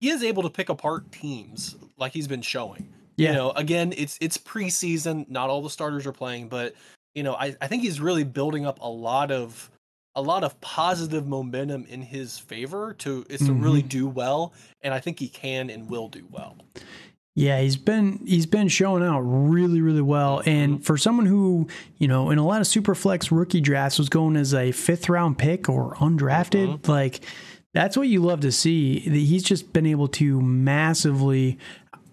he 0.00 0.10
is 0.10 0.22
able 0.22 0.42
to 0.42 0.50
pick 0.50 0.68
apart 0.68 1.10
teams 1.12 1.76
like 1.96 2.12
he's 2.12 2.28
been 2.28 2.42
showing. 2.42 2.92
Yeah. 3.16 3.30
You 3.30 3.34
know, 3.36 3.50
again, 3.52 3.92
it's 3.96 4.18
it's 4.20 4.38
preseason, 4.38 5.28
not 5.28 5.50
all 5.50 5.62
the 5.62 5.70
starters 5.70 6.06
are 6.06 6.12
playing, 6.12 6.48
but 6.48 6.74
you 7.14 7.22
know, 7.22 7.34
I, 7.34 7.54
I 7.60 7.66
think 7.66 7.82
he's 7.82 8.00
really 8.00 8.24
building 8.24 8.64
up 8.64 8.80
a 8.80 8.88
lot 8.88 9.30
of 9.30 9.70
a 10.14 10.22
lot 10.22 10.44
of 10.44 10.60
positive 10.60 11.26
momentum 11.26 11.86
in 11.88 12.02
his 12.02 12.38
favor 12.38 12.94
to 12.94 13.24
is 13.30 13.40
to 13.40 13.46
mm-hmm. 13.46 13.62
really 13.62 13.82
do 13.82 14.06
well 14.06 14.52
and 14.82 14.92
i 14.92 15.00
think 15.00 15.18
he 15.18 15.28
can 15.28 15.70
and 15.70 15.88
will 15.88 16.08
do 16.08 16.26
well 16.30 16.56
yeah, 17.34 17.60
he's 17.60 17.76
been 17.76 18.20
he's 18.26 18.46
been 18.46 18.68
showing 18.68 19.02
out 19.02 19.20
really 19.20 19.80
really 19.80 20.02
well, 20.02 20.42
and 20.44 20.74
mm-hmm. 20.74 20.82
for 20.82 20.98
someone 20.98 21.26
who 21.26 21.66
you 21.96 22.06
know 22.06 22.30
in 22.30 22.38
a 22.38 22.46
lot 22.46 22.60
of 22.60 22.66
super 22.66 22.94
flex 22.94 23.32
rookie 23.32 23.60
drafts 23.60 23.98
was 23.98 24.08
going 24.10 24.36
as 24.36 24.52
a 24.52 24.72
fifth 24.72 25.08
round 25.08 25.38
pick 25.38 25.68
or 25.68 25.94
undrafted, 25.96 26.78
mm-hmm. 26.78 26.90
like 26.90 27.24
that's 27.72 27.96
what 27.96 28.08
you 28.08 28.20
love 28.20 28.40
to 28.40 28.52
see. 28.52 28.98
He's 28.98 29.42
just 29.42 29.72
been 29.72 29.86
able 29.86 30.08
to 30.08 30.42
massively 30.42 31.58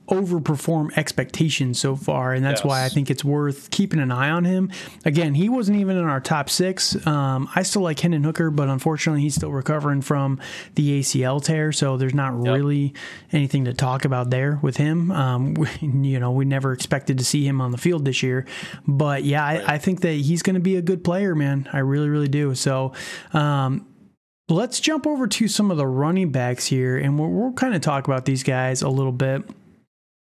overperform 0.09 0.97
expectations 0.97 1.79
so 1.79 1.95
far, 1.95 2.33
and 2.33 2.43
that's 2.43 2.61
yes. 2.61 2.65
why 2.65 2.83
I 2.83 2.89
think 2.89 3.09
it's 3.09 3.23
worth 3.23 3.69
keeping 3.69 3.99
an 3.99 4.11
eye 4.11 4.29
on 4.29 4.43
him. 4.43 4.71
Again, 5.05 5.35
he 5.35 5.49
wasn't 5.49 5.79
even 5.79 5.97
in 5.97 6.03
our 6.03 6.19
top 6.19 6.49
six. 6.49 6.95
Um, 7.07 7.47
I 7.55 7.63
still 7.63 7.83
like 7.83 7.99
Hendon 7.99 8.23
Hooker, 8.23 8.49
but 8.49 8.69
unfortunately, 8.69 9.21
he's 9.21 9.35
still 9.35 9.51
recovering 9.51 10.01
from 10.01 10.39
the 10.75 10.99
ACL 10.99 11.43
tear, 11.43 11.71
so 11.71 11.97
there's 11.97 12.13
not 12.13 12.33
yep. 12.43 12.53
really 12.55 12.93
anything 13.31 13.65
to 13.65 13.73
talk 13.73 14.03
about 14.03 14.29
there 14.29 14.59
with 14.61 14.77
him. 14.77 15.11
Um, 15.11 15.53
we, 15.53 15.67
you 15.81 16.19
know, 16.19 16.31
we 16.31 16.45
never 16.45 16.73
expected 16.73 17.17
to 17.19 17.25
see 17.25 17.47
him 17.47 17.61
on 17.61 17.71
the 17.71 17.77
field 17.77 18.05
this 18.05 18.23
year, 18.23 18.45
but 18.87 19.23
yeah, 19.23 19.43
right. 19.43 19.69
I, 19.69 19.75
I, 19.75 19.77
think 19.77 20.01
that 20.01 20.13
he's 20.13 20.41
going 20.41 20.55
to 20.55 20.59
be 20.59 20.75
a 20.75 20.81
good 20.81 21.03
player, 21.03 21.35
man. 21.35 21.69
I 21.71 21.79
really, 21.79 22.09
really 22.09 22.27
do. 22.27 22.55
So. 22.55 22.93
Um, 23.33 23.85
Let's 24.51 24.79
jump 24.79 25.05
over 25.05 25.27
to 25.27 25.47
some 25.47 25.69
of 25.69 25.77
the 25.77 25.85
running 25.85 26.31
backs 26.31 26.65
here, 26.65 26.97
and 26.97 27.19
we'll, 27.19 27.29
we'll 27.29 27.53
kind 27.53 27.75
of 27.75 27.81
talk 27.81 28.07
about 28.07 28.25
these 28.25 28.41
guys 28.41 28.81
a 28.81 28.89
little 28.89 29.11
bit 29.11 29.43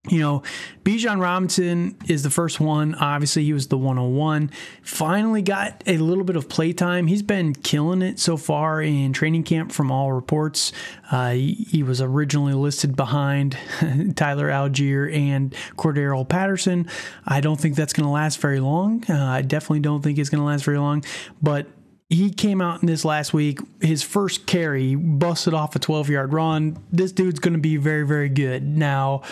you 0.09 0.19
know, 0.19 0.43
Bijan 0.83 1.21
Robinson 1.21 1.97
is 2.09 2.25
the 2.25 2.31
first 2.31 2.59
one. 2.59 2.97
Obviously, 2.97 3.45
he 3.45 3.53
was 3.53 3.69
the 3.69 3.79
101. 3.79 4.51
Finally 4.83 5.43
got 5.43 5.81
a 5.87 5.97
little 5.99 6.25
bit 6.25 6.35
of 6.35 6.49
playtime. 6.49 7.07
He's 7.07 7.23
been 7.23 7.55
killing 7.55 8.03
it 8.03 8.19
so 8.19 8.37
far 8.37 8.83
in 8.83 9.13
training 9.13 9.45
camp 9.45 9.71
from 9.71 9.93
all 9.93 10.13
reports. 10.13 10.73
Uh, 11.13 11.31
he, 11.31 11.53
he, 11.71 11.83
was 11.85 12.01
originally 12.01 12.53
listed 12.53 12.97
behind 12.97 13.53
Tyler 14.17 14.49
Allgeier 14.49 15.15
and 15.15 15.55
Cordarrelle 15.77 16.29
Patterson. 16.29 16.89
I 17.25 17.41
don't 17.41 17.61
think 17.61 17.77
that's 17.77 17.93
going 17.93 18.07
to 18.07 18.11
last 18.13 18.41
very 18.41 18.59
long. 18.59 19.05
Uh, 19.09 19.25
I 19.25 19.43
definitely 19.43 19.81
don't 19.81 20.03
think 20.03 20.19
it's 20.19 20.31
going 20.31 20.41
to 20.41 20.47
last 20.47 20.65
very 20.65 20.79
long. 20.79 21.05
But 21.41 21.69
he 22.09 22.31
came 22.31 22.61
out 22.61 22.83
in 22.83 22.89
this 22.89 23.05
last 23.05 23.33
week. 23.33 23.61
His 23.81 24.03
first 24.03 24.47
carry 24.47 24.97
busted 24.97 25.55
off 25.55 25.77
a 25.77 25.79
12 25.79 26.09
yard 26.09 26.33
run. 26.33 26.77
This 26.91 27.13
dude's 27.13 27.39
going 27.39 27.55
to 27.55 27.61
be 27.61 27.77
very, 27.77 28.05
very 28.05 28.29
good. 28.29 28.67
Now, 28.67 29.23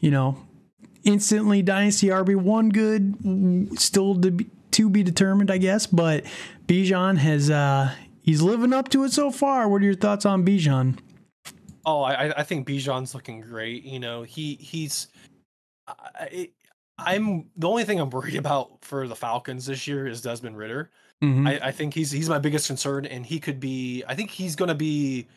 you 0.00 0.10
know, 0.10 0.36
instantly 1.04 1.62
Dynasty 1.62 2.08
RB1 2.08 2.72
good, 2.72 3.78
still 3.78 4.20
to 4.20 4.30
be, 4.30 4.46
to 4.72 4.90
be 4.90 5.02
determined, 5.02 5.50
I 5.50 5.58
guess. 5.58 5.86
But 5.86 6.24
Bijan 6.66 7.18
has, 7.18 7.50
uh, 7.50 7.94
he's 8.22 8.42
living 8.42 8.72
up 8.72 8.88
to 8.90 9.04
it 9.04 9.12
so 9.12 9.30
far. 9.30 9.68
What 9.68 9.82
are 9.82 9.84
your 9.84 9.94
thoughts 9.94 10.26
on 10.26 10.44
Bijan? 10.44 10.98
Oh, 11.84 12.02
I, 12.02 12.40
I 12.40 12.42
think 12.42 12.66
Bijan's 12.66 13.14
looking 13.14 13.40
great. 13.40 13.84
You 13.84 14.00
know, 14.00 14.24
he 14.24 14.54
he's, 14.56 15.06
I, 15.86 16.50
I'm 16.98 17.46
the 17.56 17.68
only 17.68 17.84
thing 17.84 18.00
I'm 18.00 18.10
worried 18.10 18.34
about 18.34 18.84
for 18.84 19.06
the 19.06 19.14
Falcons 19.14 19.66
this 19.66 19.86
year 19.86 20.06
is 20.06 20.20
Desmond 20.20 20.58
Ridder. 20.58 20.90
Mm-hmm. 21.22 21.46
I, 21.46 21.60
I 21.68 21.72
think 21.72 21.94
he's 21.94 22.10
he's 22.10 22.28
my 22.28 22.38
biggest 22.38 22.66
concern, 22.66 23.06
and 23.06 23.24
he 23.24 23.38
could 23.38 23.60
be. 23.60 24.04
I 24.06 24.14
think 24.14 24.30
he's 24.30 24.56
going 24.56 24.68
to 24.68 24.74
be 24.74 25.28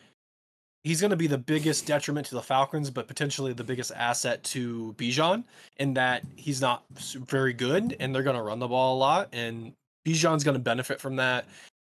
he's 0.82 1.00
going 1.00 1.10
to 1.10 1.16
be 1.16 1.26
the 1.26 1.38
biggest 1.38 1.86
detriment 1.86 2.26
to 2.28 2.34
the 2.34 2.42
Falcons, 2.42 2.90
but 2.90 3.06
potentially 3.06 3.52
the 3.52 3.64
biggest 3.64 3.92
asset 3.94 4.42
to 4.44 4.94
Bijan 4.98 5.44
in 5.76 5.94
that 5.94 6.22
he's 6.36 6.60
not 6.60 6.84
very 6.90 7.52
good 7.52 7.96
and 8.00 8.14
they're 8.14 8.22
going 8.22 8.36
to 8.36 8.42
run 8.42 8.58
the 8.58 8.68
ball 8.68 8.96
a 8.96 8.98
lot. 8.98 9.28
And 9.32 9.74
Bijan's 10.06 10.44
going 10.44 10.54
to 10.54 10.62
benefit 10.62 11.00
from 11.00 11.16
that. 11.16 11.46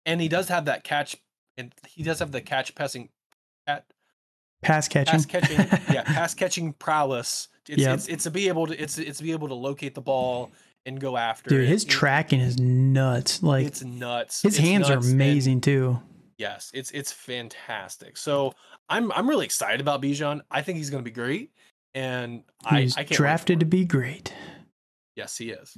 And 0.06 0.19
he 0.19 0.28
does 0.28 0.47
have 0.47 0.65
that 0.65 0.84
catch, 0.84 1.15
and 1.58 1.73
he 1.88 2.04
does 2.04 2.19
have 2.19 2.32
the 2.32 2.41
catch 2.41 2.73
passing, 2.73 3.10
at 3.67 3.86
pass 4.63 4.88
catching, 4.88 5.12
pass 5.12 5.25
catching, 5.25 5.58
yeah, 5.93 6.04
pass 6.04 6.34
catching 6.34 6.73
prowess. 6.73 7.49
It's, 7.67 7.82
yep. 7.82 7.95
it's, 7.95 8.08
it's 8.08 8.23
to 8.23 8.32
be 8.32 8.47
able 8.47 8.65
to 8.67 8.82
it's 8.82 8.97
it's 8.97 9.19
to 9.19 9.23
be 9.23 9.34
able 9.34 9.49
to 9.49 9.54
locate 9.54 9.93
the 9.93 10.02
ball 10.02 10.52
and 10.86 10.99
go 10.99 11.17
after. 11.17 11.49
It. 11.49 11.52
Dude, 11.52 11.63
it. 11.65 11.67
his 11.67 11.86
tracking 11.86 12.39
is 12.39 12.60
nuts. 12.60 13.43
Like 13.43 13.67
it's 13.67 13.84
nuts. 13.84 14.41
His 14.41 14.58
it's 14.58 14.67
hands 14.67 14.89
nuts. 14.89 15.06
are 15.06 15.12
amazing 15.12 15.54
and, 15.54 15.63
too. 15.63 15.99
Yes, 16.39 16.71
it's 16.73 16.89
it's 16.91 17.12
fantastic. 17.12 18.15
So 18.15 18.54
I'm 18.88 19.12
I'm 19.12 19.30
really 19.30 19.43
excited 19.43 19.82
about 19.82 20.02
Bijan. 20.02 20.39
I 20.49 20.62
think 20.62 20.78
he's 20.78 20.89
going 20.89 21.04
to 21.04 21.08
be 21.08 21.13
great, 21.13 21.52
and 21.93 22.43
he's 22.69 22.97
I, 22.97 23.02
I 23.02 23.04
drafted 23.04 23.60
to 23.60 23.65
be 23.65 23.84
great. 23.84 24.34
Yes, 25.17 25.38
he 25.38 25.49
is. 25.49 25.78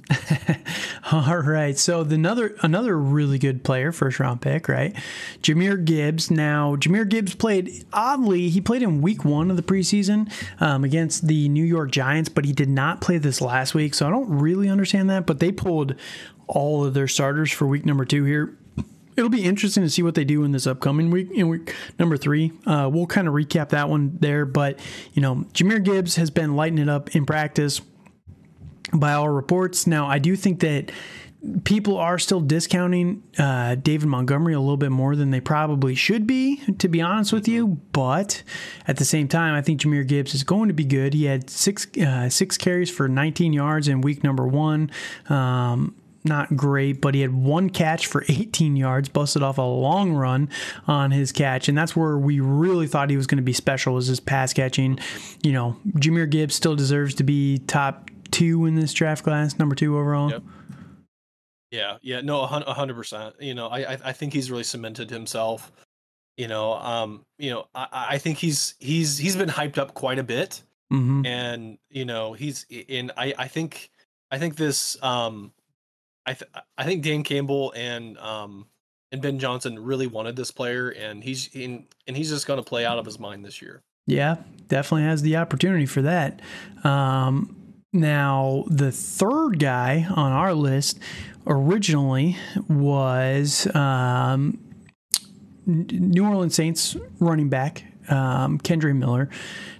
All 1.12 1.38
right. 1.38 1.76
So 1.76 2.04
the 2.04 2.14
another 2.14 2.56
another 2.62 2.96
really 2.96 3.40
good 3.40 3.64
player, 3.64 3.90
first 3.90 4.20
round 4.20 4.40
pick, 4.40 4.68
right? 4.68 4.94
Jahmyr 5.42 5.84
Gibbs. 5.84 6.30
Now, 6.30 6.76
Jahmyr 6.76 7.08
Gibbs 7.08 7.34
played 7.34 7.84
oddly. 7.92 8.48
He 8.48 8.60
played 8.60 8.84
in 8.84 9.02
week 9.02 9.24
one 9.24 9.50
of 9.50 9.56
the 9.56 9.64
preseason 9.64 10.30
um, 10.60 10.84
against 10.84 11.26
the 11.26 11.48
New 11.48 11.64
York 11.64 11.90
Giants, 11.90 12.28
but 12.28 12.44
he 12.44 12.52
did 12.52 12.68
not 12.68 13.00
play 13.00 13.18
this 13.18 13.40
last 13.40 13.74
week. 13.74 13.94
So 13.94 14.06
I 14.06 14.10
don't 14.10 14.30
really 14.30 14.68
understand 14.68 15.10
that. 15.10 15.26
But 15.26 15.40
they 15.40 15.50
pulled 15.50 15.96
all 16.46 16.84
of 16.84 16.94
their 16.94 17.08
starters 17.08 17.50
for 17.50 17.66
week 17.66 17.84
number 17.84 18.04
two 18.04 18.22
here 18.22 18.56
it'll 19.16 19.30
be 19.30 19.44
interesting 19.44 19.82
to 19.82 19.90
see 19.90 20.02
what 20.02 20.14
they 20.14 20.24
do 20.24 20.44
in 20.44 20.52
this 20.52 20.66
upcoming 20.66 21.10
week 21.10 21.30
in 21.32 21.48
week 21.48 21.74
number 21.98 22.16
three. 22.16 22.52
Uh, 22.66 22.88
we'll 22.92 23.06
kind 23.06 23.28
of 23.28 23.34
recap 23.34 23.70
that 23.70 23.88
one 23.88 24.16
there, 24.20 24.44
but 24.44 24.78
you 25.12 25.22
know, 25.22 25.44
Jahmyr 25.52 25.82
Gibbs 25.82 26.16
has 26.16 26.30
been 26.30 26.56
lighting 26.56 26.78
it 26.78 26.88
up 26.88 27.14
in 27.14 27.26
practice 27.26 27.80
by 28.92 29.12
all 29.12 29.28
reports. 29.28 29.86
Now, 29.86 30.06
I 30.06 30.18
do 30.18 30.36
think 30.36 30.60
that 30.60 30.90
people 31.64 31.96
are 31.96 32.18
still 32.18 32.40
discounting 32.40 33.22
uh, 33.38 33.74
David 33.74 34.06
Montgomery 34.06 34.54
a 34.54 34.60
little 34.60 34.76
bit 34.76 34.92
more 34.92 35.16
than 35.16 35.30
they 35.30 35.40
probably 35.40 35.94
should 35.94 36.26
be, 36.26 36.62
to 36.78 36.88
be 36.88 37.00
honest 37.00 37.32
with 37.32 37.48
you. 37.48 37.80
But 37.92 38.42
at 38.86 38.96
the 38.96 39.04
same 39.04 39.28
time, 39.28 39.54
I 39.54 39.62
think 39.62 39.80
Jahmyr 39.80 40.06
Gibbs 40.06 40.34
is 40.34 40.44
going 40.44 40.68
to 40.68 40.74
be 40.74 40.84
good. 40.84 41.14
He 41.14 41.24
had 41.24 41.50
six 41.50 41.86
uh, 41.98 42.28
six 42.28 42.56
carries 42.56 42.90
for 42.90 43.08
19 43.08 43.52
yards 43.52 43.88
in 43.88 44.00
week 44.02 44.22
number 44.22 44.46
one. 44.46 44.90
Um, 45.28 45.96
not 46.24 46.56
great, 46.56 47.00
but 47.00 47.14
he 47.14 47.20
had 47.20 47.34
one 47.34 47.70
catch 47.70 48.06
for 48.06 48.24
18 48.28 48.76
yards, 48.76 49.08
busted 49.08 49.42
off 49.42 49.58
a 49.58 49.62
long 49.62 50.12
run 50.12 50.48
on 50.86 51.10
his 51.10 51.32
catch, 51.32 51.68
and 51.68 51.76
that's 51.76 51.96
where 51.96 52.16
we 52.16 52.40
really 52.40 52.86
thought 52.86 53.10
he 53.10 53.16
was 53.16 53.26
going 53.26 53.36
to 53.36 53.42
be 53.42 53.52
special 53.52 53.94
was 53.94 54.06
his 54.06 54.20
pass 54.20 54.52
catching. 54.52 54.98
You 55.42 55.52
know, 55.52 55.76
Jahmyr 55.96 56.28
Gibbs 56.28 56.54
still 56.54 56.76
deserves 56.76 57.14
to 57.16 57.24
be 57.24 57.58
top 57.58 58.10
two 58.30 58.66
in 58.66 58.74
this 58.74 58.92
draft 58.92 59.24
class, 59.24 59.58
number 59.58 59.74
two 59.74 59.96
overall. 59.98 60.30
Yep. 60.30 60.42
Yeah, 61.70 61.96
yeah, 62.02 62.20
no, 62.20 62.44
hundred 62.44 62.94
percent. 62.94 63.34
You 63.40 63.54
know, 63.54 63.68
I 63.68 63.92
I 64.04 64.12
think 64.12 64.34
he's 64.34 64.50
really 64.50 64.62
cemented 64.62 65.08
himself. 65.08 65.72
You 66.36 66.46
know, 66.46 66.74
um, 66.74 67.24
you 67.38 67.50
know, 67.50 67.66
I, 67.74 68.06
I 68.10 68.18
think 68.18 68.36
he's 68.36 68.74
he's 68.78 69.16
he's 69.16 69.36
been 69.36 69.48
hyped 69.48 69.78
up 69.78 69.94
quite 69.94 70.18
a 70.18 70.22
bit, 70.22 70.62
mm-hmm. 70.92 71.24
and 71.24 71.78
you 71.88 72.04
know, 72.04 72.34
he's 72.34 72.66
in. 72.68 73.10
I 73.16 73.32
I 73.38 73.48
think 73.48 73.90
I 74.30 74.38
think 74.38 74.56
this 74.56 75.02
um 75.02 75.52
I 76.26 76.34
th- 76.34 76.50
I 76.78 76.84
think 76.84 77.02
Dan 77.02 77.22
Campbell 77.22 77.72
and 77.76 78.16
um 78.18 78.66
and 79.10 79.20
Ben 79.20 79.38
Johnson 79.38 79.78
really 79.78 80.06
wanted 80.06 80.36
this 80.36 80.50
player, 80.50 80.88
and 80.88 81.22
he's 81.22 81.48
in 81.52 81.86
and 82.06 82.16
he's 82.16 82.30
just 82.30 82.46
going 82.46 82.58
to 82.58 82.64
play 82.64 82.84
out 82.84 82.98
of 82.98 83.04
his 83.04 83.18
mind 83.18 83.44
this 83.44 83.60
year. 83.60 83.82
Yeah, 84.06 84.36
definitely 84.68 85.04
has 85.04 85.22
the 85.22 85.36
opportunity 85.36 85.86
for 85.86 86.02
that. 86.02 86.40
Um, 86.82 87.56
now, 87.92 88.64
the 88.68 88.90
third 88.90 89.58
guy 89.58 90.06
on 90.10 90.32
our 90.32 90.54
list 90.54 90.98
originally 91.46 92.36
was 92.68 93.72
um, 93.76 94.58
New 95.66 96.24
Orleans 96.24 96.54
Saints 96.54 96.96
running 97.20 97.48
back 97.48 97.84
um, 98.08 98.58
Kendre 98.58 98.94
Miller. 98.94 99.28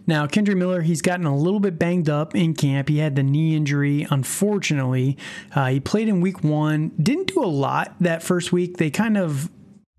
Now, 0.06 0.26
Kendre 0.26 0.56
Miller, 0.56 0.82
he's 0.82 1.02
gotten 1.02 1.26
a 1.26 1.36
little 1.36 1.60
bit 1.60 1.78
banged 1.78 2.08
up 2.08 2.34
in 2.34 2.54
camp. 2.54 2.88
He 2.88 2.98
had 2.98 3.16
the 3.16 3.22
knee 3.22 3.54
injury, 3.54 4.06
unfortunately. 4.10 5.16
Uh, 5.54 5.66
he 5.66 5.80
played 5.80 6.08
in 6.08 6.20
week 6.20 6.42
one, 6.42 6.90
didn't 7.00 7.28
do 7.28 7.42
a 7.42 7.46
lot 7.46 7.94
that 8.00 8.22
first 8.22 8.52
week. 8.52 8.78
They 8.78 8.90
kind 8.90 9.16
of 9.16 9.50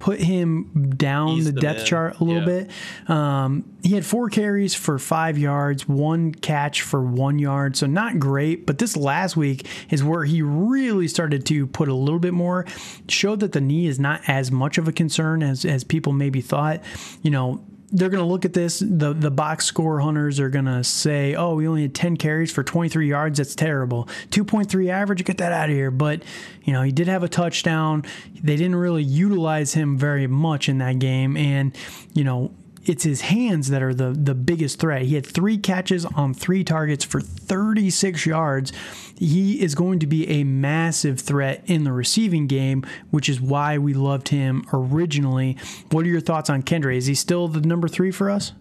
put 0.04 0.20
him 0.20 0.90
down 0.98 1.46
the 1.46 1.54
depth 1.54 1.80
in. 1.80 1.86
chart 1.86 2.20
a 2.20 2.24
little 2.26 2.42
yeah. 2.42 2.66
bit. 2.66 3.10
Um, 3.10 3.64
he 3.84 3.96
had 3.96 4.06
four 4.06 4.30
carries 4.30 4.76
for 4.76 5.00
five 5.00 5.38
yards, 5.38 5.88
one 5.88 6.34
catch 6.34 6.82
for 6.82 7.02
one 7.02 7.40
yard, 7.40 7.78
so 7.78 7.88
not 7.88 8.20
great. 8.20 8.66
But 8.66 8.80
this 8.80 8.98
last 8.98 9.38
week 9.38 9.66
is 9.90 10.04
where 10.04 10.26
he 10.26 10.42
really 10.42 11.08
started 11.08 11.46
to 11.46 11.68
put 11.68 11.88
a 11.88 11.94
little 11.94 12.20
bit 12.20 12.34
more. 12.34 12.66
Showed 13.08 13.40
that 13.40 13.54
the 13.54 13.62
knee 13.62 13.88
is 13.88 13.98
not 13.98 14.20
as 14.28 14.52
much 14.52 14.78
of 14.78 14.90
a 14.90 14.92
concern 14.92 15.42
as 15.42 15.64
as 15.64 15.86
people 15.86 16.12
maybe 16.12 16.42
thought. 16.42 16.84
You 17.22 17.32
know, 17.32 17.64
they're 17.94 18.10
going 18.10 18.24
to 18.24 18.30
look 18.30 18.44
at 18.44 18.54
this. 18.54 18.80
The 18.80 19.14
the 19.14 19.32
box 19.32 19.66
score 19.66 20.00
hunters 20.00 20.40
are 20.40 20.50
going 20.50 20.66
to 20.66 20.84
say, 20.84 21.36
"Oh, 21.36 21.54
we 21.56 21.68
only 21.68 21.84
had 21.84 21.94
10 21.94 22.18
carries 22.18 22.52
for 22.52 22.64
23 22.64 23.08
yards. 23.08 23.38
That's 23.38 23.56
terrible. 23.56 24.06
2.3 24.32 24.90
average. 24.90 25.24
Get 25.24 25.38
that 25.38 25.52
out 25.52 25.70
of 25.70 25.76
here." 25.76 25.92
But 25.92 26.24
you 26.64 26.74
know, 26.74 26.82
he 26.82 26.92
did 26.92 27.08
have 27.08 27.24
a 27.24 27.30
touchdown. 27.30 28.04
They 28.42 28.56
didn't 28.56 28.76
really 28.76 29.04
utilize 29.04 29.74
him 29.74 29.98
very 29.98 30.28
much 30.28 30.68
in 30.68 30.80
that 30.80 30.98
game, 30.98 31.38
and 31.38 31.78
you 32.14 32.24
know, 32.24 32.52
it's 32.86 33.04
his 33.04 33.22
hands 33.22 33.70
that 33.70 33.82
are 33.82 33.94
the 33.94 34.12
the 34.12 34.36
biggest 34.36 34.80
threat. 34.80 35.04
He 35.04 35.16
had 35.16 35.26
three 35.26 35.58
catches 35.58 36.06
on 36.06 36.34
three 36.34 36.64
targets 36.64 37.04
for 37.04 37.22
36 37.22 38.26
yards. 38.26 38.72
He 39.18 39.62
is 39.62 39.76
going 39.76 40.00
to 40.00 40.08
be 40.08 40.28
a 40.28 40.44
massive 40.44 41.20
threat 41.20 41.64
in 41.66 41.84
the 41.84 41.92
receiving 41.92 42.48
game, 42.48 42.86
which 43.12 43.30
is 43.30 43.40
why 43.40 43.78
we 43.78 43.94
loved 43.94 44.30
him 44.30 44.66
originally. 44.74 45.58
What 45.92 46.06
are 46.06 46.10
your 46.10 46.22
thoughts 46.22 46.50
on 46.50 46.64
Kendre? 46.64 46.96
Is 46.96 47.06
he 47.06 47.16
still 47.16 47.48
the 47.48 47.62
number 47.62 47.88
three 47.88 48.12
for 48.12 48.30
us? 48.30 48.54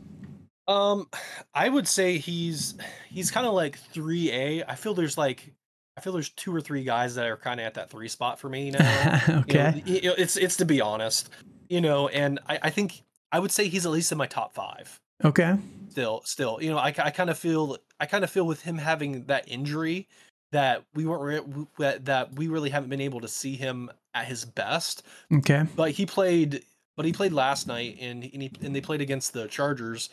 Um, 0.68 1.08
I 1.54 1.68
would 1.68 1.88
say 1.88 2.18
he's 2.18 2.74
he's 3.08 3.30
kind 3.30 3.46
of 3.46 3.54
like 3.54 3.78
three 3.78 4.30
A. 4.30 4.64
I 4.64 4.74
feel 4.76 4.94
there's 4.94 5.18
like 5.18 5.52
I 5.96 6.00
feel 6.00 6.12
there's 6.12 6.30
two 6.30 6.54
or 6.54 6.60
three 6.60 6.84
guys 6.84 7.16
that 7.16 7.26
are 7.26 7.36
kind 7.36 7.60
of 7.60 7.66
at 7.66 7.74
that 7.74 7.90
three 7.90 8.08
spot 8.08 8.38
for 8.38 8.48
me 8.48 8.70
now. 8.70 9.20
okay, 9.40 9.82
you 9.84 10.02
know, 10.02 10.14
it's 10.18 10.36
it's 10.36 10.56
to 10.58 10.64
be 10.64 10.80
honest, 10.80 11.30
you 11.68 11.80
know, 11.80 12.08
and 12.08 12.38
I, 12.48 12.58
I 12.64 12.70
think 12.70 13.02
I 13.32 13.40
would 13.40 13.50
say 13.50 13.68
he's 13.68 13.86
at 13.86 13.92
least 13.92 14.12
in 14.12 14.18
my 14.18 14.26
top 14.26 14.54
five. 14.54 15.00
Okay. 15.24 15.56
Still, 15.90 16.22
still, 16.24 16.58
you 16.60 16.70
know, 16.70 16.78
I, 16.78 16.88
I 16.98 17.10
kind 17.10 17.30
of 17.30 17.38
feel, 17.38 17.78
I 17.98 18.06
kind 18.06 18.24
of 18.24 18.30
feel 18.30 18.46
with 18.46 18.62
him 18.62 18.78
having 18.78 19.24
that 19.24 19.48
injury 19.48 20.06
that 20.52 20.84
we 20.94 21.06
weren't 21.06 21.76
that 21.78 22.04
that 22.04 22.34
we 22.34 22.48
really 22.48 22.70
haven't 22.70 22.90
been 22.90 23.00
able 23.00 23.20
to 23.20 23.28
see 23.28 23.56
him 23.56 23.90
at 24.14 24.26
his 24.26 24.44
best. 24.44 25.02
Okay. 25.32 25.64
But 25.74 25.92
he 25.92 26.06
played, 26.06 26.62
but 26.96 27.06
he 27.06 27.12
played 27.12 27.32
last 27.32 27.66
night, 27.66 27.96
and 28.00 28.22
and, 28.22 28.42
he, 28.42 28.52
and 28.62 28.76
they 28.76 28.80
played 28.80 29.00
against 29.00 29.32
the 29.32 29.48
Chargers, 29.48 30.10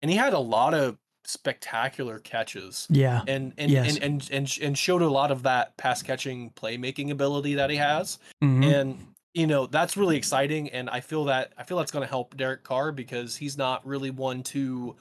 and 0.00 0.10
he 0.10 0.16
had 0.16 0.32
a 0.32 0.38
lot 0.38 0.74
of 0.74 0.96
spectacular 1.24 2.18
catches. 2.18 2.86
Yeah. 2.90 3.22
And 3.28 3.52
and, 3.58 3.70
yes. 3.70 3.96
and, 3.96 4.02
and 4.02 4.30
and 4.32 4.58
and 4.62 4.78
showed 4.78 5.02
a 5.02 5.10
lot 5.10 5.30
of 5.30 5.42
that 5.42 5.76
pass 5.76 6.02
catching 6.02 6.50
playmaking 6.50 7.10
ability 7.10 7.54
that 7.54 7.70
he 7.70 7.76
has. 7.76 8.18
Mm-hmm. 8.42 8.62
And 8.64 9.06
you 9.34 9.46
know 9.46 9.66
that's 9.66 9.96
really 9.96 10.16
exciting, 10.16 10.70
and 10.70 10.90
I 10.90 11.00
feel 11.00 11.24
that 11.26 11.52
I 11.56 11.64
feel 11.64 11.78
that's 11.78 11.90
going 11.90 12.04
to 12.04 12.08
help 12.08 12.36
Derek 12.36 12.64
Carr 12.64 12.92
because 12.92 13.36
he's 13.36 13.56
not 13.56 13.86
really 13.86 14.10
one 14.10 14.42
to 14.44 14.96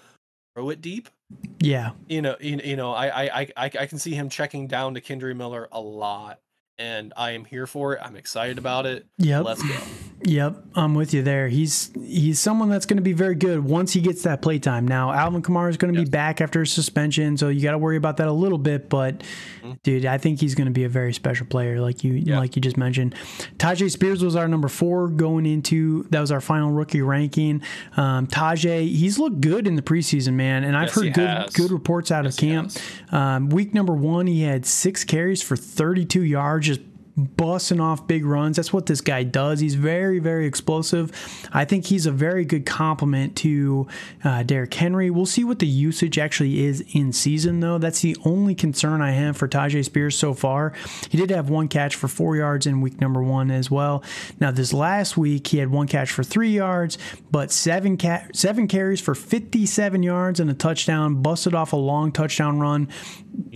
throw 0.56 0.70
it 0.70 0.82
deep. 0.82 1.10
Yeah, 1.60 1.92
you 2.08 2.22
know, 2.22 2.36
you, 2.40 2.60
you 2.64 2.76
know, 2.76 2.92
I, 2.92 3.26
I 3.26 3.48
I 3.58 3.72
I 3.80 3.86
can 3.86 4.00
see 4.00 4.14
him 4.14 4.30
checking 4.30 4.68
down 4.68 4.94
to 4.94 5.02
Kendre 5.02 5.36
Miller 5.36 5.68
a 5.72 5.80
lot, 5.80 6.40
and 6.82 7.14
I 7.16 7.32
am 7.32 7.46
here 7.46 7.68
for 7.68 7.94
it. 7.94 8.00
I'm 8.04 8.16
excited 8.16 8.58
about 8.58 8.86
it. 8.88 9.06
Yep. 9.18 9.46
Let's 9.46 9.64
go. 9.64 9.76
Yep, 10.24 10.66
I'm 10.76 10.94
with 10.94 11.14
you 11.14 11.24
there. 11.24 11.48
He's 11.48 11.92
he's 11.96 12.40
someone 12.40 12.70
that's 12.70 12.86
going 12.86 12.98
to 12.98 13.04
be 13.04 13.14
very 13.14 13.34
good 13.34 13.64
once 13.64 13.92
he 13.92 14.02
gets 14.02 14.22
that 14.24 14.42
play 14.42 14.60
time. 14.60 14.88
Now, 14.88 15.12
Alvin 15.12 15.42
Kamara 15.42 15.70
is 15.70 15.78
going 15.78 15.94
to 15.94 16.00
yes. 16.00 16.10
be 16.10 16.12
back 16.12 16.42
after 16.42 16.60
his 16.60 16.72
suspension, 16.72 17.38
so 17.38 17.50
you 17.50 17.62
got 17.62 17.72
to 17.72 17.80
worry 17.80 17.98
about 17.98 18.18
that 18.18 18.28
a 18.28 18.32
little 18.32 18.60
bit. 18.60 18.88
But, 18.88 19.20
mm-hmm. 19.20 19.74
dude, 19.82 20.06
I 20.06 20.20
think 20.20 20.40
he's 20.40 20.54
going 20.54 20.68
to 20.68 20.72
be 20.72 20.84
a 20.84 20.90
very 20.90 21.14
special 21.14 21.48
player, 21.48 21.82
like 21.82 22.04
you 22.04 22.14
yep. 22.14 22.38
like 22.38 22.56
you 22.56 22.62
just 22.62 22.78
mentioned. 22.78 23.16
Tyjae 23.58 23.90
Spears 23.90 24.24
was 24.24 24.36
our 24.36 24.48
number 24.48 24.68
four 24.68 25.08
going 25.08 25.48
into 25.48 26.04
that 26.12 26.20
was 26.20 26.32
our 26.32 26.42
final 26.42 26.72
rookie 26.72 27.02
ranking. 27.02 27.64
Um, 27.98 28.28
Tyjae, 28.28 28.88
he's 28.88 29.18
looked 29.18 29.42
good 29.42 29.66
in 29.66 29.76
the 29.76 29.82
preseason, 29.82 30.34
man, 30.34 30.64
and 30.64 30.78
I've 30.78 30.90
yes, 30.90 30.96
heard 30.96 31.14
good 31.14 31.30
has. 31.30 31.54
good 31.54 31.72
reports 31.72 32.12
out 32.12 32.26
yes, 32.26 32.36
of 32.36 32.40
camp. 32.40 32.72
Um, 33.12 33.50
week 33.50 33.74
number 33.74 33.94
one, 33.94 34.28
he 34.28 34.44
had 34.44 34.68
six 34.68 35.04
carries 35.04 35.42
for 35.42 35.56
32 35.56 36.24
yards, 36.24 36.68
busting 37.22 37.80
off 37.80 38.08
big 38.08 38.26
runs. 38.26 38.56
That's 38.56 38.74
what 38.74 38.86
this 38.86 39.02
guy 39.02 39.24
does. 39.24 39.60
He's 39.60 39.76
very, 39.76 40.20
very 40.20 40.46
explosive. 40.46 41.12
I 41.52 41.66
think 41.66 41.86
he's 41.86 42.06
a 42.06 42.12
very 42.12 42.46
good 42.46 42.66
complement 42.66 43.36
to 43.38 43.88
uh, 44.24 44.44
Derrick 44.44 44.74
Henry. 44.74 45.10
We'll 45.10 45.26
see 45.26 45.44
what 45.44 45.60
the 45.60 45.68
usage 45.68 46.18
actually 46.18 46.64
is 46.64 46.84
in 46.94 47.14
season, 47.14 47.60
though. 47.60 47.78
That's 47.78 48.02
the 48.02 48.18
only 48.26 48.56
concern 48.56 49.02
I 49.02 49.12
have 49.12 49.38
for 49.38 49.48
Tyjae 49.48 49.86
Spears 49.86 50.18
so 50.18 50.34
far. 50.34 50.74
He 51.10 51.18
did 51.18 51.30
have 51.30 51.50
one 51.50 51.68
catch 51.68 51.96
for 51.96 52.08
four 52.08 52.36
yards 52.36 52.66
in 52.66 52.82
week 52.82 53.00
number 53.02 53.22
one 53.22 53.52
as 53.52 53.70
well. 53.70 54.04
Now, 54.40 54.52
this 54.52 54.74
last 54.74 55.18
week, 55.18 55.48
he 55.48 55.58
had 55.58 55.70
one 55.70 55.88
catch 55.88 56.12
for 56.12 56.24
three 56.24 56.52
yards, 56.52 56.98
but 57.32 57.52
seven, 57.52 57.98
ca- 57.98 58.28
seven 58.34 58.68
carries 58.68 59.02
for 59.02 59.16
57 59.16 60.04
yards 60.04 60.40
and 60.40 60.50
a 60.50 60.54
touchdown, 60.54 61.22
busted 61.22 61.54
off 61.54 61.74
a 61.74 61.78
long 61.78 62.12
touchdown 62.12 62.60
run. 62.60 62.88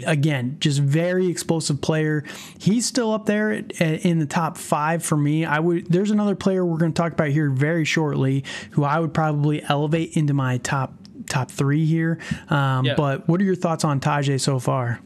Again, 0.06 0.58
just 0.60 0.80
very 0.80 1.28
explosive 1.28 1.82
player. 1.82 2.24
He's 2.60 2.86
still 2.86 3.12
up 3.12 3.26
there 3.26 3.55
in 3.80 4.20
the 4.20 4.26
top 4.26 4.58
five 4.58 5.04
for 5.04 5.18
me. 5.18 5.46
I 5.46 5.60
would. 5.60 5.88
There's 5.88 6.12
another 6.12 6.36
player 6.36 6.66
we're 6.66 6.78
going 6.78 6.94
to 6.94 7.02
talk 7.02 7.12
about 7.14 7.30
here 7.30 7.50
very 7.50 7.86
shortly 7.86 8.44
who 8.72 8.84
I 8.84 9.00
would 9.00 9.14
probably 9.14 9.64
elevate 9.64 10.16
into 10.16 10.34
my 10.34 10.58
top 10.60 10.94
top 11.28 11.52
three 11.52 11.86
here. 11.86 12.20
Um, 12.50 12.86
yeah. 12.86 12.96
But 12.96 13.28
what 13.28 13.42
are 13.42 13.44
your 13.44 13.56
thoughts 13.56 13.84
on 13.84 14.00
Tyjae 14.00 14.40
so 14.40 14.60
far? 14.60 15.00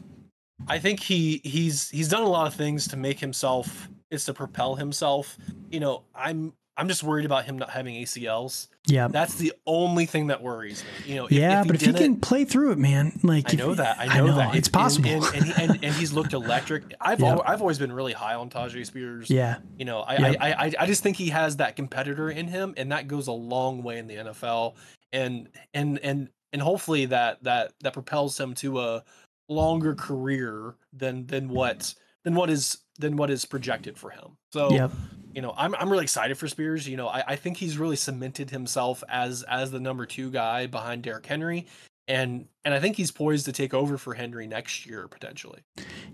I 0.68 0.78
think 0.78 1.00
he 1.00 1.40
he's 1.44 1.88
he's 1.90 2.08
done 2.08 2.22
a 2.22 2.28
lot 2.28 2.46
of 2.46 2.54
things 2.54 2.88
to 2.88 2.96
make 2.96 3.18
himself 3.18 3.88
is 4.10 4.24
to 4.26 4.34
propel 4.34 4.74
himself. 4.74 5.38
You 5.70 5.80
know, 5.80 6.02
I'm 6.14 6.52
I'm 6.76 6.88
just 6.88 7.02
worried 7.02 7.26
about 7.26 7.44
him 7.44 7.58
not 7.58 7.70
having 7.70 7.94
ACLs. 7.96 8.68
Yeah, 8.86 9.08
that's 9.08 9.34
the 9.34 9.52
only 9.66 10.06
thing 10.06 10.28
that 10.28 10.42
worries 10.42 10.82
me. 10.82 11.10
You 11.10 11.16
know, 11.16 11.26
if, 11.26 11.32
yeah, 11.32 11.60
if 11.60 11.66
but 11.66 11.76
if 11.76 11.82
he 11.82 11.92
can 11.92 12.20
play 12.20 12.44
through 12.44 12.72
it, 12.72 12.78
man, 12.78 13.18
like 13.22 13.52
I 13.52 13.56
know 13.56 13.74
that, 13.74 13.98
I 13.98 14.06
know, 14.06 14.12
I 14.12 14.26
know 14.26 14.36
that 14.36 14.54
it's 14.54 14.68
possible, 14.68 15.24
and, 15.26 15.34
and, 15.34 15.58
and, 15.58 15.84
and, 15.84 15.94
he's 15.94 16.12
looked 16.12 16.32
electric. 16.32 16.94
I've 17.00 17.22
al- 17.22 17.42
I've 17.44 17.60
always 17.60 17.78
been 17.78 17.92
really 17.92 18.14
high 18.14 18.34
on 18.34 18.48
Tyjae 18.48 18.86
Spears. 18.86 19.28
Yeah, 19.28 19.58
you 19.78 19.84
know, 19.84 20.00
I. 20.00 20.14
I, 20.14 20.36
I 20.40 20.72
I 20.80 20.86
just 20.86 21.02
think 21.02 21.16
he 21.16 21.28
has 21.30 21.56
that 21.56 21.76
competitor 21.76 22.30
in 22.30 22.48
him, 22.48 22.72
and 22.76 22.92
that 22.92 23.08
goes 23.08 23.26
a 23.26 23.32
long 23.32 23.82
way 23.82 23.98
in 23.98 24.06
the 24.06 24.14
NFL, 24.14 24.74
and 25.12 25.48
and 25.74 25.98
and 25.98 26.30
and 26.52 26.62
hopefully 26.62 27.06
that 27.06 27.42
that 27.44 27.72
that 27.82 27.92
propels 27.92 28.38
him 28.38 28.54
to 28.54 28.80
a 28.80 29.04
longer 29.48 29.94
career 29.94 30.76
than 30.92 31.26
than 31.26 31.48
what 31.48 31.94
than 32.24 32.34
what 32.34 32.50
is 32.50 32.78
than 32.98 33.16
what 33.16 33.30
is 33.30 33.44
projected 33.44 33.98
for 33.98 34.10
him. 34.10 34.36
So. 34.52 34.72
Yep 34.72 34.90
you 35.34 35.42
know, 35.42 35.54
I'm 35.56 35.74
I'm 35.76 35.90
really 35.90 36.04
excited 36.04 36.36
for 36.38 36.48
Spears. 36.48 36.88
You 36.88 36.96
know, 36.96 37.08
I, 37.08 37.22
I 37.28 37.36
think 37.36 37.56
he's 37.56 37.78
really 37.78 37.96
cemented 37.96 38.50
himself 38.50 39.04
as 39.08 39.42
as 39.44 39.70
the 39.70 39.80
number 39.80 40.06
two 40.06 40.30
guy 40.30 40.66
behind 40.66 41.02
Derrick 41.02 41.26
Henry. 41.26 41.66
And 42.08 42.46
and 42.64 42.74
I 42.74 42.80
think 42.80 42.96
he's 42.96 43.10
poised 43.10 43.44
to 43.46 43.52
take 43.52 43.72
over 43.72 43.96
for 43.96 44.14
Henry 44.14 44.46
next 44.46 44.86
year 44.86 45.06
potentially. 45.06 45.60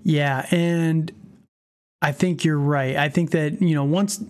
Yeah, 0.02 0.46
and 0.50 1.10
I 2.06 2.12
think 2.12 2.44
you're 2.44 2.56
right. 2.56 2.94
I 2.94 3.08
think 3.08 3.32
that, 3.32 3.60
you 3.60 3.74
know, 3.74 3.82
once, 3.82 4.22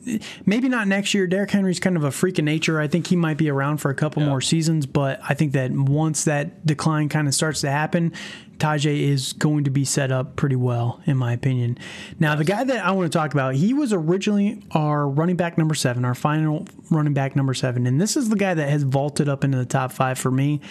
maybe 0.46 0.66
not 0.66 0.88
next 0.88 1.12
year, 1.12 1.26
Derrick 1.26 1.50
Henry's 1.50 1.78
kind 1.78 1.94
of 1.98 2.04
a 2.04 2.10
freak 2.10 2.38
of 2.38 2.46
nature. 2.46 2.80
I 2.80 2.88
think 2.88 3.08
he 3.08 3.16
might 3.16 3.36
be 3.36 3.50
around 3.50 3.82
for 3.82 3.90
a 3.90 3.94
couple 3.94 4.22
yeah. 4.22 4.30
more 4.30 4.40
seasons, 4.40 4.86
but 4.86 5.20
I 5.22 5.34
think 5.34 5.52
that 5.52 5.70
once 5.72 6.24
that 6.24 6.64
decline 6.64 7.10
kind 7.10 7.28
of 7.28 7.34
starts 7.34 7.60
to 7.60 7.70
happen, 7.70 8.14
Tyjae 8.56 8.98
is 8.98 9.34
going 9.34 9.64
to 9.64 9.70
be 9.70 9.84
set 9.84 10.10
up 10.10 10.36
pretty 10.36 10.56
well, 10.56 11.02
in 11.04 11.18
my 11.18 11.34
opinion. 11.34 11.76
Now, 12.18 12.34
the 12.34 12.44
guy 12.44 12.64
that 12.64 12.82
I 12.82 12.92
want 12.92 13.12
to 13.12 13.18
talk 13.18 13.34
about, 13.34 13.56
he 13.56 13.74
was 13.74 13.92
originally 13.92 14.62
our 14.70 15.06
running 15.06 15.36
back 15.36 15.58
number 15.58 15.74
seven, 15.74 16.06
our 16.06 16.14
final 16.14 16.66
running 16.90 17.12
back 17.12 17.36
number 17.36 17.52
seven, 17.52 17.86
and 17.86 18.00
this 18.00 18.16
is 18.16 18.30
the 18.30 18.36
guy 18.36 18.54
that 18.54 18.70
has 18.70 18.84
vaulted 18.84 19.28
up 19.28 19.44
into 19.44 19.58
the 19.58 19.66
top 19.66 19.92
five 19.92 20.18
for 20.18 20.30
me. 20.30 20.62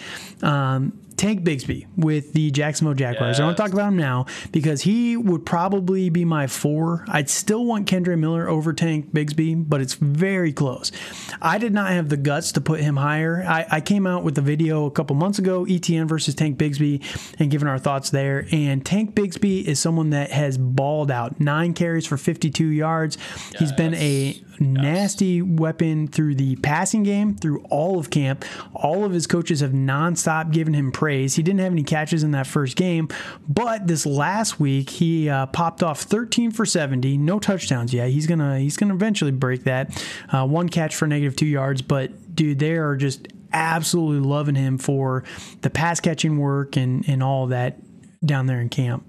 Um, 0.42 0.98
Tank 1.16 1.42
Bigsby 1.42 1.86
with 1.96 2.32
the 2.32 2.50
Jacksonville 2.50 2.94
Jaguars. 2.94 3.38
Yes. 3.38 3.40
I 3.40 3.44
want 3.44 3.56
to 3.56 3.62
talk 3.62 3.72
about 3.72 3.88
him 3.88 3.96
now 3.96 4.26
because 4.52 4.82
he 4.82 5.16
would 5.16 5.46
probably 5.46 6.10
be 6.10 6.24
my 6.24 6.46
four. 6.46 7.04
I'd 7.08 7.30
still 7.30 7.64
want 7.64 7.88
Kendre 7.88 8.18
Miller 8.18 8.48
over 8.48 8.72
Tank 8.72 9.12
Bigsby, 9.12 9.68
but 9.68 9.80
it's 9.80 9.94
very 9.94 10.52
close. 10.52 10.92
I 11.40 11.58
did 11.58 11.72
not 11.72 11.90
have 11.90 12.08
the 12.08 12.16
guts 12.16 12.52
to 12.52 12.60
put 12.60 12.80
him 12.80 12.96
higher. 12.96 13.42
I, 13.46 13.66
I 13.70 13.80
came 13.80 14.06
out 14.06 14.24
with 14.24 14.36
a 14.38 14.42
video 14.42 14.86
a 14.86 14.90
couple 14.90 15.16
months 15.16 15.38
ago, 15.38 15.64
Etienne 15.68 16.06
versus 16.06 16.34
Tank 16.34 16.58
Bigsby, 16.58 17.02
and 17.38 17.50
giving 17.50 17.68
our 17.68 17.78
thoughts 17.78 18.10
there. 18.10 18.46
And 18.52 18.84
Tank 18.84 19.14
Bigsby 19.14 19.64
is 19.64 19.80
someone 19.80 20.10
that 20.10 20.30
has 20.30 20.58
balled 20.58 21.10
out 21.10 21.40
nine 21.40 21.72
carries 21.74 22.06
for 22.06 22.16
52 22.16 22.66
yards. 22.66 23.16
Yes. 23.16 23.60
He's 23.60 23.72
been 23.72 23.94
a 23.94 24.40
nasty 24.60 25.42
weapon 25.42 26.08
through 26.08 26.34
the 26.34 26.56
passing 26.56 27.02
game, 27.02 27.34
through 27.34 27.62
all 27.64 27.98
of 27.98 28.10
camp. 28.10 28.44
All 28.74 29.04
of 29.04 29.12
his 29.12 29.26
coaches 29.26 29.60
have 29.60 29.72
nonstop 29.72 30.52
given 30.52 30.74
him 30.74 30.92
praise. 30.92 31.05
He 31.08 31.42
didn't 31.42 31.60
have 31.60 31.72
any 31.72 31.82
catches 31.82 32.22
in 32.22 32.32
that 32.32 32.46
first 32.46 32.76
game, 32.76 33.08
but 33.48 33.86
this 33.86 34.06
last 34.06 34.58
week 34.60 34.90
he 34.90 35.28
uh, 35.28 35.46
popped 35.46 35.82
off 35.82 36.02
13 36.02 36.50
for 36.50 36.66
70, 36.66 37.16
no 37.18 37.38
touchdowns 37.38 37.92
yet. 37.92 38.10
He's 38.10 38.26
gonna 38.26 38.58
he's 38.58 38.76
gonna 38.76 38.94
eventually 38.94 39.32
break 39.32 39.64
that. 39.64 40.04
Uh, 40.32 40.46
one 40.46 40.68
catch 40.68 40.94
for 40.94 41.06
negative 41.06 41.36
two 41.36 41.46
yards, 41.46 41.82
but 41.82 42.34
dude, 42.34 42.58
they 42.58 42.72
are 42.72 42.96
just 42.96 43.28
absolutely 43.52 44.26
loving 44.26 44.54
him 44.54 44.78
for 44.78 45.24
the 45.62 45.70
pass 45.70 46.00
catching 46.00 46.38
work 46.38 46.76
and 46.76 47.08
and 47.08 47.22
all 47.22 47.46
that 47.48 47.78
down 48.24 48.46
there 48.46 48.60
in 48.60 48.68
camp. 48.68 49.04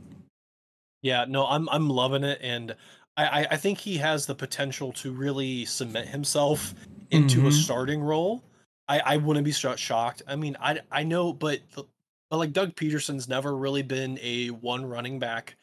Yeah, 1.01 1.25
no, 1.27 1.45
I'm 1.45 1.69
I'm 1.69 1.89
loving 1.89 2.23
it, 2.23 2.39
and 2.41 2.75
I, 3.17 3.47
I 3.51 3.57
think 3.57 3.79
he 3.79 3.97
has 3.97 4.25
the 4.25 4.35
potential 4.35 4.91
to 4.93 5.11
really 5.11 5.65
cement 5.65 6.07
himself 6.09 6.75
into 7.09 7.39
mm-hmm. 7.39 7.47
a 7.47 7.51
starting 7.51 8.01
role. 8.01 8.43
I, 8.87 8.99
I 8.99 9.17
wouldn't 9.17 9.45
be 9.45 9.51
shocked. 9.51 10.21
I 10.27 10.35
mean, 10.35 10.57
I 10.59 10.79
I 10.91 11.03
know, 11.03 11.33
but 11.33 11.59
but 11.75 12.37
like 12.37 12.53
Doug 12.53 12.75
Pederson's 12.75 13.27
never 13.27 13.55
really 13.55 13.83
been 13.83 14.19
a 14.21 14.47
one 14.49 14.85
running 14.85 15.19
back 15.19 15.55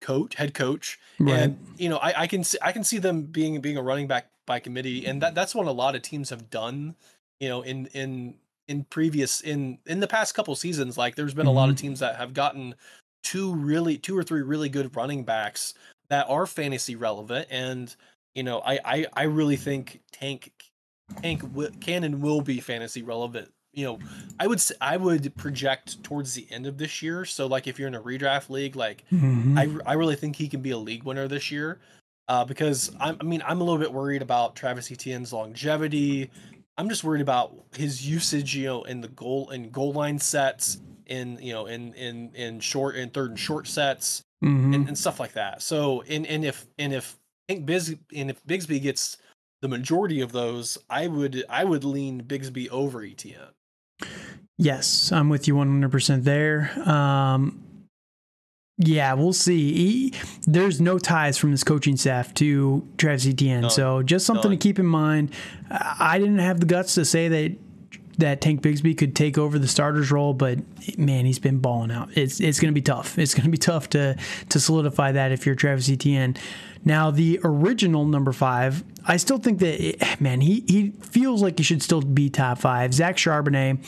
coach, 0.00 0.34
head 0.34 0.54
coach, 0.54 0.98
right. 1.18 1.34
and 1.34 1.66
you 1.76 1.88
know, 1.88 1.98
I, 1.98 2.22
I 2.22 2.26
can 2.26 2.44
see 2.44 2.58
I 2.62 2.72
can 2.72 2.84
see 2.84 2.98
them 2.98 3.22
being 3.22 3.60
being 3.60 3.76
a 3.76 3.82
running 3.82 4.06
back 4.06 4.30
by 4.46 4.60
committee, 4.60 5.06
and 5.06 5.22
that 5.22 5.34
that's 5.34 5.54
what 5.54 5.66
a 5.66 5.72
lot 5.72 5.94
of 5.94 6.02
teams 6.02 6.30
have 6.30 6.50
done. 6.50 6.94
You 7.40 7.48
know, 7.48 7.62
in 7.62 7.86
in 7.88 8.34
in 8.66 8.84
previous 8.84 9.40
in 9.40 9.78
in 9.86 10.00
the 10.00 10.08
past 10.08 10.34
couple 10.34 10.54
seasons, 10.56 10.96
like 10.96 11.16
there's 11.16 11.34
been 11.34 11.46
mm-hmm. 11.46 11.56
a 11.56 11.60
lot 11.60 11.70
of 11.70 11.76
teams 11.76 12.00
that 12.00 12.16
have 12.16 12.34
gotten 12.34 12.74
two 13.22 13.54
really 13.54 13.98
two 13.98 14.16
or 14.16 14.22
three 14.22 14.42
really 14.42 14.68
good 14.68 14.94
running 14.96 15.24
backs 15.24 15.74
that 16.08 16.26
are 16.28 16.46
fantasy 16.46 16.96
relevant 16.96 17.46
and 17.50 17.96
you 18.34 18.42
know 18.42 18.60
i 18.60 18.78
i, 18.84 19.06
I 19.12 19.22
really 19.24 19.56
think 19.56 20.00
tank 20.12 20.52
tank 21.22 21.42
w- 21.42 21.70
can 21.80 22.04
and 22.04 22.20
will 22.22 22.40
be 22.40 22.60
fantasy 22.60 23.02
relevant 23.02 23.50
you 23.72 23.84
know 23.84 23.98
i 24.38 24.46
would 24.46 24.62
i 24.80 24.96
would 24.96 25.34
project 25.36 26.02
towards 26.02 26.34
the 26.34 26.46
end 26.50 26.66
of 26.66 26.78
this 26.78 27.02
year 27.02 27.24
so 27.24 27.46
like 27.46 27.66
if 27.66 27.78
you're 27.78 27.88
in 27.88 27.94
a 27.94 28.00
redraft 28.00 28.50
league 28.50 28.76
like 28.76 29.04
mm-hmm. 29.12 29.58
i 29.58 29.68
i 29.86 29.92
really 29.94 30.16
think 30.16 30.36
he 30.36 30.48
can 30.48 30.60
be 30.60 30.70
a 30.70 30.78
league 30.78 31.04
winner 31.04 31.28
this 31.28 31.50
year 31.50 31.78
uh, 32.28 32.44
because 32.44 32.94
I'm, 33.00 33.16
I 33.20 33.24
mean 33.24 33.42
I'm 33.44 33.60
a 33.60 33.64
little 33.64 33.78
bit 33.78 33.92
worried 33.92 34.22
about 34.22 34.54
Travis 34.54 34.90
Etienne's 34.92 35.32
longevity. 35.32 36.30
I'm 36.76 36.88
just 36.88 37.02
worried 37.02 37.22
about 37.22 37.54
his 37.74 38.08
usage, 38.08 38.54
you 38.54 38.66
know, 38.66 38.82
in 38.84 39.00
the 39.00 39.08
goal 39.08 39.50
in 39.50 39.70
goal 39.70 39.92
line 39.92 40.18
sets, 40.18 40.78
in 41.06 41.38
you 41.40 41.52
know, 41.52 41.66
in 41.66 41.94
in 41.94 42.30
in 42.34 42.60
short 42.60 42.96
in 42.96 43.10
third 43.10 43.30
and 43.30 43.38
short 43.38 43.66
sets 43.66 44.22
mm-hmm. 44.44 44.74
and, 44.74 44.88
and, 44.88 44.98
stuff 44.98 45.18
like 45.18 45.32
that. 45.32 45.62
So, 45.62 46.02
and 46.02 46.26
and 46.26 46.44
if 46.44 46.66
and 46.78 46.92
if 46.92 47.18
think 47.48 47.66
Biz 47.66 47.96
and 48.14 48.30
if 48.30 48.44
Bigsby 48.46 48.80
gets 48.80 49.16
the 49.60 49.68
majority 49.68 50.20
of 50.20 50.32
those, 50.32 50.78
I 50.88 51.06
would 51.06 51.44
I 51.48 51.64
would 51.64 51.84
lean 51.84 52.22
Bigsby 52.22 52.68
over 52.70 53.02
Etienne. 53.02 53.54
Yes, 54.56 55.12
I'm 55.12 55.28
with 55.28 55.46
you 55.46 55.54
100% 55.54 56.24
there. 56.24 56.72
Um, 56.88 57.62
yeah, 58.76 59.14
we'll 59.14 59.32
see. 59.32 59.72
He, 59.72 60.14
there's 60.46 60.80
no 60.80 60.98
ties 60.98 61.38
from 61.38 61.52
his 61.52 61.62
coaching 61.64 61.96
staff 61.96 62.34
to 62.34 62.86
Travis 62.96 63.26
Etienne, 63.26 63.70
so 63.70 64.02
just 64.02 64.26
something 64.26 64.50
to 64.50 64.56
keep 64.56 64.78
in 64.78 64.86
mind. 64.86 65.32
I 65.70 66.18
didn't 66.18 66.38
have 66.38 66.60
the 66.60 66.66
guts 66.66 66.94
to 66.94 67.04
say 67.04 67.28
that 67.28 67.56
that 68.18 68.40
Tank 68.40 68.62
Bigsby 68.62 68.98
could 68.98 69.16
take 69.16 69.38
over 69.38 69.58
the 69.58 69.68
starter's 69.68 70.10
role, 70.10 70.34
but 70.34 70.58
man, 70.98 71.24
he's 71.24 71.38
been 71.38 71.58
balling 71.58 71.90
out. 71.90 72.10
It's 72.16 72.40
it's 72.40 72.60
going 72.60 72.72
to 72.72 72.74
be 72.74 72.82
tough. 72.82 73.18
It's 73.18 73.34
going 73.34 73.44
to 73.44 73.50
be 73.50 73.56
tough 73.58 73.88
to 73.90 74.16
to 74.48 74.60
solidify 74.60 75.12
that 75.12 75.32
if 75.32 75.46
you're 75.46 75.54
Travis 75.54 75.88
Etienne. 75.88 76.36
Now, 76.84 77.10
the 77.10 77.40
original 77.42 78.04
number 78.04 78.32
five, 78.32 78.84
I 79.04 79.16
still 79.16 79.38
think 79.38 79.60
that 79.60 79.80
it, 79.80 80.20
man, 80.20 80.40
he 80.40 80.64
he 80.66 80.90
feels 81.00 81.42
like 81.42 81.58
he 81.58 81.64
should 81.64 81.82
still 81.82 82.02
be 82.02 82.28
top 82.28 82.58
five. 82.58 82.92
Zach 82.92 83.16
Charbonnet 83.16 83.78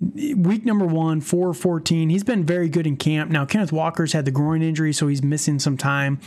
week 0.00 0.64
number 0.64 0.86
one, 0.86 1.20
414. 1.20 2.08
He's 2.08 2.22
been 2.22 2.44
very 2.44 2.68
good 2.68 2.86
in 2.86 2.96
camp. 2.96 3.30
Now, 3.30 3.44
Kenneth 3.44 3.72
Walker's 3.72 4.12
had 4.12 4.24
the 4.24 4.30
groin 4.30 4.62
injury, 4.62 4.92
so 4.92 5.08
he's 5.08 5.22
missing 5.22 5.58
some 5.58 5.76
time. 5.76 6.20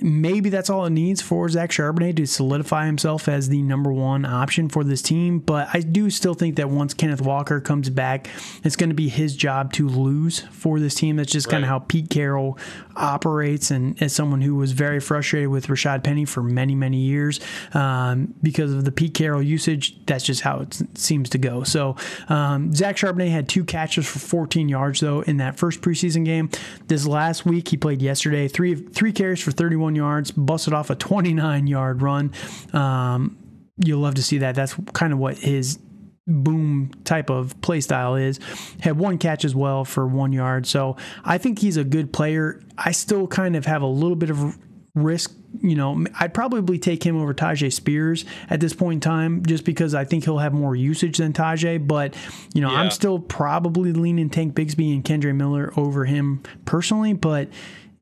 Maybe 0.00 0.48
that's 0.48 0.70
all 0.70 0.84
it 0.84 0.90
needs 0.90 1.22
for 1.22 1.48
Zach 1.48 1.70
Charbonnet 1.70 2.16
to 2.16 2.26
solidify 2.26 2.86
himself 2.86 3.28
as 3.28 3.48
the 3.48 3.62
number 3.62 3.92
one 3.92 4.24
option 4.24 4.68
for 4.68 4.84
this 4.84 5.02
team. 5.02 5.40
But 5.40 5.68
I 5.72 5.80
do 5.80 6.10
still 6.10 6.34
think 6.34 6.56
that 6.56 6.70
once 6.70 6.94
Kenneth 6.94 7.20
Walker 7.20 7.60
comes 7.60 7.90
back, 7.90 8.28
it's 8.62 8.76
going 8.76 8.90
to 8.90 8.94
be 8.94 9.08
his 9.08 9.34
job 9.34 9.72
to 9.74 9.88
lose 9.88 10.40
for 10.50 10.78
this 10.78 10.94
team. 10.94 11.16
That's 11.16 11.32
just 11.32 11.46
right. 11.46 11.52
kind 11.52 11.64
of 11.64 11.68
how 11.68 11.80
Pete 11.80 12.10
Carroll 12.10 12.58
operates. 12.94 13.70
And 13.70 14.00
as 14.00 14.12
someone 14.12 14.40
who 14.40 14.54
was 14.54 14.72
very 14.72 15.00
frustrated 15.00 15.48
with 15.48 15.66
Rashaad 15.66 16.04
Penny 16.04 16.26
for 16.26 16.42
many, 16.42 16.74
many 16.74 16.98
years 16.98 17.40
um, 17.74 18.34
because 18.42 18.72
of 18.72 18.84
the 18.84 18.92
Pete 18.92 19.14
Carroll 19.14 19.42
usage, 19.42 19.96
that's 20.06 20.24
just 20.24 20.42
how 20.42 20.60
it 20.60 20.80
seems 20.96 21.30
to 21.30 21.38
go. 21.38 21.64
So 21.64 21.96
um, 22.28 22.72
Zach 22.74 22.96
Charbonnet 22.96 23.15
had 23.18 23.48
two 23.48 23.64
catches 23.64 24.06
for 24.06 24.18
14 24.18 24.68
yards, 24.68 25.00
though, 25.00 25.22
in 25.22 25.38
that 25.38 25.56
first 25.56 25.80
preseason 25.80 26.24
game. 26.24 26.50
This 26.86 27.06
last 27.06 27.44
week, 27.44 27.68
he 27.68 27.76
played 27.76 28.02
yesterday, 28.02 28.48
three, 28.48 28.74
three 28.74 29.12
carries 29.12 29.42
for 29.42 29.50
31 29.50 29.94
yards, 29.94 30.30
busted 30.30 30.72
off 30.72 30.90
a 30.90 30.94
29 30.94 31.66
yard 31.66 32.02
run. 32.02 32.32
Um, 32.72 33.36
you'll 33.78 34.00
love 34.00 34.14
to 34.14 34.22
see 34.22 34.38
that. 34.38 34.54
That's 34.54 34.74
kind 34.92 35.12
of 35.12 35.18
what 35.18 35.38
his 35.38 35.78
boom 36.26 36.90
type 37.04 37.30
of 37.30 37.60
play 37.60 37.80
style 37.80 38.16
is. 38.16 38.40
Had 38.80 38.98
one 38.98 39.18
catch 39.18 39.44
as 39.44 39.54
well 39.54 39.84
for 39.84 40.06
one 40.06 40.32
yard. 40.32 40.66
So 40.66 40.96
I 41.24 41.38
think 41.38 41.58
he's 41.58 41.76
a 41.76 41.84
good 41.84 42.12
player. 42.12 42.60
I 42.76 42.92
still 42.92 43.26
kind 43.26 43.56
of 43.56 43.66
have 43.66 43.82
a 43.82 43.86
little 43.86 44.16
bit 44.16 44.30
of 44.30 44.58
risk. 44.96 45.32
You 45.62 45.74
know, 45.74 46.04
I'd 46.18 46.34
probably 46.34 46.78
take 46.78 47.04
him 47.04 47.16
over 47.16 47.32
Tyjae 47.32 47.72
Spears 47.72 48.24
at 48.50 48.60
this 48.60 48.74
point 48.74 48.96
in 48.96 49.00
time 49.00 49.46
just 49.46 49.64
because 49.64 49.94
I 49.94 50.04
think 50.04 50.24
he'll 50.24 50.38
have 50.38 50.52
more 50.52 50.76
usage 50.76 51.18
than 51.18 51.32
Tyjae. 51.32 51.86
But, 51.86 52.14
you 52.52 52.60
know, 52.60 52.70
yeah. 52.70 52.80
I'm 52.80 52.90
still 52.90 53.18
probably 53.18 53.92
leaning 53.92 54.28
Tank 54.28 54.54
Bigsby 54.54 54.92
and 54.92 55.04
Kendre 55.04 55.34
Miller 55.34 55.72
over 55.76 56.04
him 56.04 56.42
personally. 56.64 57.12
But, 57.12 57.48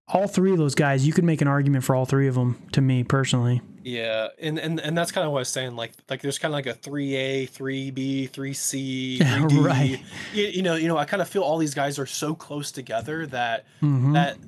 all 0.09 0.29
three 0.29 0.53
of 0.53 0.59
those 0.59 0.75
guys, 0.75 1.07
you 1.07 1.13
could 1.13 1.25
make 1.25 1.41
an 1.41 1.49
argument 1.49 1.85
for 1.85 1.97
all 1.97 2.05
three 2.05 2.29
of 2.29 2.35
them 2.35 2.63
to 2.73 2.81
me 2.81 3.03
personally. 3.05 3.63
Yeah, 3.83 4.29
and 4.41 4.59
and 4.59 4.81
and 4.81 4.97
that's 4.97 5.13
kind 5.13 5.27
of 5.27 5.33
what 5.33 5.39
I 5.39 5.43
was 5.43 5.51
saying. 5.51 5.77
Like 5.77 5.93
like 6.09 6.23
there's 6.23 6.39
kind 6.39 6.53
of 6.53 6.57
like 6.57 6.67
a 6.67 6.73
three 6.73 7.15
A, 7.15 7.47
three 7.47 7.91
B, 7.91 8.27
three 8.27 8.55
C, 8.55 9.21
right. 9.53 10.01
You, 10.33 10.45
you, 10.47 10.63
know, 10.63 10.75
you 10.75 10.89
know, 10.89 10.97
I 10.97 11.05
kind 11.05 11.21
of 11.21 11.29
feel 11.29 11.43
all 11.43 11.59
these 11.59 11.75
guys 11.75 11.99
are 11.99 12.07
so 12.07 12.35
close 12.35 12.73
together 12.73 13.27
that 13.27 13.67
mm-hmm. 13.83 14.13
that 14.15 14.39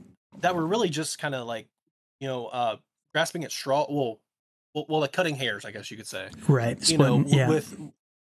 that 0.40 0.56
we're 0.56 0.64
really 0.64 0.88
just 0.88 1.18
kind 1.18 1.34
of 1.34 1.46
like, 1.46 1.68
you 2.20 2.28
know, 2.28 2.46
uh 2.46 2.76
grasping 3.14 3.44
at 3.44 3.52
straw. 3.52 3.86
Well, 3.88 4.20
well, 4.74 4.86
well, 4.88 5.00
like 5.00 5.12
cutting 5.12 5.36
hairs, 5.36 5.64
I 5.64 5.70
guess 5.70 5.90
you 5.90 5.96
could 5.96 6.06
say. 6.06 6.28
Right. 6.48 6.88
You 6.88 6.98
know, 6.98 7.24
yeah. 7.26 7.48
with 7.48 7.78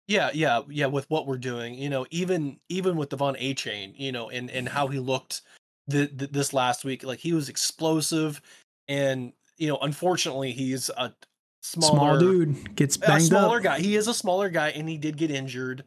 yeah, 0.07 0.31
yeah, 0.35 0.61
yeah, 0.69 0.87
with 0.87 1.09
what 1.11 1.27
we're 1.27 1.39
doing, 1.39 1.75
you 1.75 1.89
know, 1.89 2.07
even 2.11 2.59
even 2.69 2.97
with 2.97 3.09
De'Von 3.11 3.41
Achane, 3.41 3.95
you 3.97 4.13
know, 4.13 4.29
and 4.31 4.51
and 4.51 4.69
how 4.69 4.87
he 4.89 4.99
looked 4.99 5.43
the, 5.87 6.11
the, 6.15 6.27
this 6.27 6.53
last 6.53 6.85
week. 6.85 7.03
Like 7.03 7.19
he 7.19 7.33
was 7.33 7.49
explosive, 7.49 8.41
and 8.87 9.33
you 9.57 9.69
know, 9.69 9.79
unfortunately, 9.81 10.53
he's 10.53 10.91
a 10.91 11.15
smaller 11.63 12.19
Small 12.19 12.19
dude 12.19 12.77
gets 12.77 12.97
banged 12.99 13.23
a 13.23 13.25
smaller 13.25 13.57
up. 13.57 13.63
guy. 13.63 13.81
He 13.81 13.97
is 13.97 14.07
a 14.07 14.15
smaller 14.15 14.51
guy, 14.51 14.69
and 14.71 14.89
he 14.89 14.99
did 14.99 15.17
get 15.17 15.31
injured. 15.31 15.85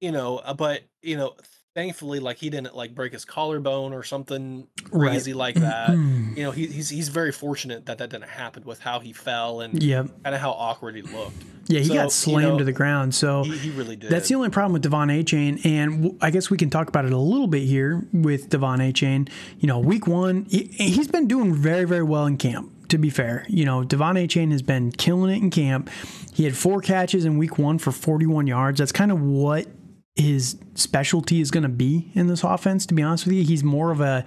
You 0.00 0.10
know, 0.10 0.38
uh, 0.38 0.54
but 0.54 0.82
you 1.02 1.16
know, 1.16 1.36
thankfully, 1.74 2.20
like 2.20 2.38
he 2.38 2.50
didn't 2.50 2.74
like 2.74 2.94
break 2.94 3.12
his 3.12 3.24
collarbone 3.24 3.92
or 3.92 4.02
something 4.02 4.66
crazy 4.84 5.32
right. 5.32 5.38
like 5.38 5.54
mm-hmm. 5.56 5.64
that. 5.64 6.36
you 6.36 6.42
know, 6.44 6.50
he, 6.50 6.66
he's 6.66 6.88
he's 6.88 7.08
very 7.08 7.32
fortunate 7.32 7.86
that 7.86 7.98
that 7.98 8.10
didn't 8.10 8.28
happen 8.28 8.64
with 8.64 8.80
how 8.80 9.00
he 9.00 9.12
fell 9.12 9.60
and 9.60 9.82
yep. 9.82 10.08
kind 10.22 10.34
of 10.34 10.40
how 10.40 10.50
awkward 10.50 10.96
he 10.96 11.02
looked. 11.02 11.44
Yeah, 11.68 11.80
he 11.80 11.86
so, 11.86 11.94
got 11.94 12.12
slammed 12.12 12.42
you 12.42 12.48
know, 12.52 12.58
to 12.58 12.64
the 12.64 12.72
ground. 12.72 13.14
So 13.14 13.44
he, 13.44 13.56
he, 13.56 13.70
really 13.70 13.96
did. 13.96 14.10
That's 14.10 14.28
the 14.28 14.34
only 14.34 14.50
problem 14.50 14.72
with 14.72 14.82
De'Von 14.82 15.22
Achane, 15.22 15.64
and 15.64 16.18
I 16.20 16.30
guess 16.30 16.50
we 16.50 16.56
can 16.56 16.70
talk 16.70 16.88
about 16.88 17.04
it 17.04 17.12
a 17.12 17.18
little 17.18 17.46
bit 17.46 17.62
here 17.62 18.04
with 18.12 18.50
De'Von 18.50 18.78
Achane. 18.78 19.28
You 19.58 19.68
know, 19.68 19.78
week 19.78 20.06
one, 20.06 20.46
he, 20.50 20.64
he's 20.64 21.08
been 21.08 21.28
doing 21.28 21.54
very 21.54 21.84
very 21.84 22.02
well 22.02 22.26
in 22.26 22.36
camp 22.36 22.70
to 22.88 22.98
be 22.98 23.08
fair. 23.08 23.46
You 23.48 23.64
know, 23.64 23.82
De'Von 23.82 24.22
Achane 24.22 24.52
has 24.52 24.60
been 24.60 24.92
killing 24.92 25.34
it 25.34 25.42
in 25.42 25.50
camp. 25.50 25.88
He 26.34 26.44
had 26.44 26.54
four 26.54 26.82
catches 26.82 27.24
in 27.24 27.38
week 27.38 27.58
one 27.58 27.78
for 27.78 27.90
41 27.90 28.46
yards. 28.46 28.78
That's 28.78 28.92
kind 28.92 29.10
of 29.10 29.20
what 29.22 29.66
his 30.14 30.58
specialty 30.74 31.40
is 31.40 31.50
going 31.50 31.62
to 31.62 31.70
be 31.70 32.10
in 32.14 32.26
this 32.26 32.44
offense 32.44 32.84
to 32.86 32.94
be 32.94 33.02
honest 33.02 33.24
with 33.24 33.34
you. 33.34 33.44
He's 33.44 33.64
more 33.64 33.90
of 33.90 34.00
a 34.00 34.24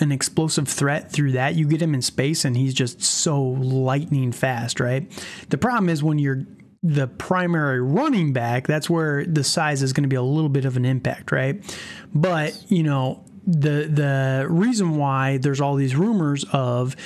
an 0.00 0.10
explosive 0.10 0.68
threat 0.68 1.12
through 1.12 1.32
that. 1.32 1.54
You 1.54 1.66
get 1.66 1.80
him 1.80 1.94
in 1.94 2.02
space 2.02 2.44
and 2.44 2.56
he's 2.56 2.74
just 2.74 3.00
so 3.00 3.40
lightning 3.40 4.32
fast 4.32 4.80
right? 4.80 5.10
The 5.50 5.58
problem 5.58 5.88
is 5.88 6.02
when 6.02 6.18
you're 6.18 6.44
the 6.82 7.06
primary 7.06 7.80
running 7.80 8.32
back 8.32 8.66
that's 8.66 8.90
where 8.90 9.24
the 9.24 9.44
size 9.44 9.84
is 9.84 9.92
going 9.92 10.02
to 10.02 10.08
be 10.08 10.16
a 10.16 10.22
little 10.22 10.48
bit 10.48 10.64
of 10.64 10.76
an 10.76 10.84
impact 10.84 11.30
right? 11.30 11.62
But 12.12 12.60
you 12.68 12.82
know 12.82 13.24
the 13.46 13.88
the 13.88 14.46
reason 14.48 14.96
why 14.96 15.38
there's 15.38 15.60
all 15.60 15.76
these 15.76 15.94
rumors 15.94 16.44
of 16.52 16.96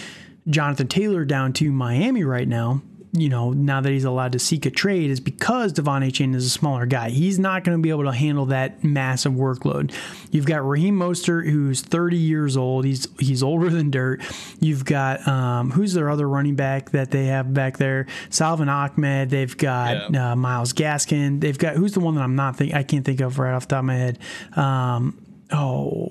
Jonathan 0.48 0.88
Taylor 0.88 1.26
down 1.26 1.52
to 1.54 1.70
Miami 1.70 2.24
right 2.24 2.48
now 2.48 2.80
you 3.20 3.28
know, 3.28 3.52
now 3.52 3.80
that 3.80 3.90
he's 3.90 4.04
allowed 4.04 4.32
to 4.32 4.38
seek 4.38 4.66
a 4.66 4.70
trade 4.70 5.10
is 5.10 5.20
because 5.20 5.72
De'Von 5.72 6.06
Achane 6.06 6.34
is 6.34 6.46
a 6.46 6.50
smaller 6.50 6.86
guy. 6.86 7.10
He's 7.10 7.38
not 7.38 7.64
going 7.64 7.76
to 7.76 7.82
be 7.82 7.90
able 7.90 8.04
to 8.04 8.12
handle 8.12 8.46
that 8.46 8.82
massive 8.84 9.32
workload. 9.32 9.94
You've 10.30 10.46
got 10.46 10.66
Raheem 10.66 10.98
Mostert, 10.98 11.48
who's 11.50 11.80
30 11.80 12.16
years 12.16 12.56
old. 12.56 12.84
He's 12.84 13.08
he's 13.18 13.42
older 13.42 13.70
than 13.70 13.90
dirt. 13.90 14.22
You've 14.60 14.84
got 14.84 15.26
um, 15.26 15.70
who's 15.70 15.94
their 15.94 16.10
other 16.10 16.28
running 16.28 16.56
back 16.56 16.90
that 16.90 17.10
they 17.10 17.26
have 17.26 17.52
back 17.52 17.78
there? 17.78 18.06
Salvon 18.30 18.68
Ahmed. 18.68 19.30
They've 19.30 19.56
got 19.56 20.12
yeah. 20.12 20.32
uh, 20.32 20.36
Myles 20.36 20.72
Gaskin. 20.72 21.40
They've 21.40 21.58
got 21.58 21.76
who's 21.76 21.92
the 21.92 22.00
one 22.00 22.14
that 22.16 22.22
I'm 22.22 22.36
not 22.36 22.56
think 22.56 22.74
I 22.74 22.82
can't 22.82 23.04
think 23.04 23.20
of 23.20 23.38
right 23.38 23.54
off 23.54 23.68
the 23.68 23.74
top 23.74 23.80
of 23.80 23.84
my 23.86 23.96
head. 23.96 24.18
Um, 24.54 25.18
oh, 25.52 26.08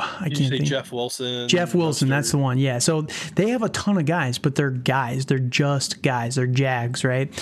I 0.00 0.28
Did 0.28 0.38
can't 0.38 0.50
think. 0.50 0.64
Jeff 0.64 0.92
Wilson. 0.92 1.48
Jeff 1.48 1.74
Wilson, 1.74 2.08
that's 2.08 2.30
the 2.30 2.38
one. 2.38 2.58
Yeah. 2.58 2.78
So 2.78 3.02
they 3.34 3.50
have 3.50 3.62
a 3.62 3.68
ton 3.68 3.98
of 3.98 4.04
guys, 4.06 4.38
but 4.38 4.54
they're 4.54 4.70
guys. 4.70 5.26
They're 5.26 5.38
just 5.38 6.02
guys. 6.02 6.36
They're 6.36 6.46
Jags, 6.46 7.04
right? 7.04 7.32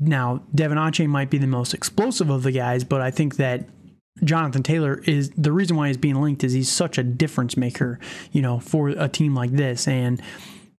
Now, 0.00 0.42
De'Von 0.54 0.76
Achane 0.76 1.08
might 1.08 1.30
be 1.30 1.38
the 1.38 1.46
most 1.46 1.74
explosive 1.74 2.30
of 2.30 2.42
the 2.42 2.52
guys, 2.52 2.82
but 2.84 3.00
I 3.00 3.10
think 3.10 3.36
that 3.36 3.68
Jonathan 4.24 4.62
Taylor 4.62 5.00
is 5.06 5.30
the 5.30 5.52
reason 5.52 5.76
why 5.76 5.88
he's 5.88 5.96
being 5.96 6.20
linked 6.20 6.44
is 6.44 6.52
he's 6.52 6.70
such 6.70 6.98
a 6.98 7.02
difference 7.02 7.56
maker, 7.56 7.98
you 8.32 8.42
know, 8.42 8.60
for 8.60 8.88
a 8.88 9.08
team 9.08 9.34
like 9.34 9.52
this. 9.52 9.86
And 9.88 10.20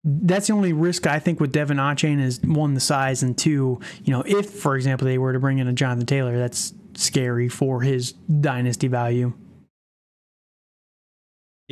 that's 0.03 0.47
the 0.47 0.53
only 0.53 0.73
risk 0.73 1.07
I 1.07 1.19
think 1.19 1.39
with 1.39 1.53
De'Von 1.53 1.77
Achane 1.77 2.21
is 2.21 2.41
one, 2.41 2.73
the 2.73 2.81
size, 2.81 3.23
and 3.23 3.37
two, 3.37 3.79
you 4.03 4.11
know, 4.11 4.21
if, 4.25 4.49
for 4.49 4.75
example, 4.75 5.05
they 5.05 5.17
were 5.17 5.31
to 5.31 5.39
bring 5.39 5.59
in 5.59 5.67
a 5.67 5.73
Jonathan 5.73 6.05
Taylor, 6.05 6.37
that's 6.37 6.73
scary 6.95 7.47
for 7.49 7.81
his 7.81 8.11
dynasty 8.11 8.87
value. 8.87 9.33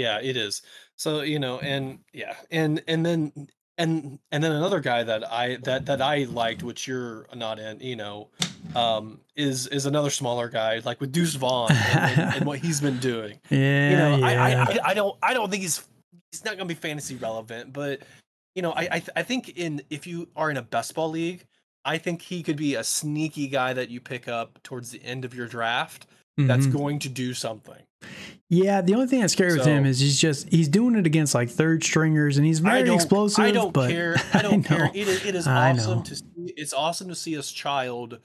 Yeah, 0.01 0.19
it 0.21 0.35
is. 0.35 0.61
So, 0.95 1.21
you 1.21 1.39
know, 1.39 1.59
and 1.59 1.99
yeah, 2.13 2.35
and 2.49 2.81
and 2.87 3.05
then 3.05 3.31
and 3.77 4.19
and 4.31 4.43
then 4.43 4.51
another 4.51 4.79
guy 4.79 5.03
that 5.03 5.31
I 5.31 5.57
that 5.63 5.85
that 5.85 6.01
I 6.01 6.25
liked, 6.25 6.63
which 6.63 6.87
you're 6.87 7.27
not 7.35 7.59
in, 7.59 7.79
you 7.79 7.95
know, 7.95 8.29
um, 8.75 9.19
is 9.35 9.67
is 9.67 9.85
another 9.85 10.09
smaller 10.09 10.49
guy, 10.49 10.81
like 10.85 10.99
with 10.99 11.11
Deuce 11.11 11.35
Vaughn 11.35 11.71
and, 11.71 12.19
and, 12.19 12.35
and 12.35 12.45
what 12.45 12.59
he's 12.59 12.81
been 12.81 12.99
doing. 12.99 13.39
Yeah, 13.49 13.89
you 13.89 13.97
know, 13.97 14.17
yeah. 14.17 14.25
I, 14.25 14.73
I 14.73 14.79
I 14.91 14.93
don't 14.93 15.17
I 15.21 15.33
don't 15.33 15.49
think 15.49 15.63
he's 15.63 15.83
he's 16.31 16.43
not 16.45 16.57
gonna 16.57 16.67
be 16.67 16.73
fantasy 16.73 17.15
relevant, 17.15 17.73
but 17.73 18.01
you 18.55 18.61
know, 18.61 18.71
I 18.71 18.81
I, 18.91 19.03
I 19.17 19.23
think 19.23 19.57
in 19.57 19.81
if 19.89 20.07
you 20.07 20.29
are 20.35 20.49
in 20.49 20.57
a 20.57 20.61
best 20.61 20.95
ball 20.95 21.09
league, 21.09 21.45
I 21.85 21.97
think 21.97 22.21
he 22.21 22.43
could 22.43 22.57
be 22.57 22.75
a 22.75 22.83
sneaky 22.83 23.47
guy 23.47 23.73
that 23.73 23.89
you 23.89 23.99
pick 24.01 24.27
up 24.27 24.61
towards 24.63 24.91
the 24.91 25.03
end 25.03 25.25
of 25.25 25.33
your 25.33 25.47
draft 25.47 26.07
mm-hmm. 26.41 26.47
that's 26.47 26.67
going 26.67 26.99
to 26.99 27.09
do 27.09 27.33
something. 27.33 27.75
Yeah, 28.49 28.81
the 28.81 28.95
only 28.95 29.07
thing 29.07 29.21
that's 29.21 29.31
scary 29.31 29.51
so, 29.51 29.57
with 29.59 29.65
him 29.65 29.85
is 29.85 29.99
he's 29.99 30.19
just 30.19 30.49
he's 30.49 30.67
doing 30.67 30.95
it 30.95 31.05
against 31.05 31.33
like 31.33 31.49
third 31.49 31.83
stringers, 31.83 32.35
and 32.37 32.45
he's 32.45 32.59
very 32.59 32.93
explosive. 32.93 33.45
I 33.45 33.51
don't 33.51 33.71
but 33.71 33.89
care. 33.89 34.17
I 34.33 34.41
don't 34.41 34.69
I 34.69 34.75
care. 34.75 34.91
It 34.93 35.07
is, 35.07 35.25
it 35.25 35.35
is 35.35 35.47
awesome 35.47 36.03
to 36.03 36.15
see. 36.15 36.25
It's 36.57 36.73
awesome 36.73 37.07
to 37.07 37.15
see 37.15 37.33
his 37.33 37.49
child 37.51 38.19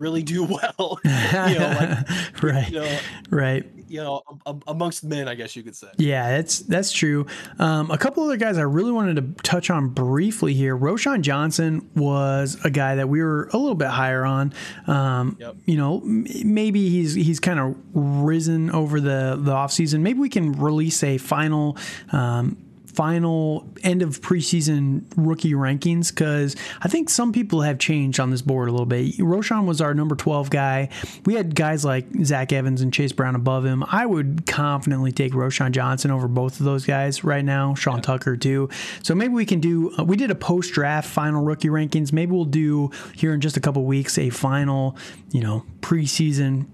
really 0.00 0.22
do 0.22 0.42
well. 0.78 0.98
you 1.04 1.58
know, 1.58 1.76
like, 1.78 2.42
right, 2.42 2.68
you 2.70 2.80
know, 2.80 2.98
right. 3.30 3.64
You 3.86 4.02
know, 4.02 4.22
amongst 4.68 5.02
men, 5.02 5.26
I 5.26 5.34
guess 5.34 5.56
you 5.56 5.64
could 5.64 5.74
say. 5.74 5.88
Yeah, 5.96 6.36
that's 6.36 6.60
that's 6.60 6.92
true. 6.92 7.26
Um, 7.58 7.90
a 7.90 7.98
couple 7.98 8.22
other 8.22 8.36
guys 8.36 8.56
I 8.56 8.62
really 8.62 8.92
wanted 8.92 9.16
to 9.16 9.42
touch 9.42 9.68
on 9.68 9.88
briefly 9.88 10.54
here. 10.54 10.76
Roschon 10.76 11.22
Johnson 11.22 11.90
was 11.96 12.56
a 12.64 12.70
guy 12.70 12.94
that 12.94 13.08
we 13.08 13.20
were 13.20 13.48
a 13.52 13.58
little 13.58 13.74
bit 13.74 13.88
higher 13.88 14.24
on. 14.24 14.54
Um, 14.86 15.36
yep. 15.40 15.56
You 15.66 15.76
know, 15.76 16.02
maybe 16.04 16.88
he's 16.88 17.14
he's 17.14 17.40
kind 17.40 17.58
of 17.58 17.76
risen 17.92 18.70
over 18.70 19.00
the 19.00 19.36
the 19.40 19.52
offseason. 19.52 20.02
Maybe 20.02 20.20
we 20.20 20.28
can 20.28 20.52
release 20.52 21.02
a 21.02 21.18
final. 21.18 21.76
Um, 22.12 22.69
final 22.94 23.66
end 23.82 24.02
of 24.02 24.20
preseason 24.20 25.04
rookie 25.16 25.52
rankings 25.52 26.10
because 26.10 26.56
I 26.82 26.88
think 26.88 27.08
some 27.08 27.32
people 27.32 27.62
have 27.62 27.78
changed 27.78 28.18
on 28.18 28.30
this 28.30 28.42
board 28.42 28.68
a 28.68 28.72
little 28.72 28.86
bit. 28.86 29.16
Roschon 29.18 29.66
was 29.66 29.80
our 29.80 29.94
number 29.94 30.16
12 30.16 30.50
guy. 30.50 30.88
We 31.24 31.34
had 31.34 31.54
guys 31.54 31.84
like 31.84 32.06
Zach 32.24 32.52
Evans 32.52 32.80
and 32.80 32.92
Chase 32.92 33.12
Brown 33.12 33.34
above 33.34 33.64
him. 33.64 33.84
I 33.86 34.06
would 34.06 34.46
confidently 34.46 35.12
take 35.12 35.32
Roschon 35.32 35.70
Johnson 35.72 36.10
over 36.10 36.28
both 36.28 36.58
of 36.58 36.66
those 36.66 36.84
guys 36.84 37.22
right 37.22 37.44
now, 37.44 37.74
Sean 37.74 37.96
yeah. 37.96 38.02
Tucker 38.02 38.36
too. 38.36 38.68
So 39.02 39.14
maybe 39.14 39.34
we 39.34 39.46
can 39.46 39.60
do, 39.60 39.94
uh, 39.98 40.04
we 40.04 40.16
did 40.16 40.30
a 40.30 40.34
post 40.34 40.72
draft 40.72 41.08
final 41.08 41.42
rookie 41.42 41.68
rankings. 41.68 42.12
Maybe 42.12 42.32
we'll 42.32 42.44
do 42.44 42.90
here 43.14 43.32
in 43.32 43.40
just 43.40 43.56
a 43.56 43.60
couple 43.60 43.84
weeks 43.84 44.18
a 44.18 44.30
final, 44.30 44.96
you 45.30 45.40
know, 45.40 45.64
preseason 45.80 46.66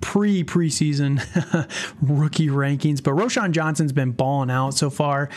pre 0.00 0.44
preseason 0.44 1.20
rookie 2.00 2.48
rankings, 2.48 3.02
but 3.02 3.14
Roschon 3.14 3.50
Johnson's 3.52 3.92
been 3.92 4.12
balling 4.12 4.50
out 4.50 4.74
so 4.74 4.90
far. 4.90 5.28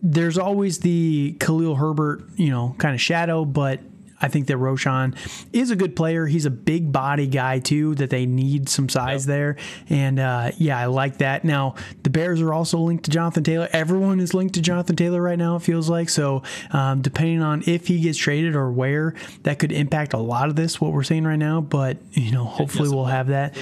There's 0.00 0.38
always 0.38 0.78
the 0.78 1.36
Khalil 1.40 1.74
Herbert, 1.74 2.22
you 2.36 2.50
know, 2.50 2.76
kind 2.78 2.94
of 2.94 3.00
shadow, 3.00 3.44
but 3.44 3.80
I 4.20 4.28
think 4.28 4.48
that 4.48 4.56
Roschon 4.56 5.16
is 5.52 5.70
a 5.70 5.76
good 5.76 5.94
player. 5.94 6.26
He's 6.26 6.44
a 6.44 6.50
big 6.50 6.92
body 6.92 7.26
guy 7.26 7.60
too. 7.60 7.94
That 7.96 8.10
they 8.10 8.26
need 8.26 8.68
some 8.68 8.88
size 8.88 9.26
yep. 9.26 9.28
there, 9.28 9.56
and 9.88 10.18
uh, 10.18 10.52
yeah, 10.58 10.78
I 10.78 10.86
like 10.86 11.18
that. 11.18 11.44
Now 11.44 11.74
the 12.02 12.10
Bears 12.10 12.40
are 12.40 12.52
also 12.52 12.78
linked 12.78 13.04
to 13.04 13.10
Jonathan 13.10 13.44
Taylor. 13.44 13.68
Everyone 13.72 14.20
is 14.20 14.34
linked 14.34 14.54
to 14.54 14.60
Jonathan 14.60 14.96
Taylor 14.96 15.22
right 15.22 15.38
now. 15.38 15.56
It 15.56 15.62
feels 15.62 15.88
like 15.88 16.08
so. 16.08 16.42
Um, 16.70 17.00
depending 17.00 17.42
on 17.42 17.62
if 17.66 17.86
he 17.86 18.00
gets 18.00 18.18
traded 18.18 18.56
or 18.56 18.70
where, 18.72 19.14
that 19.44 19.58
could 19.58 19.72
impact 19.72 20.14
a 20.14 20.18
lot 20.18 20.48
of 20.48 20.56
this. 20.56 20.80
What 20.80 20.92
we're 20.92 21.04
seeing 21.04 21.24
right 21.24 21.36
now, 21.36 21.60
but 21.60 21.98
you 22.12 22.32
know, 22.32 22.44
hopefully 22.44 22.88
we'll 22.88 23.04
have 23.04 23.28
that. 23.28 23.56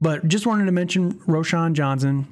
But 0.00 0.28
just 0.28 0.46
wanted 0.46 0.66
to 0.66 0.72
mention 0.72 1.14
Roschon 1.20 1.74
Johnson. 1.74 2.26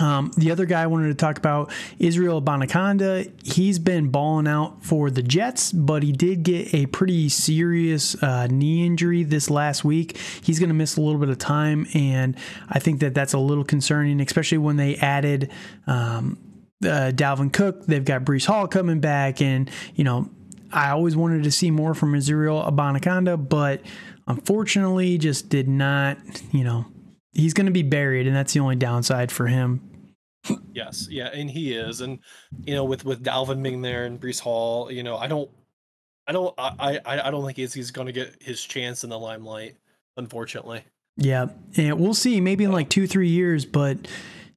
Um, 0.00 0.32
the 0.36 0.50
other 0.50 0.66
guy 0.66 0.82
I 0.82 0.86
wanted 0.88 1.08
to 1.08 1.14
talk 1.14 1.38
about, 1.38 1.70
Israel 2.00 2.42
Abanikanda. 2.42 3.30
He's 3.46 3.78
been 3.78 4.08
balling 4.08 4.48
out 4.48 4.82
for 4.82 5.08
the 5.08 5.22
Jets, 5.22 5.70
but 5.70 6.02
he 6.02 6.10
did 6.10 6.42
get 6.42 6.74
a 6.74 6.86
pretty 6.86 7.28
serious 7.28 8.20
uh, 8.20 8.48
knee 8.48 8.84
injury 8.84 9.22
this 9.22 9.48
last 9.50 9.84
week. 9.84 10.16
He's 10.42 10.58
going 10.58 10.70
to 10.70 10.74
miss 10.74 10.96
a 10.96 11.00
little 11.00 11.20
bit 11.20 11.28
of 11.28 11.38
time, 11.38 11.86
and 11.94 12.36
I 12.68 12.80
think 12.80 12.98
that 13.00 13.14
that's 13.14 13.34
a 13.34 13.38
little 13.38 13.62
concerning, 13.62 14.20
especially 14.20 14.58
when 14.58 14.78
they 14.78 14.96
added 14.96 15.52
um, 15.86 16.38
uh, 16.84 17.12
Dalvin 17.14 17.52
Cook. 17.52 17.86
They've 17.86 18.04
got 18.04 18.24
Breece 18.24 18.46
Hall 18.46 18.66
coming 18.66 18.98
back, 18.98 19.40
and 19.40 19.70
you 19.94 20.02
know 20.02 20.28
I 20.72 20.90
always 20.90 21.16
wanted 21.16 21.44
to 21.44 21.52
see 21.52 21.70
more 21.70 21.94
from 21.94 22.14
Israel 22.14 22.62
Abanikanda, 22.62 23.48
but 23.48 23.82
unfortunately 24.28 25.18
just 25.18 25.48
did 25.48 25.66
not, 25.66 26.18
you 26.52 26.62
know, 26.62 26.86
he's 27.32 27.54
going 27.54 27.66
to 27.66 27.72
be 27.72 27.82
buried, 27.82 28.26
and 28.28 28.36
that's 28.36 28.52
the 28.52 28.60
only 28.60 28.76
downside 28.76 29.32
for 29.32 29.48
him. 29.48 30.14
Yes, 30.72 31.08
yeah, 31.10 31.28
and 31.28 31.50
he 31.50 31.74
is, 31.74 32.00
and 32.00 32.20
you 32.64 32.74
know, 32.74 32.84
with 32.84 33.04
with 33.04 33.24
Dalvin 33.24 33.62
being 33.62 33.82
there 33.82 34.04
and 34.04 34.20
Breece 34.20 34.40
Hall, 34.40 34.90
you 34.90 35.02
know, 35.02 35.16
I 35.16 35.26
don't, 35.26 35.50
I 36.26 36.32
don't, 36.32 36.54
I 36.56 37.00
I, 37.04 37.28
I 37.28 37.30
don't 37.30 37.44
think 37.44 37.56
he's 37.56 37.74
he's 37.74 37.90
going 37.90 38.06
to 38.06 38.12
get 38.12 38.40
his 38.40 38.62
chance 38.62 39.02
in 39.02 39.10
the 39.10 39.18
limelight, 39.18 39.76
unfortunately. 40.16 40.84
Yeah, 41.16 41.48
and 41.76 41.98
we'll 41.98 42.14
see. 42.14 42.40
Maybe 42.40 42.64
in 42.64 42.72
like 42.72 42.88
two 42.88 43.06
three 43.06 43.28
years, 43.28 43.64
but 43.64 43.98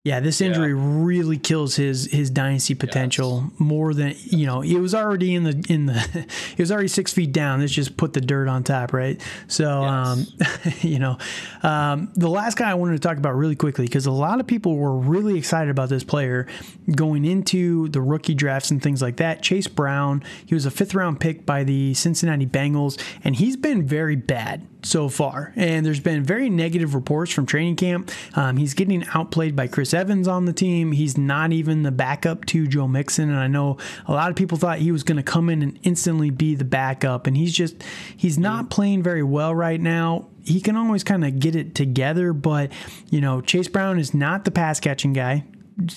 yeah, 0.03 0.19
this 0.19 0.41
injury 0.41 0.69
yeah. 0.69 1.03
really 1.05 1.37
kills 1.37 1.75
his 1.75 2.11
his 2.11 2.31
dynasty 2.31 2.73
potential 2.73 3.43
yes. 3.43 3.59
more 3.59 3.93
than 3.93 4.15
you 4.23 4.47
know. 4.47 4.63
It 4.63 4.79
was 4.79 4.95
already 4.95 5.35
in 5.35 5.43
the 5.43 5.63
in 5.69 5.85
the 5.85 6.25
it 6.53 6.59
was 6.59 6.71
already 6.71 6.87
six 6.87 7.13
feet 7.13 7.31
down. 7.31 7.59
Let's 7.59 7.71
just 7.71 7.97
put 7.97 8.13
the 8.13 8.21
dirt 8.21 8.47
on 8.47 8.63
top, 8.63 8.93
right? 8.93 9.21
So, 9.47 9.83
yes. 9.83 9.91
um, 9.91 10.73
you 10.89 10.97
know, 10.97 11.19
um, 11.61 12.11
the 12.15 12.29
last 12.29 12.57
guy 12.57 12.71
I 12.71 12.73
wanted 12.73 12.93
to 12.93 13.07
talk 13.07 13.17
about 13.17 13.35
really 13.35 13.55
quickly 13.55 13.85
because 13.85 14.07
a 14.07 14.11
lot 14.11 14.39
of 14.39 14.47
people 14.47 14.75
were 14.75 14.97
really 14.97 15.37
excited 15.37 15.69
about 15.69 15.89
this 15.89 16.03
player 16.03 16.47
going 16.95 17.23
into 17.23 17.87
the 17.89 18.01
rookie 18.01 18.33
drafts 18.33 18.71
and 18.71 18.81
things 18.81 19.03
like 19.03 19.17
that. 19.17 19.43
Chase 19.43 19.67
Brown, 19.67 20.23
he 20.47 20.55
was 20.55 20.65
a 20.65 20.71
fifth 20.71 20.95
round 20.95 21.19
pick 21.19 21.45
by 21.45 21.63
the 21.63 21.93
Cincinnati 21.93 22.47
Bengals, 22.47 22.99
and 23.23 23.35
he's 23.35 23.55
been 23.55 23.85
very 23.85 24.15
bad 24.15 24.65
so 24.83 25.09
far. 25.09 25.53
And 25.55 25.85
there's 25.85 25.99
been 25.99 26.23
very 26.23 26.49
negative 26.49 26.95
reports 26.95 27.31
from 27.31 27.45
training 27.45 27.75
camp. 27.75 28.11
Um, 28.35 28.57
he's 28.57 28.73
getting 28.73 29.05
outplayed 29.13 29.55
by 29.55 29.67
Chris 29.67 29.93
Evans 29.93 30.27
on 30.27 30.45
the 30.45 30.53
team. 30.53 30.91
He's 30.91 31.17
not 31.17 31.51
even 31.51 31.83
the 31.83 31.91
backup 31.91 32.45
to 32.47 32.67
Joe 32.67 32.87
Mixon. 32.87 33.29
And 33.29 33.39
I 33.39 33.47
know 33.47 33.77
a 34.07 34.13
lot 34.13 34.29
of 34.29 34.35
people 34.35 34.57
thought 34.57 34.79
he 34.79 34.91
was 34.91 35.03
going 35.03 35.17
to 35.17 35.23
come 35.23 35.49
in 35.49 35.61
and 35.61 35.79
instantly 35.83 36.29
be 36.29 36.55
the 36.55 36.65
backup. 36.65 37.27
And 37.27 37.37
he's 37.37 37.53
just, 37.53 37.83
he's 38.15 38.37
not 38.37 38.69
playing 38.69 39.03
very 39.03 39.23
well 39.23 39.53
right 39.53 39.79
now. 39.79 40.27
He 40.43 40.59
can 40.59 40.75
always 40.75 41.03
kind 41.03 41.23
of 41.23 41.39
get 41.39 41.55
it 41.55 41.75
together, 41.75 42.33
but, 42.33 42.71
you 43.11 43.21
know, 43.21 43.41
Chase 43.41 43.67
Brown 43.67 43.99
is 43.99 44.13
not 44.13 44.43
the 44.43 44.51
pass 44.51 44.79
catching 44.79 45.13
guy. 45.13 45.45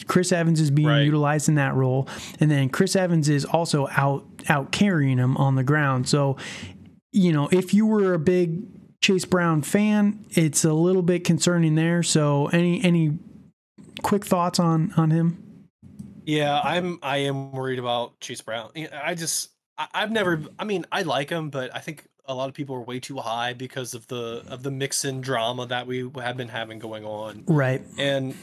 Chris 0.07 0.33
Evans 0.33 0.61
is 0.61 0.71
being 0.71 0.89
right. 0.89 1.03
utilized 1.03 1.49
in 1.49 1.57
that 1.57 1.75
role, 1.75 2.09
and 2.41 2.51
then 2.51 2.69
Chris 2.69 2.97
Evans 2.97 3.29
is 3.29 3.45
also 3.45 3.89
out 3.97 4.25
out 4.49 4.71
carrying 4.73 5.19
him 5.19 5.37
on 5.37 5.57
the 5.57 5.65
ground. 5.65 6.09
So, 6.09 6.37
you 7.13 7.33
know, 7.33 7.49
if 7.53 7.75
you 7.75 7.87
were 7.87 8.15
a 8.15 8.19
big 8.19 8.74
Chase 9.05 9.27
Brown 9.27 9.61
fan, 9.61 10.25
it's 10.31 10.65
a 10.65 10.73
little 10.73 11.03
bit 11.03 11.25
concerning 11.25 11.75
there. 11.75 12.03
So, 12.03 12.47
any 12.47 12.83
any 12.83 13.19
quick 14.03 14.25
thoughts 14.25 14.59
on 14.59 14.95
on 14.97 15.11
him? 15.11 15.69
Yeah, 16.25 16.59
I'm 16.65 16.99
I 17.03 17.19
am 17.19 17.53
worried 17.53 17.79
about 17.79 18.19
Chase 18.21 18.41
Brown. 18.41 18.71
I 18.95 19.15
just 19.15 19.51
I, 19.77 19.89
I've 19.93 20.11
never. 20.11 20.41
I 20.59 20.65
mean, 20.65 20.87
I 20.91 21.03
like 21.03 21.29
him, 21.29 21.51
but 21.51 21.77
I 21.77 21.81
think 21.81 22.07
a 22.25 22.35
lot 22.35 22.49
of 22.49 22.55
people 22.55 22.77
are 22.77 22.81
way 22.81 22.99
too 22.99 23.19
high 23.19 23.53
because 23.53 23.93
of 23.93 24.07
the 24.07 24.43
of 24.49 24.63
the 24.63 24.71
Mixon 24.71 25.21
drama 25.21 25.67
that 25.67 25.87
we 25.87 26.11
have 26.17 26.39
been 26.39 26.49
having 26.49 26.79
going 26.79 27.05
on. 27.05 27.45
Right. 27.47 27.83
And 27.99 28.35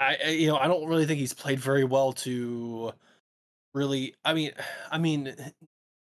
I, 0.00 0.30
you 0.30 0.48
know, 0.48 0.56
I 0.56 0.66
don't 0.66 0.88
really 0.88 1.06
think 1.06 1.20
he's 1.20 1.32
played 1.32 1.60
very 1.60 1.84
well 1.84 2.12
to 2.14 2.92
really. 3.72 4.16
I 4.24 4.34
mean, 4.34 4.50
I 4.90 4.98
mean, 4.98 5.32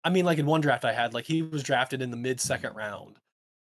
I 0.04 0.08
mean, 0.08 0.24
like 0.24 0.38
in 0.38 0.46
one 0.46 0.62
draft 0.62 0.86
I 0.86 0.94
had, 0.94 1.12
like 1.12 1.26
he 1.26 1.42
was 1.42 1.62
drafted 1.62 2.00
in 2.00 2.10
the 2.10 2.16
mid 2.16 2.40
second 2.40 2.74
round, 2.74 3.18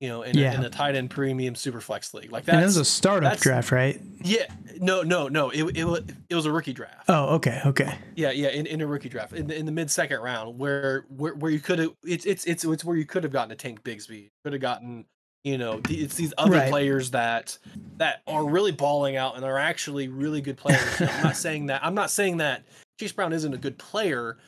you 0.01 0.09
know, 0.09 0.22
in, 0.22 0.36
yeah. 0.36 0.53
a, 0.53 0.55
in 0.57 0.64
a 0.64 0.70
tight 0.70 0.96
end 0.96 1.11
premium 1.11 1.55
super 1.55 1.80
flex 1.80 2.14
league. 2.14 2.32
Like 2.32 2.46
that 2.46 2.64
was 2.64 2.78
a 2.78 2.84
startup 2.84 3.38
draft, 3.38 3.70
right? 3.70 4.01
Yeah. 4.22 4.46
No, 4.80 5.03
no, 5.03 5.28
no. 5.28 5.51
It, 5.51 5.76
it, 5.76 6.05
it 6.30 6.34
was 6.34 6.46
a 6.46 6.53
rookie 6.53 6.72
draft. 6.72 7.05
Oh, 7.09 7.34
okay. 7.34 7.61
Okay. 7.66 7.94
Yeah. 8.16 8.30
Yeah. 8.30 8.48
In, 8.48 8.66
in 8.66 8.80
a 8.80 8.86
rookie 8.86 9.11
draft 9.11 9.34
in 9.34 9.46
the, 9.46 9.57
in 9.57 9.66
the 9.66 9.72
mid 9.72 9.90
second 9.90 10.20
round 10.20 10.59
where, 10.59 11.05
where, 11.14 11.34
where 11.34 11.51
you 11.51 11.61
could 11.61 11.78
have, 11.78 11.90
it's, 12.03 12.24
it's, 12.24 12.46
it's, 12.46 12.64
it's 12.64 12.84
where 12.84 12.96
you 12.96 13.05
could 13.05 13.22
have 13.24 13.32
gotten 13.32 13.53
a 13.53 13.57
Tank 13.57 13.84
Bigsby, 13.84 14.30
could 14.42 14.55
have 14.55 14.62
gotten, 14.62 15.05
you 15.44 15.59
know, 15.59 15.82
it's 15.90 16.14
these 16.14 16.32
other 16.38 16.57
right. 16.57 16.70
players 16.70 17.11
that, 17.11 17.59
that 17.98 18.22
are 18.26 18.46
really 18.46 18.72
balling 18.72 19.16
out 19.16 19.36
and 19.36 19.44
are 19.44 19.59
actually 19.59 20.09
really 20.09 20.40
good 20.40 20.57
players. 20.57 20.82
I'm 20.98 21.22
not 21.22 21.36
saying 21.36 21.66
that, 21.66 21.84
I'm 21.84 21.94
not 21.94 22.11
saying 22.11 22.38
that 22.38 22.64
Chase 22.98 23.12
Brown 23.12 23.34
isn't 23.34 23.53
a 23.53 23.59
good 23.59 23.76
player. 23.76 24.38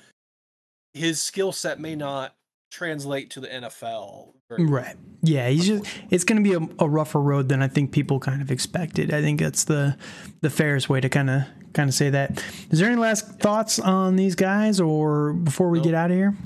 His 0.94 1.20
skill 1.20 1.52
set 1.52 1.78
may 1.78 1.94
not 1.94 2.34
translate 2.72 3.30
to 3.30 3.40
the 3.40 3.48
NFL. 3.48 4.32
Right. 4.50 4.96
Yeah, 5.22 5.48
he's 5.48 5.66
just 5.66 5.86
it's 6.10 6.24
going 6.24 6.42
to 6.42 6.48
be 6.48 6.56
a, 6.56 6.84
a, 6.84 6.88
rougher 6.88 7.20
road 7.20 7.48
than 7.48 7.62
I 7.62 7.68
think 7.68 7.92
people 7.92 8.18
kind 8.18 8.42
of 8.42 8.50
expected. 8.50 9.14
I 9.14 9.22
think 9.22 9.40
that's 9.40 9.64
the 9.64 9.96
the 10.40 10.50
fairest 10.50 10.88
way 10.88 11.00
to 11.00 11.08
kind 11.08 11.30
of 11.30 11.42
kind 11.74 11.88
of 11.88 11.94
say 11.94 12.10
that. 12.10 12.42
Is 12.70 12.78
there 12.78 12.88
any 12.88 13.00
last 13.00 13.40
thoughts 13.40 13.78
on 13.78 14.16
these 14.16 14.34
guys 14.34 14.80
or 14.80 15.32
before 15.32 15.70
we 15.70 15.78
nope. 15.78 15.84
get 15.84 15.94
out 15.94 16.10
of 16.10 16.16
here? 16.16 16.36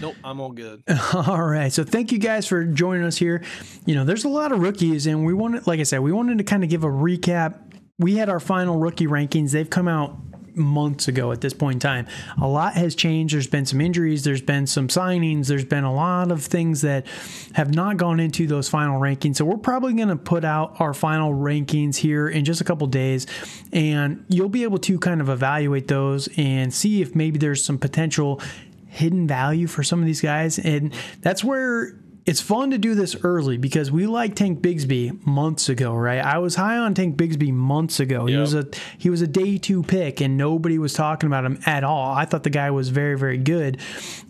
Nope, 0.00 0.16
I'm 0.22 0.40
all 0.40 0.52
good. 0.52 0.82
all 1.14 1.42
right. 1.42 1.72
So 1.72 1.82
thank 1.82 2.12
you 2.12 2.18
guys 2.18 2.46
for 2.46 2.64
joining 2.64 3.04
us 3.04 3.16
here. 3.16 3.42
You 3.86 3.94
know, 3.94 4.04
there's 4.04 4.24
a 4.24 4.28
lot 4.28 4.52
of 4.52 4.60
rookies 4.60 5.06
and 5.06 5.24
we 5.24 5.34
wanted 5.34 5.66
like 5.66 5.80
I 5.80 5.84
said, 5.84 6.00
we 6.00 6.12
wanted 6.12 6.38
to 6.38 6.44
kind 6.44 6.62
of 6.62 6.70
give 6.70 6.84
a 6.84 6.88
recap. 6.88 7.60
We 7.98 8.16
had 8.16 8.28
our 8.28 8.40
final 8.40 8.78
rookie 8.78 9.06
rankings. 9.06 9.52
They've 9.52 9.70
come 9.70 9.88
out 9.88 10.18
months 10.56 11.08
ago 11.08 11.32
at 11.32 11.40
this 11.40 11.52
point 11.52 11.76
in 11.76 11.80
time. 11.80 12.06
A 12.40 12.46
lot 12.46 12.74
has 12.74 12.94
changed. 12.94 13.34
There's 13.34 13.46
been 13.46 13.66
some 13.66 13.80
injuries, 13.80 14.24
there's 14.24 14.42
been 14.42 14.66
some 14.66 14.88
signings, 14.88 15.46
there's 15.46 15.64
been 15.64 15.84
a 15.84 15.92
lot 15.92 16.30
of 16.30 16.44
things 16.44 16.82
that 16.82 17.06
have 17.54 17.74
not 17.74 17.96
gone 17.96 18.20
into 18.20 18.46
those 18.46 18.68
final 18.68 19.00
rankings. 19.00 19.36
So 19.36 19.44
we're 19.44 19.56
probably 19.56 19.94
going 19.94 20.08
to 20.08 20.16
put 20.16 20.44
out 20.44 20.80
our 20.80 20.94
final 20.94 21.32
rankings 21.32 21.96
here 21.96 22.28
in 22.28 22.44
just 22.44 22.60
a 22.60 22.64
couple 22.64 22.86
days 22.86 23.26
and 23.72 24.24
you'll 24.28 24.48
be 24.48 24.62
able 24.62 24.78
to 24.78 24.98
kind 24.98 25.20
of 25.20 25.28
evaluate 25.28 25.88
those 25.88 26.28
and 26.36 26.72
see 26.72 27.02
if 27.02 27.14
maybe 27.14 27.38
there's 27.38 27.64
some 27.64 27.78
potential 27.78 28.40
hidden 28.88 29.26
value 29.26 29.66
for 29.66 29.82
some 29.82 29.98
of 29.98 30.06
these 30.06 30.20
guys 30.20 30.58
and 30.58 30.94
that's 31.20 31.42
where 31.42 31.96
it's 32.26 32.40
fun 32.40 32.70
to 32.70 32.78
do 32.78 32.94
this 32.94 33.16
early 33.22 33.58
because 33.58 33.90
we 33.90 34.06
like 34.06 34.34
Tank 34.34 34.60
Bigsby 34.60 35.26
months 35.26 35.68
ago, 35.68 35.94
right? 35.94 36.20
I 36.20 36.38
was 36.38 36.54
high 36.54 36.78
on 36.78 36.94
Tank 36.94 37.16
Bigsby 37.16 37.52
months 37.52 38.00
ago. 38.00 38.26
Yep. 38.26 38.28
He 38.28 38.36
was 38.38 38.54
a 38.54 38.66
he 38.96 39.10
was 39.10 39.20
a 39.20 39.26
day 39.26 39.58
two 39.58 39.82
pick, 39.82 40.22
and 40.22 40.38
nobody 40.38 40.78
was 40.78 40.94
talking 40.94 41.26
about 41.26 41.44
him 41.44 41.58
at 41.66 41.84
all. 41.84 42.14
I 42.14 42.24
thought 42.24 42.42
the 42.42 42.50
guy 42.50 42.70
was 42.70 42.88
very 42.88 43.18
very 43.18 43.36
good, 43.36 43.78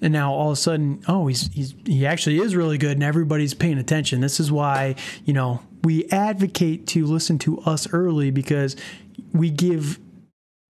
and 0.03 0.12
now 0.12 0.32
all 0.32 0.49
of 0.49 0.55
a 0.55 0.57
sudden, 0.57 1.05
oh, 1.07 1.28
he's 1.28 1.53
he's 1.53 1.74
he 1.86 2.05
actually 2.05 2.40
is 2.40 2.57
really 2.57 2.78
good, 2.78 2.92
and 2.92 3.03
everybody's 3.05 3.55
paying 3.55 3.78
attention. 3.78 4.20
This 4.20 4.40
is 4.40 4.51
why 4.51 4.97
you 5.24 5.32
know 5.32 5.62
we 5.84 6.09
advocate 6.11 6.88
to 6.88 7.07
listen 7.07 7.38
to 7.40 7.61
us 7.61 7.92
early 7.92 8.32
because 8.32 8.74
we 9.32 9.51
give 9.51 10.01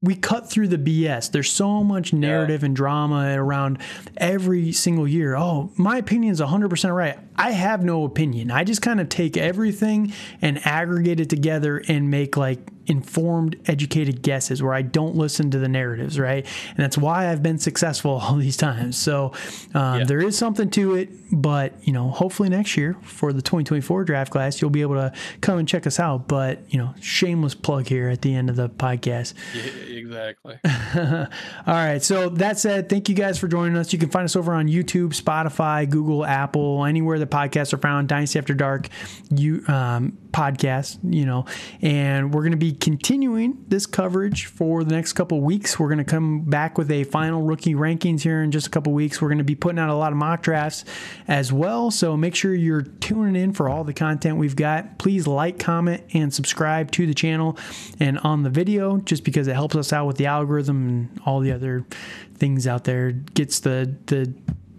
we 0.05 0.15
cut 0.15 0.49
through 0.49 0.69
the 0.69 0.79
BS. 0.79 1.31
There's 1.31 1.51
so 1.51 1.83
much 1.83 2.13
narrative 2.13 2.61
yeah. 2.61 2.67
and 2.67 2.77
drama 2.77 3.35
around 3.37 3.79
every 4.19 4.71
single 4.73 5.09
year. 5.09 5.35
Oh, 5.35 5.73
my 5.77 5.97
opinion 5.97 6.33
is 6.33 6.41
100% 6.41 6.95
right. 6.95 7.19
I 7.37 7.53
have 7.53 7.83
no 7.83 8.05
opinion. 8.05 8.51
I 8.51 8.65
just 8.65 8.83
kind 8.83 9.01
of 9.01 9.09
take 9.09 9.37
everything 9.37 10.13
and 10.43 10.65
aggregate 10.67 11.21
it 11.21 11.31
together 11.31 11.83
and 11.89 12.11
make 12.11 12.37
like 12.37 12.61
informed, 12.87 13.57
educated 13.67 14.23
guesses 14.23 14.63
where 14.63 14.75
I 14.75 14.83
don't 14.83 15.17
listen 15.17 15.51
to 15.53 15.59
the 15.59 15.69
narratives, 15.69 16.19
right? 16.19 16.47
And 16.69 16.77
that's 16.77 16.99
why 16.99 17.31
I've 17.31 17.43
been 17.43 17.59
successful 17.59 18.11
all 18.23 18.37
these 18.37 18.57
times. 18.57 18.97
So 18.97 19.33
um, 19.75 20.01
yeah. 20.01 20.05
there 20.05 20.21
is 20.21 20.37
something 20.37 20.71
to 20.71 20.95
it, 20.95 21.11
but 21.33 21.73
you 21.87 21.93
know, 21.93 22.11
hopefully 22.11 22.49
next 22.49 22.77
year 22.77 22.97
for 23.03 23.33
the 23.33 23.43
2024 23.43 24.05
draft 24.05 24.33
class, 24.33 24.61
you'll 24.61 24.71
be 24.71 24.83
able 24.83 24.97
to 24.97 25.13
come 25.41 25.59
and 25.59 25.69
check 25.69 25.87
us 25.87 25.99
out. 25.99 26.29
But 26.29 26.73
you 26.73 26.79
know, 26.79 26.95
shameless 27.01 27.55
plug 27.55 27.87
here 27.87 28.09
at 28.09 28.23
the 28.23 28.35
end 28.35 28.51
of 28.51 28.57
the 28.57 28.69
podcast. 28.69 29.35
Yeah, 29.55 29.99
exactly. 29.99 30.59
all 30.65 31.75
right. 31.75 32.03
So 32.03 32.29
that 32.31 32.59
said, 32.59 32.89
thank 32.89 33.09
you 33.09 33.15
guys 33.15 33.39
for 33.39 33.47
joining 33.47 33.77
us. 33.77 33.93
You 33.93 33.99
can 33.99 34.11
find 34.11 34.25
us 34.25 34.35
over 34.35 34.53
on 34.53 34.67
YouTube, 34.67 35.11
Spotify, 35.11 35.89
Google, 35.89 36.25
Apple, 36.25 36.85
anywhere 36.85 37.19
the 37.19 37.27
podcasts 37.27 37.73
are 37.73 37.79
found. 37.79 38.09
Dynasty 38.09 38.39
After 38.39 38.53
Dark, 38.53 38.89
you 39.31 39.65
um, 39.69 40.19
podcast, 40.35 40.99
you 41.09 41.25
know, 41.25 41.45
and 41.81 42.35
we're 42.35 42.43
going 42.43 42.51
to 42.51 42.59
be 42.59 42.73
continuing 42.73 43.65
this 43.69 43.87
coverage 43.87 44.47
for 44.47 44.83
the 44.83 44.93
next 44.93 45.13
couple 45.13 45.41
weeks. 45.41 45.79
We're 45.79 45.89
going 45.89 45.99
to 45.99 46.05
come 46.05 46.41
back 46.41 46.77
with 46.77 46.91
a 46.91 47.05
final 47.05 47.43
rookie 47.43 47.75
rankings 47.75 48.23
here 48.23 48.43
in 48.43 48.51
just 48.51 48.67
a 48.67 48.71
couple 48.71 48.93
weeks. 48.93 49.23
We're 49.23 49.29
going 49.29 49.39
to 49.39 49.45
be 49.45 49.55
putting 49.55 49.79
out 49.79 49.91
a 49.91 49.95
lot 49.95 50.11
of 50.11 50.19
mock 50.19 50.43
drafts 50.43 50.85
as 51.29 51.53
well. 51.53 51.93
So 51.93 52.17
make 52.17 52.35
sure 52.35 52.53
you're 52.53 52.83
tuning 52.83 53.41
in 53.41 53.53
for 53.53 53.69
all 53.69 53.85
the 53.85 53.95
content 53.95 54.37
we've 54.37 54.57
got. 54.57 54.99
Please 54.99 55.29
like, 55.29 55.61
comment, 55.61 56.03
and 56.13 56.35
subscribe 56.35 56.91
to 56.93 57.07
the 57.07 57.15
channel 57.15 57.57
and 58.01 58.19
on 58.19 58.43
the 58.43 58.51
video 58.51 58.99
just 58.99 59.23
because 59.23 59.47
it 59.47 59.55
helps 59.55 59.77
us 59.77 59.93
out 59.93 60.07
with 60.07 60.17
the 60.17 60.27
algorithm 60.27 60.89
and 60.89 61.21
all 61.25 61.39
the 61.39 61.53
other 61.53 61.87
things 62.35 62.67
out 62.67 62.83
there. 62.83 63.13
Gets 63.13 63.61
the 63.61 63.95
the 64.07 64.35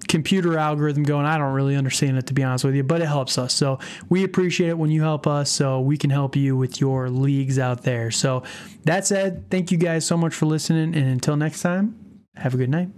computer 0.08 0.58
algorithm 0.58 1.03
going. 1.03 1.26
I 1.26 1.38
don't 1.38 1.53
really 1.53 1.76
understand 1.76 2.18
it 2.18 2.28
to 2.28 2.34
be 2.34 2.43
honest 2.43 2.64
with 2.64 2.76
you, 2.76 2.84
but 2.84 3.01
it 3.01 3.08
helps 3.08 3.38
us. 3.38 3.53
So 3.53 3.80
we 4.10 4.24
appreciate 4.24 4.70
it 4.70 4.78
when 4.78 4.91
you 4.91 5.01
help 5.01 5.28
us 5.28 5.49
so 5.49 5.82
we 5.82 5.97
can 5.97 6.10
help 6.10 6.36
you 6.36 6.56
with 6.56 6.80
your 6.80 7.10
leagues 7.10 7.60
out 7.60 7.84
there. 7.84 8.12
So 8.12 8.43
that 8.84 9.06
said, 9.08 9.49
thank 9.49 9.72
you 9.72 9.78
guys 9.78 10.06
so 10.06 10.18
much 10.18 10.34
for 10.34 10.45
listening. 10.45 10.95
And 10.95 11.08
until 11.08 11.36
next 11.36 11.62
time, 11.62 11.97
have 12.36 12.53
a 12.53 12.58
good 12.58 12.70
night. 12.70 12.89